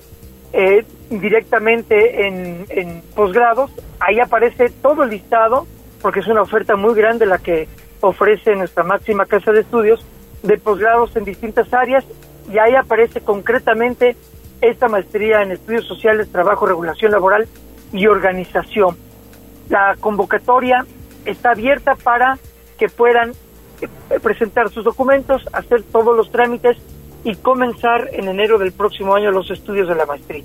eh, 0.53 0.85
directamente 1.09 2.25
en, 2.25 2.65
en 2.69 3.01
posgrados. 3.13 3.69
Ahí 3.99 4.19
aparece 4.19 4.69
todo 4.81 5.03
el 5.03 5.11
listado 5.11 5.67
porque 6.05 6.19
es 6.19 6.27
una 6.27 6.43
oferta 6.43 6.75
muy 6.75 6.93
grande 6.93 7.25
la 7.25 7.39
que 7.39 7.67
ofrece 7.99 8.55
nuestra 8.55 8.83
máxima 8.83 9.25
casa 9.25 9.51
de 9.51 9.61
estudios 9.61 10.05
de 10.43 10.59
posgrados 10.59 11.15
en 11.15 11.25
distintas 11.25 11.73
áreas 11.73 12.05
y 12.47 12.59
ahí 12.59 12.75
aparece 12.75 13.21
concretamente 13.21 14.15
esta 14.61 14.87
maestría 14.87 15.41
en 15.41 15.51
estudios 15.51 15.87
sociales, 15.87 16.31
trabajo, 16.31 16.67
regulación 16.67 17.11
laboral 17.11 17.47
y 17.91 18.05
organización. 18.05 18.95
La 19.67 19.95
convocatoria 19.99 20.85
está 21.25 21.53
abierta 21.53 21.95
para 21.95 22.37
que 22.77 22.87
puedan 22.87 23.31
eh, 23.81 24.19
presentar 24.21 24.69
sus 24.69 24.83
documentos, 24.83 25.41
hacer 25.53 25.81
todos 25.81 26.15
los 26.15 26.31
trámites 26.31 26.77
y 27.23 27.33
comenzar 27.33 28.11
en 28.13 28.27
enero 28.27 28.59
del 28.59 28.73
próximo 28.73 29.15
año 29.15 29.31
los 29.31 29.49
estudios 29.49 29.87
de 29.87 29.95
la 29.95 30.05
maestría. 30.05 30.43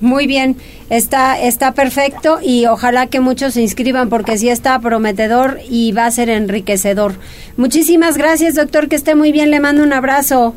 Muy 0.00 0.26
bien, 0.26 0.56
está, 0.90 1.40
está 1.40 1.72
perfecto 1.72 2.38
y 2.42 2.66
ojalá 2.66 3.06
que 3.06 3.20
muchos 3.20 3.54
se 3.54 3.62
inscriban 3.62 4.08
porque 4.08 4.36
sí 4.36 4.48
está 4.48 4.78
prometedor 4.78 5.58
y 5.68 5.92
va 5.92 6.06
a 6.06 6.10
ser 6.10 6.28
enriquecedor. 6.28 7.12
Muchísimas 7.56 8.16
gracias, 8.16 8.54
doctor, 8.54 8.88
que 8.88 8.96
esté 8.96 9.14
muy 9.14 9.32
bien, 9.32 9.50
le 9.50 9.60
mando 9.60 9.82
un 9.82 9.92
abrazo. 9.92 10.54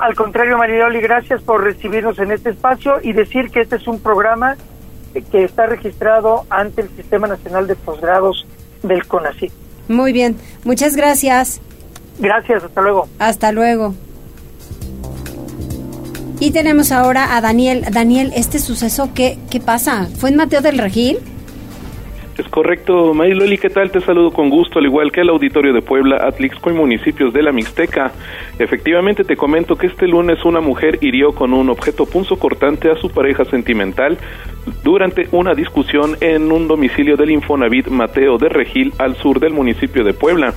Al 0.00 0.14
contrario, 0.14 0.58
Mariloli, 0.58 1.00
gracias 1.00 1.42
por 1.42 1.64
recibirnos 1.64 2.18
en 2.18 2.30
este 2.30 2.50
espacio 2.50 2.98
y 3.02 3.12
decir 3.12 3.50
que 3.50 3.62
este 3.62 3.76
es 3.76 3.88
un 3.88 3.98
programa 4.00 4.56
que 5.32 5.44
está 5.44 5.66
registrado 5.66 6.44
ante 6.50 6.82
el 6.82 6.90
Sistema 6.90 7.26
Nacional 7.26 7.66
de 7.66 7.74
Posgrados 7.76 8.46
del 8.82 9.06
CONACYT. 9.06 9.52
Muy 9.88 10.12
bien, 10.12 10.36
muchas 10.64 10.96
gracias. 10.96 11.60
Gracias, 12.18 12.64
hasta 12.64 12.80
luego. 12.82 13.08
Hasta 13.18 13.52
luego. 13.52 13.94
Y 16.38 16.50
tenemos 16.50 16.92
ahora 16.92 17.36
a 17.36 17.40
Daniel. 17.40 17.84
Daniel, 17.90 18.32
este 18.36 18.58
suceso, 18.58 19.10
¿qué, 19.14 19.38
qué 19.50 19.58
pasa? 19.58 20.06
¿Fue 20.18 20.30
en 20.30 20.36
Mateo 20.36 20.60
del 20.60 20.78
Regil? 20.78 21.18
Es 22.36 22.46
correcto, 22.48 23.14
Mayloli, 23.14 23.56
¿qué 23.56 23.70
tal? 23.70 23.90
Te 23.90 24.02
saludo 24.02 24.30
con 24.30 24.50
gusto, 24.50 24.78
al 24.78 24.84
igual 24.84 25.10
que 25.10 25.22
el 25.22 25.30
auditorio 25.30 25.72
de 25.72 25.80
Puebla, 25.80 26.18
Atlixco 26.26 26.70
y 26.70 26.74
municipios 26.74 27.32
de 27.32 27.42
la 27.42 27.50
Mixteca. 27.50 28.12
Efectivamente, 28.58 29.24
te 29.24 29.36
comento 29.36 29.76
que 29.76 29.86
este 29.86 30.06
lunes 30.06 30.44
una 30.44 30.60
mujer 30.60 30.98
hirió 31.00 31.32
con 31.32 31.54
un 31.54 31.70
objeto 31.70 32.04
punzocortante 32.04 32.90
a 32.90 32.96
su 32.96 33.08
pareja 33.08 33.46
sentimental 33.46 34.18
durante 34.84 35.28
una 35.32 35.54
discusión 35.54 36.18
en 36.20 36.52
un 36.52 36.68
domicilio 36.68 37.16
del 37.16 37.30
Infonavit 37.30 37.88
Mateo 37.88 38.36
de 38.36 38.50
Regil, 38.50 38.92
al 38.98 39.16
sur 39.16 39.40
del 39.40 39.54
municipio 39.54 40.04
de 40.04 40.12
Puebla. 40.12 40.52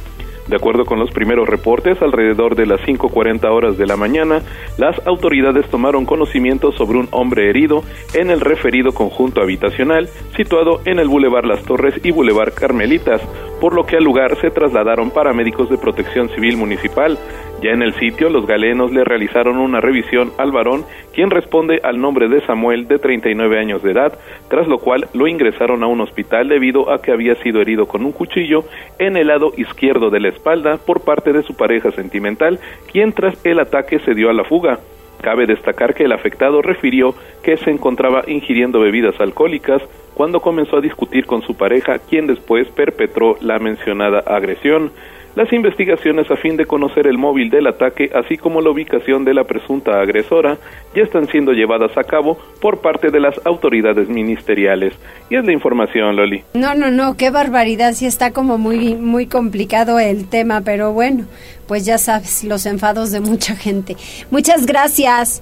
De 0.50 0.56
acuerdo 0.56 0.84
con 0.84 0.98
los 0.98 1.12
primeros 1.12 1.48
reportes, 1.48 2.02
alrededor 2.02 2.56
de 2.56 2.66
las 2.66 2.82
5.40 2.82 3.46
horas 3.52 3.78
de 3.78 3.86
la 3.86 3.96
mañana, 3.96 4.42
las 4.80 5.00
autoridades 5.06 5.70
tomaron 5.70 6.08
conocimiento 6.08 6.72
sobre 6.72 6.98
un 6.98 7.08
hombre 7.12 7.52
herido 7.52 7.84
en 8.16 8.32
el 8.32 8.42
referido 8.42 8.92
conjunto 8.92 9.42
habitacional 9.42 10.10
situado 10.36 10.82
en 10.86 10.98
el 10.98 11.08
Boulevard 11.08 11.46
Las 11.46 11.62
Torres 11.64 11.94
y 12.04 12.10
Boulevard 12.10 12.56
Carmelitas, 12.56 13.22
por 13.62 13.76
lo 13.76 13.84
que 13.84 13.98
al 13.98 14.04
lugar 14.04 14.42
se 14.42 14.50
trasladaron 14.50 15.12
paramédicos 15.12 15.70
de 15.70 15.78
protección 15.78 16.30
civil 16.30 16.58
municipal. 16.58 17.20
Ya 17.62 17.72
en 17.72 17.82
el 17.82 17.94
sitio, 17.96 18.30
los 18.30 18.48
galenos 18.48 18.94
le 18.94 19.04
realizaron 19.04 19.58
una 19.58 19.82
revisión 19.82 20.32
al 20.38 20.54
varón, 20.54 20.86
quien 21.14 21.30
responde 21.30 21.82
al 21.84 22.00
nombre 22.00 22.30
de 22.30 22.40
Samuel, 22.46 22.88
de 22.88 23.00
39 23.00 23.60
años 23.60 23.84
de 23.84 23.92
edad, 23.92 24.18
tras 24.48 24.66
lo 24.66 24.78
cual 24.78 25.10
lo 25.14 25.28
ingresaron 25.28 25.84
a 25.84 25.88
un 25.88 26.00
hospital 26.00 26.48
debido 26.48 26.90
a 26.90 27.02
que 27.02 27.12
había 27.12 27.36
sido 27.36 27.60
herido 27.60 27.86
con 27.86 28.06
un 28.06 28.14
cuchillo 28.14 28.64
en 28.98 29.18
el 29.18 29.28
lado 29.28 29.52
izquierdo 29.58 30.10
de 30.10 30.22
la 30.22 30.30
espalda 30.30 30.78
por 30.78 31.02
parte 31.02 31.34
de 31.34 31.44
su 31.44 31.56
pareja 31.56 31.92
sentimental, 31.92 32.60
quien 32.90 33.12
tras 33.12 33.46
el 33.46 33.60
ataque 33.60 34.00
se 34.00 34.14
dio 34.14 34.30
a 34.30 34.34
la 34.34 34.46
fuga. 34.46 34.80
Cabe 35.22 35.46
destacar 35.46 35.94
que 35.96 36.06
el 36.06 36.14
afectado 36.14 36.62
refirió 36.62 37.14
que 37.44 37.58
se 37.58 37.72
encontraba 37.72 38.24
ingiriendo 38.26 38.80
bebidas 38.80 39.20
alcohólicas 39.20 39.82
cuando 40.14 40.40
comenzó 40.40 40.78
a 40.78 40.82
discutir 40.82 41.26
con 41.26 41.42
su 41.42 41.56
pareja, 41.56 42.00
quien 42.00 42.26
después 42.26 42.70
perpetró 42.70 43.36
la 43.42 43.60
mencionada 43.60 44.20
agresión 44.20 44.92
las 45.40 45.54
investigaciones 45.54 46.30
a 46.30 46.36
fin 46.36 46.58
de 46.58 46.66
conocer 46.66 47.08
el 47.08 47.18
móvil 47.18 47.50
del 47.50 47.66
ataque, 47.68 48.10
así 48.14 48.38
como 48.38 48.60
la 48.60 48.72
ubicación 48.72 49.24
de 49.24 49.34
la 49.34 49.46
presunta 49.46 50.02
agresora, 50.02 50.58
ya 50.94 51.02
están 51.02 51.28
siendo 51.28 51.54
llevadas 51.54 51.98
a 51.98 52.04
cabo 52.04 52.38
por 52.60 52.82
parte 52.82 53.10
de 53.10 53.22
las 53.22 53.40
autoridades 53.46 54.10
ministeriales. 54.10 54.94
Y 55.30 55.38
es 55.38 55.46
la 55.46 55.54
información, 55.54 56.18
Loli. 56.18 56.44
No, 56.54 56.76
no, 56.76 56.92
no, 56.92 57.16
qué 57.16 57.30
barbaridad, 57.30 57.94
sí 57.94 58.06
está 58.06 58.32
como 58.32 58.58
muy, 58.58 58.96
muy 58.96 59.28
complicado 59.28 59.98
el 59.98 60.28
tema, 60.28 60.60
pero 60.60 60.92
bueno, 60.92 61.24
pues 61.70 61.86
ya 61.86 61.98
sabes, 61.98 62.44
los 62.44 62.66
enfados 62.66 63.14
de 63.14 63.22
mucha 63.22 63.56
gente. 63.56 63.96
Muchas 64.32 64.66
gracias. 64.66 65.42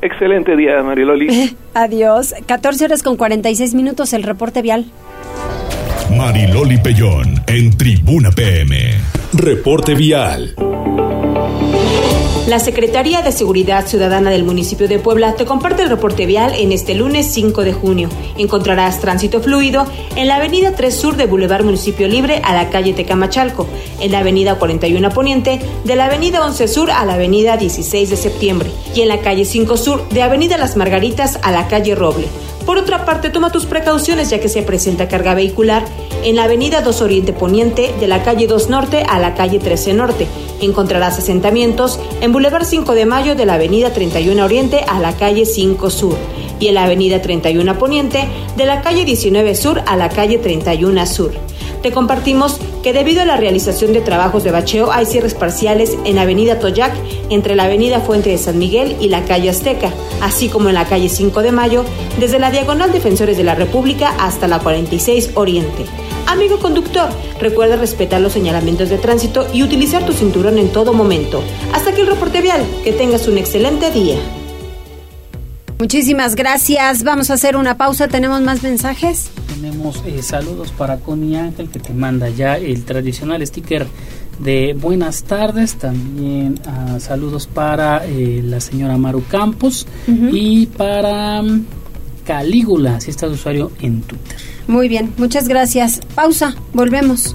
Excelente 0.00 0.56
día, 0.56 0.80
Loli. 0.80 1.54
Adiós. 1.74 2.34
14 2.46 2.86
horas 2.86 3.02
con 3.02 3.18
46 3.18 3.74
minutos 3.74 4.14
el 4.14 4.22
reporte 4.22 4.62
vial. 4.62 4.86
Mariloli 6.16 6.78
Pellón 6.78 7.42
en 7.46 7.76
Tribuna 7.76 8.30
PM. 8.30 8.94
Reporte 9.32 9.94
vial. 9.94 10.54
La 12.46 12.58
Secretaría 12.58 13.22
de 13.22 13.32
Seguridad 13.32 13.86
Ciudadana 13.86 14.30
del 14.30 14.44
municipio 14.44 14.88
de 14.88 14.98
Puebla 14.98 15.34
te 15.36 15.46
comparte 15.46 15.82
el 15.82 15.88
reporte 15.88 16.26
vial 16.26 16.52
en 16.54 16.72
este 16.72 16.94
lunes 16.94 17.26
5 17.26 17.62
de 17.62 17.72
junio. 17.72 18.08
Encontrarás 18.36 19.00
tránsito 19.00 19.40
fluido 19.40 19.86
en 20.16 20.28
la 20.28 20.36
avenida 20.36 20.72
3 20.72 20.94
Sur 20.94 21.16
de 21.16 21.26
Boulevard 21.26 21.64
Municipio 21.64 22.08
Libre 22.08 22.42
a 22.44 22.52
la 22.52 22.68
calle 22.68 22.92
Tecamachalco, 22.92 23.66
en 24.00 24.12
la 24.12 24.18
avenida 24.18 24.56
41 24.56 25.10
Poniente 25.10 25.60
de 25.84 25.96
la 25.96 26.06
avenida 26.06 26.44
11 26.44 26.68
Sur 26.68 26.90
a 26.90 27.04
la 27.04 27.14
avenida 27.14 27.56
16 27.56 28.10
de 28.10 28.16
septiembre 28.16 28.70
y 28.94 29.00
en 29.00 29.08
la 29.08 29.20
calle 29.20 29.44
5 29.44 29.76
Sur 29.76 30.08
de 30.08 30.22
avenida 30.22 30.58
Las 30.58 30.76
Margaritas 30.76 31.38
a 31.42 31.52
la 31.52 31.68
calle 31.68 31.94
Roble. 31.94 32.26
Por 32.66 32.78
otra 32.78 33.04
parte, 33.04 33.30
toma 33.30 33.50
tus 33.50 33.66
precauciones 33.66 34.30
ya 34.30 34.40
que 34.40 34.48
se 34.48 34.62
presenta 34.62 35.08
carga 35.08 35.34
vehicular 35.34 35.84
en 36.22 36.36
la 36.36 36.44
avenida 36.44 36.80
2 36.80 37.02
Oriente 37.02 37.32
Poniente 37.32 37.92
de 37.98 38.06
la 38.06 38.22
calle 38.22 38.46
2 38.46 38.70
Norte 38.70 39.04
a 39.08 39.18
la 39.18 39.34
calle 39.34 39.58
13 39.58 39.94
Norte. 39.94 40.28
Encontrarás 40.60 41.18
asentamientos 41.18 41.98
en 42.20 42.32
Boulevard 42.32 42.64
5 42.64 42.94
de 42.94 43.04
Mayo 43.04 43.34
de 43.34 43.46
la 43.46 43.54
avenida 43.54 43.92
31 43.92 44.44
Oriente 44.44 44.84
a 44.86 45.00
la 45.00 45.16
calle 45.16 45.44
5 45.44 45.90
Sur 45.90 46.16
y 46.60 46.68
en 46.68 46.74
la 46.74 46.84
avenida 46.84 47.20
31 47.20 47.76
Poniente 47.78 48.28
de 48.56 48.64
la 48.64 48.80
calle 48.80 49.04
19 49.04 49.56
Sur 49.56 49.82
a 49.84 49.96
la 49.96 50.08
calle 50.08 50.38
31 50.38 51.06
Sur 51.06 51.32
te 51.82 51.90
compartimos 51.90 52.58
que 52.82 52.92
debido 52.92 53.22
a 53.22 53.24
la 53.24 53.36
realización 53.36 53.92
de 53.92 54.00
trabajos 54.00 54.44
de 54.44 54.50
bacheo 54.50 54.92
hay 54.92 55.04
cierres 55.06 55.34
parciales 55.34 55.96
en 56.04 56.18
Avenida 56.18 56.58
Toyac 56.58 56.92
entre 57.28 57.56
la 57.56 57.64
Avenida 57.64 58.00
Fuente 58.00 58.30
de 58.30 58.38
San 58.38 58.58
Miguel 58.58 58.96
y 59.00 59.08
la 59.08 59.24
calle 59.24 59.50
Azteca, 59.50 59.90
así 60.20 60.48
como 60.48 60.68
en 60.68 60.74
la 60.74 60.86
calle 60.86 61.08
5 61.08 61.42
de 61.42 61.52
Mayo, 61.52 61.84
desde 62.18 62.38
la 62.38 62.50
Diagonal 62.50 62.92
Defensores 62.92 63.36
de 63.36 63.44
la 63.44 63.54
República 63.54 64.14
hasta 64.18 64.48
la 64.48 64.60
46 64.60 65.32
Oriente. 65.34 65.84
Amigo 66.26 66.58
conductor, 66.58 67.08
recuerda 67.40 67.76
respetar 67.76 68.20
los 68.20 68.32
señalamientos 68.32 68.88
de 68.88 68.98
tránsito 68.98 69.46
y 69.52 69.62
utilizar 69.62 70.06
tu 70.06 70.12
cinturón 70.12 70.58
en 70.58 70.70
todo 70.70 70.92
momento. 70.92 71.42
Hasta 71.72 71.90
aquí 71.90 72.00
el 72.00 72.06
reporte 72.06 72.40
vial. 72.40 72.64
Que 72.84 72.92
tengas 72.92 73.28
un 73.28 73.38
excelente 73.38 73.90
día. 73.90 74.16
Muchísimas 75.82 76.36
gracias. 76.36 77.02
Vamos 77.02 77.30
a 77.30 77.34
hacer 77.34 77.56
una 77.56 77.76
pausa. 77.76 78.06
¿Tenemos 78.06 78.40
más 78.40 78.62
mensajes? 78.62 79.32
Tenemos 79.52 80.00
eh, 80.06 80.22
saludos 80.22 80.70
para 80.70 80.98
Connie 80.98 81.34
Ángel 81.34 81.70
que 81.70 81.80
te 81.80 81.92
manda 81.92 82.28
ya 82.28 82.56
el 82.56 82.84
tradicional 82.84 83.44
sticker 83.44 83.88
de 84.38 84.74
buenas 84.74 85.24
tardes. 85.24 85.74
También 85.74 86.60
ah, 86.68 87.00
saludos 87.00 87.48
para 87.48 88.06
eh, 88.06 88.42
la 88.44 88.60
señora 88.60 88.96
Maru 88.96 89.24
Campos 89.28 89.88
y 90.06 90.66
para 90.66 91.42
mm, 91.42 91.64
Calígula, 92.24 93.00
si 93.00 93.10
está 93.10 93.26
de 93.26 93.32
usuario 93.32 93.72
en 93.80 94.02
Twitter. 94.02 94.36
Muy 94.68 94.86
bien, 94.86 95.12
muchas 95.16 95.48
gracias. 95.48 96.00
Pausa, 96.14 96.54
volvemos. 96.72 97.34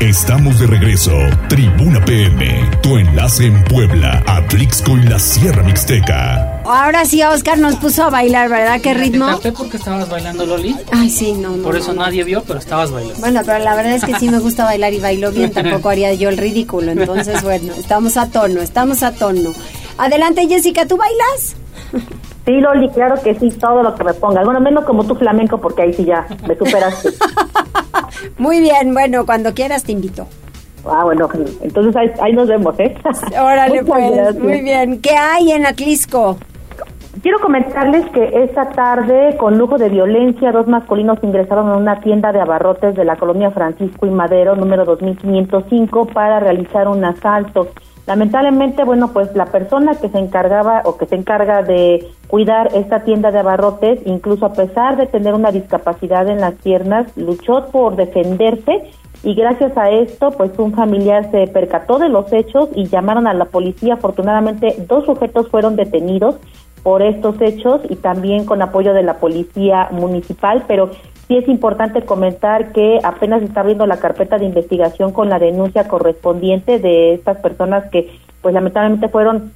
Estamos 0.00 0.60
de 0.60 0.66
regreso. 0.66 1.12
Tribuna 1.48 2.04
PM, 2.04 2.70
tu 2.82 2.98
enlace 2.98 3.46
en 3.46 3.64
Puebla, 3.64 4.22
Atlixco 4.26 4.98
y 4.98 5.04
la 5.04 5.18
Sierra 5.18 5.62
Mixteca. 5.62 6.60
Ahora 6.66 7.06
sí, 7.06 7.22
Oscar 7.22 7.58
nos 7.58 7.76
puso 7.76 8.04
a 8.04 8.10
bailar, 8.10 8.50
¿verdad? 8.50 8.78
¿Qué 8.82 8.92
ritmo? 8.92 9.38
¿Te 9.38 9.52
porque 9.52 9.78
estabas 9.78 10.10
bailando, 10.10 10.44
Loli? 10.44 10.76
Ay, 10.92 11.08
sí, 11.08 11.32
no, 11.32 11.56
no. 11.56 11.62
Por 11.62 11.76
eso 11.76 11.94
nadie 11.94 12.24
vio, 12.24 12.42
pero 12.46 12.58
estabas 12.58 12.90
bailando. 12.90 13.18
Bueno, 13.20 13.40
pero 13.46 13.58
la 13.64 13.74
verdad 13.74 13.94
es 13.94 14.04
que 14.04 14.14
sí 14.18 14.28
me 14.28 14.38
gusta 14.38 14.64
bailar 14.66 14.92
y 14.92 15.00
bailo 15.00 15.32
bien. 15.32 15.50
Tampoco 15.50 15.88
haría 15.88 16.12
yo 16.12 16.28
el 16.28 16.36
ridículo. 16.36 16.92
Entonces, 16.92 17.42
bueno, 17.42 17.72
estamos 17.72 18.18
a 18.18 18.30
tono, 18.30 18.60
estamos 18.60 19.02
a 19.02 19.14
tono. 19.14 19.54
Adelante, 19.96 20.46
Jessica, 20.46 20.84
¿tú 20.86 20.98
bailas? 20.98 21.56
Sí, 22.44 22.52
Loli, 22.60 22.90
claro 22.90 23.20
que 23.22 23.34
sí, 23.34 23.48
todo 23.50 23.82
lo 23.82 23.94
que 23.94 24.04
me 24.04 24.14
ponga. 24.14 24.44
Bueno, 24.44 24.60
menos 24.60 24.84
como 24.84 25.04
tú 25.04 25.16
flamenco, 25.16 25.60
porque 25.60 25.82
ahí 25.82 25.92
sí 25.94 26.04
ya 26.04 26.26
me 26.46 26.54
superaste. 26.54 27.08
Muy 28.38 28.60
bien, 28.60 28.92
bueno, 28.92 29.24
cuando 29.26 29.54
quieras 29.54 29.84
te 29.84 29.92
invito. 29.92 30.26
Ah, 30.88 31.04
bueno, 31.04 31.28
entonces 31.62 31.96
ahí, 32.20 32.32
nos 32.32 32.48
vemos, 32.48 32.78
¿eh? 32.78 32.94
Órale, 33.40 33.82
pues, 33.84 34.38
muy 34.38 34.60
bien. 34.60 35.00
¿Qué 35.00 35.16
hay 35.16 35.50
en 35.52 35.66
Atlisco? 35.66 36.38
Quiero 37.22 37.40
comentarles 37.40 38.04
que 38.10 38.44
esta 38.44 38.68
tarde, 38.70 39.36
con 39.38 39.56
lujo 39.56 39.78
de 39.78 39.88
violencia, 39.88 40.52
dos 40.52 40.68
masculinos 40.68 41.18
ingresaron 41.22 41.68
a 41.70 41.76
una 41.76 42.00
tienda 42.00 42.30
de 42.30 42.40
abarrotes 42.40 42.94
de 42.94 43.04
la 43.04 43.16
colonia 43.16 43.50
Francisco 43.50 44.06
y 44.06 44.10
Madero, 44.10 44.54
número 44.54 44.84
2505, 44.84 46.08
para 46.08 46.40
realizar 46.40 46.86
un 46.88 47.04
asalto. 47.04 47.68
Lamentablemente, 48.06 48.84
bueno, 48.84 49.12
pues 49.12 49.34
la 49.34 49.46
persona 49.46 49.96
que 49.96 50.08
se 50.08 50.18
encargaba 50.18 50.82
o 50.84 50.96
que 50.96 51.06
se 51.06 51.16
encarga 51.16 51.62
de 51.62 52.08
cuidar 52.28 52.70
esta 52.74 53.02
tienda 53.02 53.32
de 53.32 53.40
abarrotes, 53.40 53.98
incluso 54.04 54.46
a 54.46 54.52
pesar 54.52 54.96
de 54.96 55.06
tener 55.06 55.34
una 55.34 55.50
discapacidad 55.50 56.28
en 56.28 56.40
las 56.40 56.54
piernas, 56.54 57.08
luchó 57.16 57.66
por 57.72 57.96
defenderse 57.96 58.90
y 59.24 59.34
gracias 59.34 59.76
a 59.76 59.90
esto, 59.90 60.30
pues 60.30 60.56
un 60.56 60.72
familiar 60.72 61.32
se 61.32 61.48
percató 61.48 61.98
de 61.98 62.08
los 62.08 62.32
hechos 62.32 62.68
y 62.76 62.86
llamaron 62.86 63.26
a 63.26 63.34
la 63.34 63.46
policía. 63.46 63.94
Afortunadamente, 63.94 64.76
dos 64.86 65.04
sujetos 65.04 65.48
fueron 65.48 65.74
detenidos 65.74 66.36
por 66.84 67.02
estos 67.02 67.40
hechos 67.40 67.80
y 67.88 67.96
también 67.96 68.44
con 68.44 68.62
apoyo 68.62 68.94
de 68.94 69.02
la 69.02 69.14
policía 69.14 69.88
municipal, 69.90 70.64
pero 70.68 70.90
Sí 71.28 71.36
es 71.36 71.48
importante 71.48 72.02
comentar 72.02 72.72
que 72.72 73.00
apenas 73.02 73.42
está 73.42 73.60
abriendo 73.60 73.86
la 73.86 73.98
carpeta 73.98 74.38
de 74.38 74.44
investigación 74.44 75.12
con 75.12 75.28
la 75.28 75.40
denuncia 75.40 75.88
correspondiente 75.88 76.78
de 76.78 77.14
estas 77.14 77.38
personas 77.38 77.90
que 77.90 78.16
pues 78.42 78.54
lamentablemente 78.54 79.08
fueron 79.08 79.52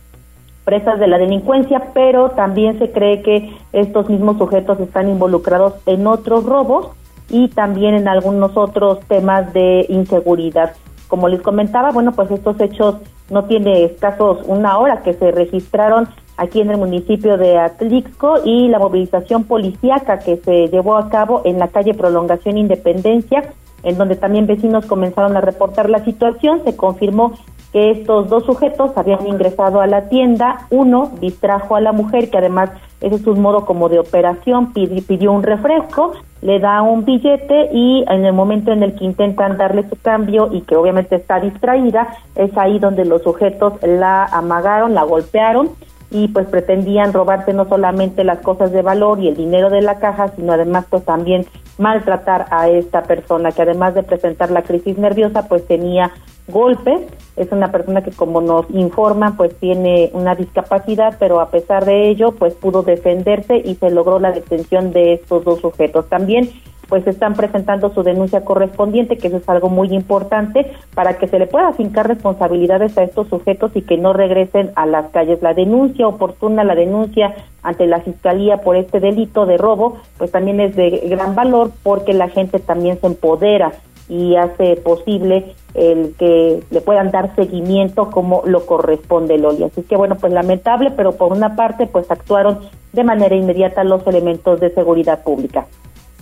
presas 0.64 0.98
de 0.98 1.06
la 1.06 1.18
delincuencia, 1.18 1.90
pero 1.94 2.30
también 2.30 2.78
se 2.78 2.90
cree 2.90 3.22
que 3.22 3.56
estos 3.72 4.08
mismos 4.08 4.38
sujetos 4.38 4.80
están 4.80 5.08
involucrados 5.08 5.74
en 5.86 6.06
otros 6.06 6.44
robos 6.44 6.88
y 7.28 7.48
también 7.48 7.94
en 7.94 8.08
algunos 8.08 8.56
otros 8.56 9.00
temas 9.06 9.52
de 9.52 9.86
inseguridad. 9.88 10.72
Como 11.06 11.28
les 11.28 11.40
comentaba, 11.40 11.92
bueno, 11.92 12.12
pues 12.12 12.30
estos 12.30 12.60
hechos 12.60 12.96
no 13.30 13.44
tiene 13.44 13.84
escasos 13.84 14.38
una 14.46 14.78
hora 14.78 15.02
que 15.02 15.14
se 15.14 15.30
registraron 15.30 16.08
aquí 16.40 16.62
en 16.62 16.70
el 16.70 16.78
municipio 16.78 17.36
de 17.36 17.58
Atlixco 17.58 18.36
y 18.44 18.68
la 18.68 18.78
movilización 18.78 19.44
policíaca 19.44 20.20
que 20.20 20.38
se 20.38 20.68
llevó 20.68 20.96
a 20.96 21.10
cabo 21.10 21.42
en 21.44 21.58
la 21.58 21.68
calle 21.68 21.92
Prolongación 21.92 22.56
Independencia, 22.56 23.52
en 23.82 23.98
donde 23.98 24.16
también 24.16 24.46
vecinos 24.46 24.86
comenzaron 24.86 25.36
a 25.36 25.42
reportar 25.42 25.90
la 25.90 26.02
situación. 26.02 26.62
Se 26.64 26.76
confirmó 26.76 27.34
que 27.74 27.90
estos 27.90 28.30
dos 28.30 28.44
sujetos 28.46 28.90
habían 28.96 29.26
ingresado 29.26 29.82
a 29.82 29.86
la 29.86 30.08
tienda. 30.08 30.66
Uno 30.70 31.12
distrajo 31.20 31.76
a 31.76 31.80
la 31.82 31.92
mujer, 31.92 32.30
que 32.30 32.38
además 32.38 32.70
ese 33.02 33.16
es 33.16 33.26
un 33.26 33.42
modo 33.42 33.66
como 33.66 33.90
de 33.90 33.98
operación, 33.98 34.72
pidió, 34.72 35.32
un 35.32 35.42
refresco, 35.42 36.12
le 36.40 36.58
da 36.58 36.80
un 36.80 37.04
billete 37.04 37.68
y 37.70 38.02
en 38.08 38.24
el 38.24 38.32
momento 38.32 38.72
en 38.72 38.82
el 38.82 38.94
que 38.94 39.04
intentan 39.04 39.58
darle 39.58 39.86
su 39.90 39.96
cambio 40.00 40.48
y 40.52 40.62
que 40.62 40.74
obviamente 40.74 41.16
está 41.16 41.38
distraída, 41.38 42.16
es 42.34 42.56
ahí 42.56 42.78
donde 42.78 43.04
los 43.04 43.22
sujetos 43.22 43.74
la 43.82 44.24
amagaron, 44.24 44.94
la 44.94 45.02
golpearon 45.02 45.68
y 46.10 46.28
pues 46.28 46.46
pretendían 46.48 47.12
robarse 47.12 47.52
no 47.52 47.68
solamente 47.68 48.24
las 48.24 48.40
cosas 48.40 48.72
de 48.72 48.82
valor 48.82 49.20
y 49.20 49.28
el 49.28 49.36
dinero 49.36 49.70
de 49.70 49.82
la 49.82 49.98
caja, 49.98 50.28
sino 50.34 50.52
además 50.52 50.86
pues 50.90 51.04
también 51.04 51.46
maltratar 51.78 52.46
a 52.50 52.68
esta 52.68 53.02
persona 53.02 53.52
que 53.52 53.62
además 53.62 53.94
de 53.94 54.02
presentar 54.02 54.50
la 54.50 54.62
crisis 54.62 54.98
nerviosa 54.98 55.48
pues 55.48 55.66
tenía 55.66 56.12
golpes, 56.48 57.00
es 57.36 57.52
una 57.52 57.70
persona 57.70 58.02
que 58.02 58.10
como 58.10 58.40
nos 58.40 58.68
informa 58.70 59.36
pues 59.36 59.54
tiene 59.58 60.10
una 60.12 60.34
discapacidad, 60.34 61.16
pero 61.18 61.40
a 61.40 61.50
pesar 61.50 61.84
de 61.84 62.08
ello 62.08 62.32
pues 62.32 62.54
pudo 62.54 62.82
defenderse 62.82 63.56
y 63.64 63.76
se 63.76 63.90
logró 63.90 64.18
la 64.18 64.32
detención 64.32 64.92
de 64.92 65.14
estos 65.14 65.44
dos 65.44 65.60
sujetos. 65.60 66.08
También 66.08 66.50
pues 66.90 67.06
están 67.06 67.34
presentando 67.34 67.94
su 67.94 68.02
denuncia 68.02 68.44
correspondiente, 68.44 69.16
que 69.16 69.28
eso 69.28 69.38
es 69.38 69.48
algo 69.48 69.70
muy 69.70 69.94
importante, 69.94 70.70
para 70.92 71.16
que 71.16 71.28
se 71.28 71.38
le 71.38 71.46
pueda 71.46 71.72
fincar 71.72 72.08
responsabilidades 72.08 72.98
a 72.98 73.04
estos 73.04 73.28
sujetos 73.28 73.70
y 73.74 73.82
que 73.82 73.96
no 73.96 74.12
regresen 74.12 74.72
a 74.74 74.84
las 74.84 75.08
calles. 75.10 75.40
La 75.40 75.54
denuncia 75.54 76.06
oportuna, 76.06 76.64
la 76.64 76.74
denuncia 76.74 77.34
ante 77.62 77.86
la 77.86 78.00
Fiscalía 78.00 78.58
por 78.58 78.76
este 78.76 79.00
delito 79.00 79.46
de 79.46 79.56
robo, 79.56 79.98
pues 80.18 80.32
también 80.32 80.60
es 80.60 80.76
de 80.76 80.90
gran 81.08 81.34
valor 81.34 81.70
porque 81.82 82.12
la 82.12 82.28
gente 82.28 82.58
también 82.58 83.00
se 83.00 83.06
empodera 83.06 83.72
y 84.08 84.34
hace 84.34 84.74
posible 84.76 85.54
el 85.74 86.14
que 86.18 86.60
le 86.68 86.80
puedan 86.80 87.12
dar 87.12 87.34
seguimiento 87.36 88.10
como 88.10 88.42
lo 88.44 88.66
corresponde 88.66 89.38
Loli. 89.38 89.62
Así 89.64 89.82
que 89.82 89.96
bueno, 89.96 90.16
pues 90.16 90.32
lamentable, 90.32 90.90
pero 90.90 91.12
por 91.12 91.32
una 91.32 91.54
parte 91.54 91.86
pues 91.86 92.10
actuaron 92.10 92.58
de 92.92 93.04
manera 93.04 93.36
inmediata 93.36 93.84
los 93.84 94.04
elementos 94.08 94.58
de 94.58 94.70
seguridad 94.74 95.22
pública. 95.22 95.66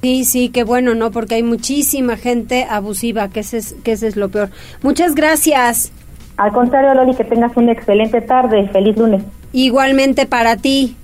Sí, 0.02 0.24
sí, 0.24 0.48
qué 0.50 0.62
bueno, 0.64 0.94
¿no? 0.94 1.10
Porque 1.10 1.34
hay 1.36 1.42
muchísima 1.42 2.16
gente 2.16 2.66
abusiva, 2.70 3.28
que 3.28 3.40
ese 3.40 3.58
es, 3.58 3.74
que 3.82 3.92
ese 3.92 4.06
es 4.06 4.16
lo 4.16 4.28
peor. 4.28 4.50
Muchas 4.82 5.14
gracias. 5.14 5.92
Al 6.36 6.52
contrario, 6.52 6.94
Loli, 6.94 7.16
que 7.16 7.24
tengas 7.24 7.56
una 7.56 7.72
excelente 7.72 8.20
tarde. 8.20 8.68
Feliz 8.68 8.96
lunes. 8.96 9.24
Igualmente 9.52 10.26
para 10.26 10.56
ti. 10.56 10.96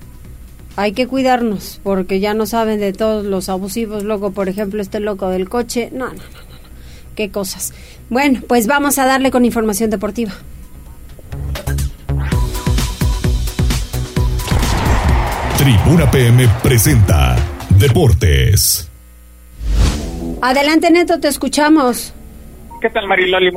Hay 0.77 0.91
que 0.91 1.07
cuidarnos, 1.07 1.79
porque 1.83 2.19
ya 2.19 2.33
no 2.33 2.45
saben 2.45 2.79
de 2.79 2.93
todos 2.93 3.25
los 3.25 3.49
abusivos. 3.49 4.03
Luego, 4.03 4.31
por 4.31 4.49
ejemplo, 4.49 4.81
este 4.81 4.99
loco 4.99 5.29
del 5.29 5.49
coche. 5.49 5.89
No, 5.91 6.07
no, 6.07 6.13
no, 6.13 6.19
no. 6.19 6.69
Qué 7.15 7.31
cosas. 7.31 7.73
Bueno, 8.09 8.41
pues 8.47 8.67
vamos 8.67 8.97
a 8.97 9.05
darle 9.05 9.31
con 9.31 9.45
información 9.45 9.89
deportiva. 9.89 10.33
Tribuna 15.57 16.11
PM 16.11 16.47
presenta 16.61 17.24
Deportes. 17.77 18.89
Adelante, 20.41 20.89
Neto, 20.89 21.19
te 21.19 21.27
escuchamos. 21.27 22.14
¿Qué 22.85 22.91
tal, 22.91 23.07
Mariloli? 23.07 23.49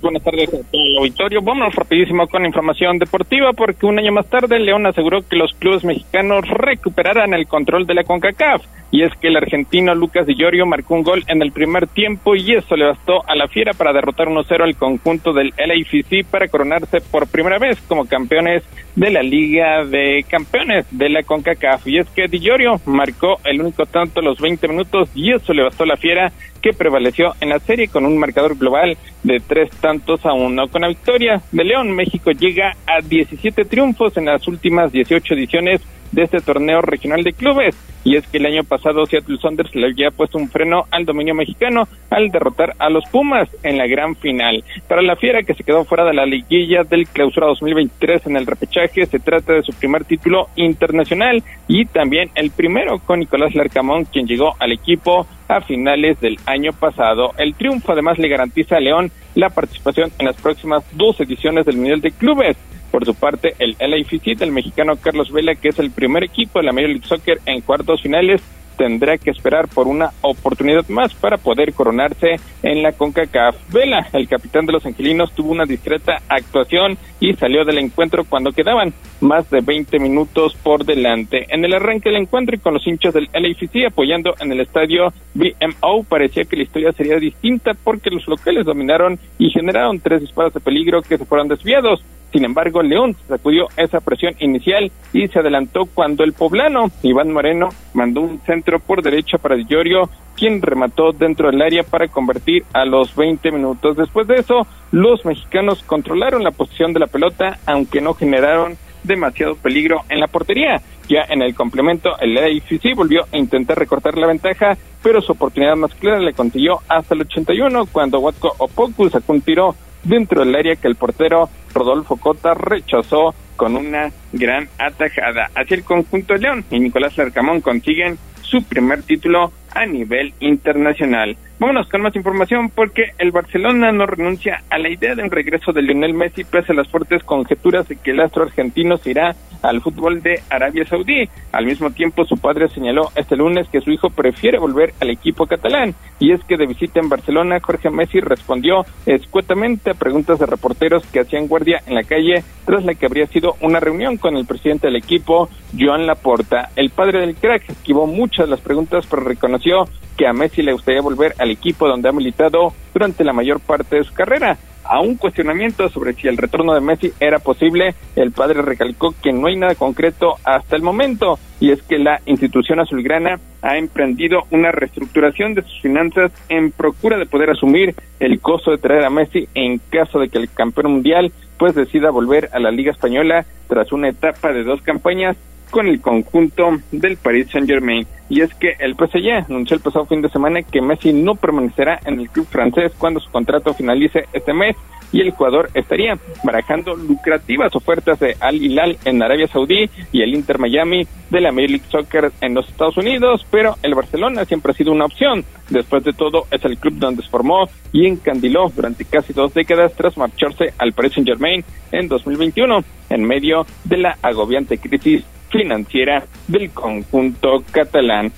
Buenas 0.00 0.22
tardes 0.22 0.48
a 0.48 0.52
todo 0.52 0.80
el 0.80 0.98
auditorio. 0.98 1.42
Vámonos 1.42 1.74
rapidísimo 1.74 2.28
con 2.28 2.46
información 2.46 3.00
deportiva 3.00 3.52
porque 3.52 3.84
un 3.84 3.98
año 3.98 4.12
más 4.12 4.30
tarde 4.30 4.60
León 4.60 4.86
aseguró 4.86 5.26
que 5.26 5.34
los 5.34 5.52
clubes 5.54 5.82
mexicanos 5.82 6.46
recuperarán 6.48 7.34
el 7.34 7.48
control 7.48 7.84
de 7.84 7.94
la 7.94 8.04
CONCACAF. 8.04 8.62
Y 8.92 9.02
es 9.02 9.12
que 9.20 9.26
el 9.26 9.36
argentino 9.36 9.92
Lucas 9.96 10.24
Di 10.24 10.36
Llorio 10.36 10.66
marcó 10.66 10.94
un 10.94 11.02
gol 11.02 11.24
en 11.26 11.42
el 11.42 11.50
primer 11.50 11.88
tiempo 11.88 12.36
y 12.36 12.54
eso 12.54 12.76
le 12.76 12.86
bastó 12.86 13.28
a 13.28 13.34
la 13.34 13.48
Fiera 13.48 13.72
para 13.72 13.92
derrotar 13.92 14.28
1-0 14.28 14.62
al 14.62 14.76
conjunto 14.76 15.32
del 15.32 15.52
LAFC 15.56 16.24
para 16.28 16.46
coronarse 16.46 17.00
por 17.00 17.26
primera 17.26 17.58
vez 17.58 17.80
como 17.88 18.06
campeones 18.06 18.62
de 18.94 19.10
la 19.10 19.22
Liga 19.22 19.84
de 19.84 20.24
Campeones 20.28 20.86
de 20.92 21.08
la 21.08 21.24
CONCACAF. 21.24 21.86
Y 21.88 21.98
es 21.98 22.08
que 22.10 22.28
Di 22.28 22.38
Llorio 22.38 22.80
marcó 22.86 23.38
el 23.44 23.60
único 23.60 23.86
tanto 23.86 24.20
a 24.20 24.24
los 24.24 24.40
20 24.40 24.68
minutos 24.68 25.08
y 25.14 25.32
eso 25.32 25.52
le 25.52 25.64
bastó 25.64 25.82
a 25.82 25.88
la 25.88 25.96
Fiera 25.96 26.32
que 26.60 26.72
prevaleció 26.72 27.34
en 27.40 27.50
la 27.50 27.58
serie 27.58 27.88
con 27.88 28.04
un 28.04 28.18
marcador 28.18 28.56
global 28.56 28.96
de 29.22 29.40
tres 29.40 29.70
tantos 29.80 30.24
a 30.26 30.32
uno. 30.32 30.68
Con 30.68 30.82
la 30.82 30.88
victoria 30.88 31.42
de 31.52 31.64
León, 31.64 31.90
México 31.92 32.30
llega 32.30 32.76
a 32.86 33.00
17 33.00 33.64
triunfos 33.64 34.16
en 34.16 34.26
las 34.26 34.46
últimas 34.48 34.92
18 34.92 35.34
ediciones 35.34 35.80
de 36.12 36.22
este 36.22 36.40
torneo 36.40 36.82
regional 36.82 37.22
de 37.22 37.32
clubes. 37.32 37.76
Y 38.02 38.16
es 38.16 38.26
que 38.26 38.38
el 38.38 38.46
año 38.46 38.64
pasado 38.64 39.04
Seattle 39.04 39.36
Saunders 39.38 39.74
le 39.74 39.88
había 39.88 40.10
puesto 40.10 40.38
un 40.38 40.48
freno 40.48 40.86
al 40.90 41.04
dominio 41.04 41.34
mexicano 41.34 41.86
al 42.08 42.30
derrotar 42.30 42.74
a 42.78 42.88
los 42.88 43.04
Pumas 43.10 43.48
en 43.62 43.76
la 43.76 43.86
gran 43.86 44.16
final. 44.16 44.64
Para 44.88 45.02
la 45.02 45.16
Fiera 45.16 45.42
que 45.42 45.54
se 45.54 45.64
quedó 45.64 45.84
fuera 45.84 46.04
de 46.06 46.14
la 46.14 46.24
liguilla 46.24 46.82
del 46.82 47.06
clausura 47.06 47.48
2023 47.48 48.26
en 48.26 48.36
el 48.36 48.46
repechaje, 48.46 49.04
se 49.04 49.18
trata 49.18 49.52
de 49.52 49.62
su 49.62 49.72
primer 49.74 50.04
título 50.04 50.48
internacional 50.56 51.42
y 51.68 51.84
también 51.84 52.30
el 52.34 52.50
primero 52.50 53.00
con 53.00 53.20
Nicolás 53.20 53.54
Larcamón, 53.54 54.06
quien 54.06 54.26
llegó 54.26 54.56
al 54.58 54.72
equipo 54.72 55.26
a 55.50 55.60
finales 55.60 56.20
del 56.20 56.38
año 56.46 56.72
pasado. 56.72 57.32
El 57.36 57.54
triunfo 57.54 57.92
además 57.92 58.18
le 58.18 58.28
garantiza 58.28 58.76
a 58.76 58.80
León 58.80 59.10
la 59.34 59.50
participación 59.50 60.10
en 60.18 60.26
las 60.26 60.36
próximas 60.36 60.84
dos 60.92 61.20
ediciones 61.20 61.66
del 61.66 61.76
Mundial 61.76 62.00
de 62.00 62.12
Clubes. 62.12 62.56
Por 62.90 63.04
su 63.04 63.14
parte, 63.14 63.54
el 63.58 63.76
LAFC 63.78 64.36
del 64.36 64.52
mexicano 64.52 64.96
Carlos 64.96 65.32
Vela, 65.32 65.54
que 65.54 65.68
es 65.68 65.78
el 65.78 65.90
primer 65.90 66.24
equipo 66.24 66.58
de 66.58 66.66
la 66.66 66.72
Major 66.72 66.90
League 66.90 67.06
Soccer 67.06 67.38
en 67.46 67.60
cuartos 67.60 68.02
finales, 68.02 68.42
tendrá 68.76 69.18
que 69.18 69.30
esperar 69.30 69.68
por 69.68 69.86
una 69.86 70.10
oportunidad 70.22 70.88
más 70.88 71.12
para 71.14 71.36
poder 71.36 71.74
coronarse 71.74 72.36
en 72.62 72.82
la 72.82 72.92
CONCACAF. 72.92 73.54
Vela, 73.70 74.08
el 74.12 74.26
capitán 74.26 74.66
de 74.66 74.72
los 74.72 74.86
angelinos, 74.86 75.32
tuvo 75.32 75.50
una 75.52 75.66
discreta 75.66 76.22
actuación 76.28 76.96
y 77.20 77.34
salió 77.34 77.64
del 77.64 77.78
encuentro 77.78 78.24
cuando 78.24 78.52
quedaban 78.52 78.94
más 79.20 79.50
de 79.50 79.60
20 79.60 79.98
minutos 79.98 80.56
por 80.62 80.84
delante. 80.84 81.46
En 81.48 81.64
el 81.64 81.74
arranque 81.74 82.10
del 82.10 82.22
encuentro 82.22 82.56
y 82.56 82.58
con 82.58 82.74
los 82.74 82.86
hinchas 82.86 83.14
del 83.14 83.28
LAFC 83.32 83.86
apoyando 83.86 84.34
en 84.40 84.52
el 84.52 84.60
estadio 84.60 85.12
BMO, 85.34 86.04
parecía 86.04 86.44
que 86.44 86.56
la 86.56 86.62
historia 86.62 86.92
sería 86.92 87.16
distinta 87.18 87.72
porque 87.74 88.10
los 88.10 88.26
locales 88.26 88.64
dominaron 88.64 89.18
y 89.38 89.50
generaron 89.50 90.00
tres 90.00 90.20
disparos 90.20 90.54
de 90.54 90.60
peligro 90.60 91.02
que 91.02 91.18
se 91.18 91.24
fueron 91.24 91.48
desviados. 91.48 92.02
Sin 92.32 92.44
embargo, 92.44 92.82
León 92.82 93.16
sacudió 93.28 93.66
esa 93.76 94.00
presión 94.00 94.34
inicial 94.38 94.92
y 95.12 95.26
se 95.26 95.40
adelantó 95.40 95.86
cuando 95.86 96.22
el 96.22 96.32
poblano 96.32 96.90
Iván 97.02 97.32
Moreno 97.32 97.70
mandó 97.92 98.20
un 98.20 98.40
centro 98.42 98.78
por 98.78 99.02
derecha 99.02 99.38
para 99.38 99.56
Dillorio, 99.56 100.08
quien 100.36 100.62
remató 100.62 101.10
dentro 101.12 101.50
del 101.50 101.60
área 101.60 101.82
para 101.82 102.06
convertir 102.06 102.64
a 102.72 102.84
los 102.84 103.16
20 103.16 103.50
minutos. 103.50 103.96
Después 103.96 104.28
de 104.28 104.36
eso, 104.36 104.66
los 104.92 105.24
mexicanos 105.24 105.82
controlaron 105.82 106.44
la 106.44 106.52
posición 106.52 106.92
de 106.92 107.00
la 107.00 107.08
pelota, 107.08 107.58
aunque 107.66 108.00
no 108.00 108.14
generaron 108.14 108.76
demasiado 109.02 109.56
peligro 109.56 110.02
en 110.08 110.20
la 110.20 110.26
portería. 110.26 110.80
Ya 111.08 111.24
en 111.28 111.42
el 111.42 111.54
complemento, 111.54 112.10
el 112.20 112.38
AFC 112.38 112.94
volvió 112.94 113.26
a 113.32 113.36
intentar 113.36 113.78
recortar 113.78 114.16
la 114.16 114.28
ventaja, 114.28 114.76
pero 115.02 115.20
su 115.20 115.32
oportunidad 115.32 115.76
más 115.76 115.94
clara 115.94 116.20
le 116.20 116.32
consiguió 116.32 116.78
hasta 116.88 117.14
el 117.14 117.22
81 117.22 117.86
cuando 117.86 118.20
Watco 118.20 118.54
Opoku 118.58 119.10
sacó 119.10 119.32
un 119.32 119.40
tiro 119.40 119.74
dentro 120.04 120.44
del 120.44 120.54
área 120.54 120.76
que 120.76 120.88
el 120.88 120.96
portero 120.96 121.48
Rodolfo 121.74 122.16
Cota 122.16 122.54
rechazó 122.54 123.34
con 123.56 123.76
una 123.76 124.10
gran 124.32 124.68
atajada. 124.78 125.50
Así 125.54 125.74
el 125.74 125.84
conjunto 125.84 126.34
León 126.36 126.64
y 126.70 126.80
Nicolás 126.80 127.16
Larcamón 127.18 127.60
consiguen 127.60 128.18
su 128.42 128.62
primer 128.62 129.02
título 129.02 129.52
a 129.74 129.86
nivel 129.86 130.32
internacional. 130.40 131.36
Vámonos 131.60 131.88
con 131.90 132.00
más 132.00 132.16
información 132.16 132.70
porque 132.74 133.12
el 133.18 133.32
Barcelona 133.32 133.92
no 133.92 134.06
renuncia 134.06 134.62
a 134.70 134.78
la 134.78 134.88
idea 134.88 135.14
de 135.14 135.22
un 135.22 135.30
regreso 135.30 135.72
de 135.72 135.82
Lionel 135.82 136.14
Messi 136.14 136.42
pese 136.42 136.72
a 136.72 136.74
las 136.74 136.88
fuertes 136.88 137.22
conjeturas 137.22 137.86
de 137.86 137.96
que 137.96 138.12
el 138.12 138.20
astro 138.20 138.44
argentino 138.44 138.96
se 138.96 139.10
irá 139.10 139.36
al 139.60 139.82
fútbol 139.82 140.22
de 140.22 140.40
Arabia 140.48 140.86
Saudí. 140.86 141.28
Al 141.52 141.66
mismo 141.66 141.90
tiempo, 141.90 142.24
su 142.24 142.38
padre 142.38 142.70
señaló 142.70 143.10
este 143.14 143.36
lunes 143.36 143.68
que 143.68 143.82
su 143.82 143.90
hijo 143.90 144.08
prefiere 144.08 144.58
volver 144.58 144.94
al 145.02 145.10
equipo 145.10 145.44
catalán 145.44 145.94
y 146.18 146.32
es 146.32 146.42
que 146.44 146.56
de 146.56 146.64
visita 146.66 146.98
en 146.98 147.10
Barcelona, 147.10 147.60
Jorge 147.60 147.90
Messi 147.90 148.20
respondió 148.20 148.86
escuetamente 149.04 149.90
a 149.90 149.94
preguntas 149.94 150.38
de 150.38 150.46
reporteros 150.46 151.04
que 151.08 151.20
hacían 151.20 151.46
guardia 151.46 151.82
en 151.86 151.94
la 151.94 152.04
calle 152.04 152.42
tras 152.64 152.86
la 152.86 152.94
que 152.94 153.04
habría 153.04 153.26
sido 153.26 153.56
una 153.60 153.80
reunión 153.80 154.16
con 154.16 154.34
el 154.38 154.46
presidente 154.46 154.86
del 154.86 154.96
equipo, 154.96 155.50
Joan 155.78 156.06
Laporta. 156.06 156.70
El 156.74 156.88
padre 156.88 157.20
del 157.20 157.34
crack 157.34 157.68
esquivó 157.68 158.06
muchas 158.06 158.46
de 158.46 158.50
las 158.52 158.60
preguntas 158.60 159.06
pero 159.10 159.24
reconoció 159.24 159.84
que 160.20 160.26
a 160.26 160.34
Messi 160.34 160.60
le 160.60 160.74
gustaría 160.74 161.00
volver 161.00 161.34
al 161.38 161.49
equipo 161.50 161.88
donde 161.88 162.08
ha 162.08 162.12
militado 162.12 162.72
durante 162.92 163.24
la 163.24 163.32
mayor 163.32 163.60
parte 163.60 163.96
de 163.96 164.04
su 164.04 164.14
carrera. 164.14 164.56
A 164.84 165.00
un 165.00 165.16
cuestionamiento 165.16 165.88
sobre 165.88 166.14
si 166.14 166.26
el 166.26 166.36
retorno 166.36 166.74
de 166.74 166.80
Messi 166.80 167.12
era 167.20 167.38
posible, 167.38 167.94
el 168.16 168.32
padre 168.32 168.62
recalcó 168.62 169.14
que 169.22 169.32
no 169.32 169.46
hay 169.46 169.56
nada 169.56 169.76
concreto 169.76 170.36
hasta 170.44 170.74
el 170.74 170.82
momento, 170.82 171.38
y 171.60 171.70
es 171.70 171.80
que 171.82 171.98
la 171.98 172.20
institución 172.26 172.80
azulgrana 172.80 173.38
ha 173.62 173.76
emprendido 173.76 174.40
una 174.50 174.72
reestructuración 174.72 175.54
de 175.54 175.62
sus 175.62 175.80
finanzas 175.80 176.32
en 176.48 176.72
procura 176.72 177.18
de 177.18 177.26
poder 177.26 177.50
asumir 177.50 177.94
el 178.18 178.40
costo 178.40 178.72
de 178.72 178.78
traer 178.78 179.04
a 179.04 179.10
Messi 179.10 179.48
en 179.54 179.78
caso 179.90 180.18
de 180.18 180.28
que 180.28 180.38
el 180.38 180.50
campeón 180.50 180.90
mundial 180.90 181.30
pues 181.56 181.74
decida 181.74 182.10
volver 182.10 182.48
a 182.52 182.58
la 182.58 182.70
Liga 182.70 182.90
Española 182.90 183.44
tras 183.68 183.92
una 183.92 184.08
etapa 184.08 184.52
de 184.52 184.64
dos 184.64 184.82
campañas 184.82 185.36
con 185.70 185.86
el 185.86 186.00
conjunto 186.00 186.78
del 186.92 187.16
Paris 187.16 187.48
Saint-Germain. 187.50 188.06
Y 188.28 188.42
es 188.42 188.54
que 188.54 188.74
el 188.78 188.94
PSG 188.94 189.46
anunció 189.48 189.76
el 189.76 189.82
pasado 189.82 190.06
fin 190.06 190.22
de 190.22 190.28
semana 190.28 190.62
que 190.62 190.80
Messi 190.80 191.12
no 191.12 191.34
permanecerá 191.34 191.98
en 192.04 192.20
el 192.20 192.28
club 192.30 192.46
francés 192.46 192.92
cuando 192.98 193.20
su 193.20 193.30
contrato 193.30 193.74
finalice 193.74 194.26
este 194.32 194.52
mes 194.52 194.76
y 195.12 195.20
el 195.20 195.30
jugador 195.30 195.70
estaría 195.74 196.18
barajando 196.44 196.94
lucrativas 196.94 197.74
ofertas 197.74 198.18
de 198.20 198.36
Al 198.40 198.56
Hilal 198.56 198.98
en 199.04 199.22
Arabia 199.22 199.48
Saudí 199.48 199.90
y 200.12 200.22
el 200.22 200.34
Inter 200.34 200.58
Miami 200.58 201.06
de 201.30 201.40
la 201.40 201.52
Major 201.52 201.70
League 201.70 201.86
Soccer 201.88 202.32
en 202.40 202.54
los 202.54 202.68
Estados 202.68 202.96
Unidos, 202.96 203.46
pero 203.50 203.76
el 203.82 203.94
Barcelona 203.94 204.44
siempre 204.44 204.72
ha 204.72 204.74
sido 204.74 204.92
una 204.92 205.06
opción. 205.06 205.44
Después 205.68 206.02
de 206.04 206.12
todo, 206.12 206.46
es 206.50 206.64
el 206.64 206.78
club 206.78 206.94
donde 206.98 207.22
se 207.22 207.28
formó 207.28 207.68
y 207.92 208.06
encandiló 208.06 208.70
durante 208.74 209.04
casi 209.04 209.32
dos 209.32 209.54
décadas 209.54 209.92
tras 209.94 210.16
marcharse 210.16 210.72
al 210.78 210.92
Paris 210.92 211.14
Saint-Germain 211.14 211.64
en 211.92 212.08
2021, 212.08 212.84
en 213.10 213.24
medio 213.24 213.66
de 213.84 213.96
la 213.96 214.18
agobiante 214.22 214.78
crisis 214.78 215.24
financiera 215.50 216.24
del 216.48 216.70
conjunto 216.70 217.62
catalán. 217.70 218.32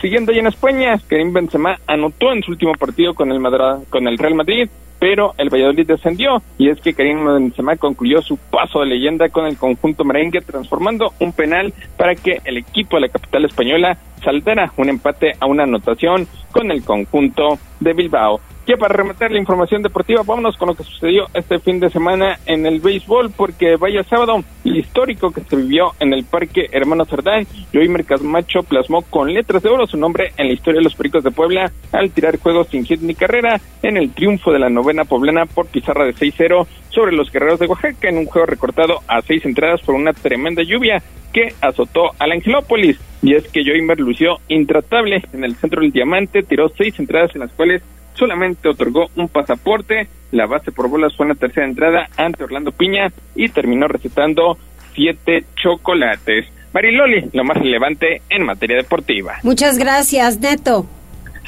Siguiendo 0.00 0.32
ahí 0.32 0.38
en 0.38 0.48
España, 0.48 1.00
Karim 1.06 1.32
Benzema 1.32 1.78
anotó 1.86 2.32
en 2.32 2.42
su 2.42 2.50
último 2.50 2.72
partido 2.74 3.14
con 3.14 3.32
el, 3.32 3.40
con 3.88 4.06
el 4.06 4.18
Real 4.18 4.34
Madrid, 4.34 4.68
pero 4.98 5.34
el 5.38 5.48
Valladolid 5.48 5.86
descendió 5.86 6.42
y 6.58 6.68
es 6.68 6.80
que 6.80 6.94
Karim 6.94 7.24
Benzema 7.24 7.76
concluyó 7.76 8.22
su 8.22 8.36
paso 8.36 8.80
de 8.80 8.86
leyenda 8.86 9.28
con 9.28 9.46
el 9.46 9.56
conjunto 9.56 10.04
merengue 10.04 10.40
transformando 10.40 11.12
un 11.20 11.32
penal 11.32 11.72
para 11.96 12.14
que 12.14 12.40
el 12.44 12.58
equipo 12.58 12.96
de 12.96 13.02
la 13.02 13.08
capital 13.08 13.44
española 13.44 13.98
saldara 14.26 14.72
un 14.76 14.88
empate 14.88 15.34
a 15.38 15.46
una 15.46 15.62
anotación 15.62 16.26
con 16.50 16.72
el 16.72 16.82
conjunto 16.82 17.58
de 17.78 17.92
Bilbao. 17.92 18.40
Ya 18.66 18.76
para 18.76 18.96
rematar 18.96 19.30
la 19.30 19.38
información 19.38 19.80
deportiva, 19.82 20.22
vámonos 20.26 20.56
con 20.56 20.66
lo 20.66 20.74
que 20.74 20.82
sucedió 20.82 21.28
este 21.34 21.60
fin 21.60 21.78
de 21.78 21.88
semana 21.88 22.40
en 22.46 22.66
el 22.66 22.80
béisbol, 22.80 23.30
porque 23.30 23.76
vaya 23.76 24.02
sábado, 24.02 24.42
el 24.64 24.76
histórico 24.76 25.30
que 25.30 25.42
se 25.42 25.54
vivió 25.54 25.92
en 26.00 26.12
el 26.12 26.24
Parque 26.24 26.66
Hermano 26.72 27.04
Cerdán, 27.04 27.46
Joey 27.72 27.86
Camacho 28.02 28.64
plasmó 28.64 29.02
con 29.02 29.32
letras 29.32 29.62
de 29.62 29.68
oro 29.68 29.86
su 29.86 29.96
nombre 29.96 30.32
en 30.36 30.48
la 30.48 30.54
historia 30.54 30.80
de 30.80 30.84
los 30.84 30.96
Pericos 30.96 31.22
de 31.22 31.30
Puebla 31.30 31.70
al 31.92 32.10
tirar 32.10 32.40
juegos 32.40 32.66
sin 32.66 32.84
hit 32.84 33.02
ni 33.02 33.14
carrera 33.14 33.60
en 33.84 33.96
el 33.96 34.10
triunfo 34.12 34.50
de 34.50 34.58
la 34.58 34.68
novena 34.68 35.04
poblana 35.04 35.46
por 35.46 35.66
pizarra 35.68 36.04
de 36.04 36.14
6-0 36.14 36.66
sobre 36.88 37.14
los 37.14 37.30
Guerreros 37.30 37.60
de 37.60 37.66
Oaxaca 37.66 38.08
en 38.08 38.18
un 38.18 38.26
juego 38.26 38.46
recortado 38.46 38.98
a 39.06 39.22
seis 39.22 39.44
entradas 39.44 39.80
por 39.82 39.94
una 39.94 40.12
tremenda 40.12 40.64
lluvia 40.64 41.00
que 41.32 41.54
azotó 41.60 42.12
al 42.18 42.32
Angelópolis. 42.32 42.98
Y 43.22 43.34
es 43.34 43.48
que 43.48 43.64
Joymer 43.64 43.98
lució 43.98 44.38
intratable 44.48 45.22
en 45.32 45.44
el 45.44 45.56
centro 45.56 45.80
del 45.80 45.92
diamante, 45.92 46.42
tiró 46.42 46.68
seis 46.68 46.98
entradas 46.98 47.34
en 47.34 47.40
las 47.40 47.52
cuales 47.52 47.82
solamente 48.14 48.68
otorgó 48.68 49.08
un 49.16 49.28
pasaporte. 49.28 50.08
La 50.32 50.46
base 50.46 50.72
por 50.72 50.88
bolas 50.88 51.14
fue 51.16 51.24
en 51.24 51.30
la 51.30 51.34
tercera 51.36 51.66
entrada 51.66 52.08
ante 52.16 52.44
Orlando 52.44 52.72
Piña 52.72 53.12
y 53.34 53.48
terminó 53.48 53.88
recetando 53.88 54.58
siete 54.94 55.44
chocolates. 55.54 56.46
Mariloli, 56.72 57.30
lo 57.32 57.44
más 57.44 57.56
relevante 57.56 58.22
en 58.28 58.44
materia 58.44 58.76
deportiva. 58.76 59.36
Muchas 59.42 59.78
gracias, 59.78 60.40
Neto. 60.40 60.86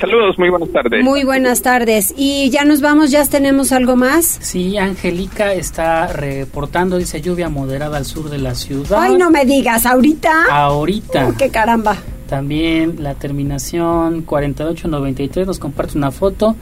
Saludos, 0.00 0.38
muy 0.38 0.48
buenas 0.48 0.70
tardes. 0.70 1.04
Muy 1.04 1.24
buenas 1.24 1.62
tardes. 1.62 2.14
Y 2.16 2.50
ya 2.50 2.64
nos 2.64 2.80
vamos, 2.80 3.10
ya 3.10 3.24
tenemos 3.26 3.72
algo 3.72 3.96
más. 3.96 4.38
Sí, 4.40 4.78
Angélica 4.78 5.52
está 5.52 6.06
reportando, 6.06 6.98
dice 6.98 7.20
lluvia 7.20 7.48
moderada 7.48 7.96
al 7.96 8.04
sur 8.04 8.30
de 8.30 8.38
la 8.38 8.54
ciudad. 8.54 9.02
Ay, 9.02 9.16
no 9.16 9.30
me 9.30 9.44
digas, 9.44 9.86
¿ahorita? 9.86 10.44
Ahorita. 10.50 11.34
qué 11.36 11.50
caramba. 11.50 11.96
También 12.28 13.02
la 13.02 13.14
terminación 13.14 14.22
4893 14.22 15.46
nos 15.46 15.58
comparte 15.58 15.98
una 15.98 16.12
foto. 16.12 16.54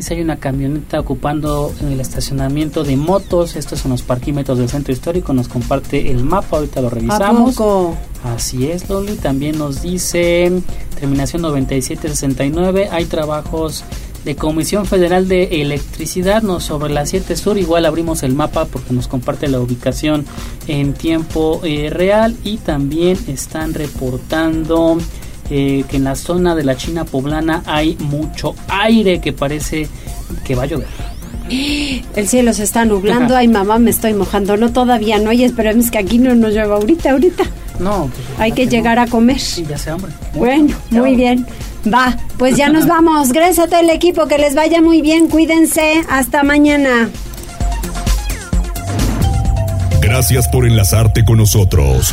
Dice 0.00 0.14
hay 0.14 0.22
una 0.22 0.36
camioneta 0.36 0.98
ocupando 0.98 1.74
el 1.82 2.00
estacionamiento 2.00 2.84
de 2.84 2.96
motos. 2.96 3.54
Estos 3.54 3.80
son 3.80 3.90
los 3.90 4.00
parquímetros 4.00 4.56
del 4.56 4.70
centro 4.70 4.94
histórico. 4.94 5.34
Nos 5.34 5.46
comparte 5.46 6.10
el 6.10 6.24
mapa. 6.24 6.56
Ahorita 6.56 6.80
lo 6.80 6.88
revisamos. 6.88 7.54
Así 8.24 8.70
es, 8.70 8.88
Loli. 8.88 9.16
También 9.16 9.58
nos 9.58 9.82
dice 9.82 10.62
terminación 10.98 11.42
9769. 11.42 12.88
Hay 12.90 13.04
trabajos 13.04 13.84
de 14.24 14.36
Comisión 14.36 14.86
Federal 14.86 15.28
de 15.28 15.60
Electricidad 15.60 16.40
no, 16.40 16.60
sobre 16.60 16.94
la 16.94 17.04
7 17.04 17.36
Sur. 17.36 17.58
Igual 17.58 17.84
abrimos 17.84 18.22
el 18.22 18.34
mapa 18.34 18.64
porque 18.64 18.94
nos 18.94 19.06
comparte 19.06 19.48
la 19.48 19.60
ubicación 19.60 20.24
en 20.66 20.94
tiempo 20.94 21.60
eh, 21.62 21.90
real 21.90 22.38
y 22.42 22.56
también 22.56 23.18
están 23.26 23.74
reportando 23.74 24.96
eh, 25.50 25.84
que 25.88 25.96
en 25.96 26.04
la 26.04 26.14
zona 26.14 26.54
de 26.54 26.64
la 26.64 26.76
China 26.76 27.04
poblana 27.04 27.62
hay 27.66 27.96
mucho 27.98 28.54
aire 28.68 29.20
que 29.20 29.32
parece 29.32 29.88
que 30.44 30.54
va 30.54 30.62
a 30.62 30.66
llover. 30.66 30.88
El 32.16 32.28
cielo 32.28 32.52
se 32.52 32.62
está 32.62 32.84
nublando, 32.84 33.36
ay 33.36 33.48
mamá 33.48 33.78
me 33.78 33.90
estoy 33.90 34.14
mojando, 34.14 34.56
no 34.56 34.72
todavía 34.72 35.18
no, 35.18 35.32
y 35.32 35.44
esperemos 35.44 35.90
que 35.90 35.98
aquí 35.98 36.18
no 36.18 36.34
nos 36.34 36.54
llueva 36.54 36.76
ahorita, 36.76 37.10
ahorita. 37.10 37.44
No, 37.80 38.10
pues, 38.14 38.40
hay 38.40 38.52
que 38.52 38.66
llegar 38.66 38.98
a 38.98 39.06
comer. 39.06 39.40
Sí, 39.40 39.64
ya 39.68 39.78
sea 39.78 39.96
hombre. 39.96 40.12
bueno, 40.34 40.74
muy 40.90 41.16
bien. 41.16 41.46
Va, 41.92 42.16
pues 42.38 42.56
ya 42.56 42.68
nos 42.68 42.86
vamos. 42.86 43.32
Gracias 43.32 43.58
a 43.58 43.66
todo 43.68 43.80
el 43.80 43.88
equipo, 43.88 44.26
que 44.28 44.36
les 44.36 44.54
vaya 44.54 44.82
muy 44.82 45.00
bien, 45.00 45.28
cuídense, 45.28 46.04
hasta 46.10 46.42
mañana. 46.42 47.08
Gracias 50.02 50.48
por 50.48 50.66
enlazarte 50.66 51.24
con 51.24 51.38
nosotros. 51.38 52.12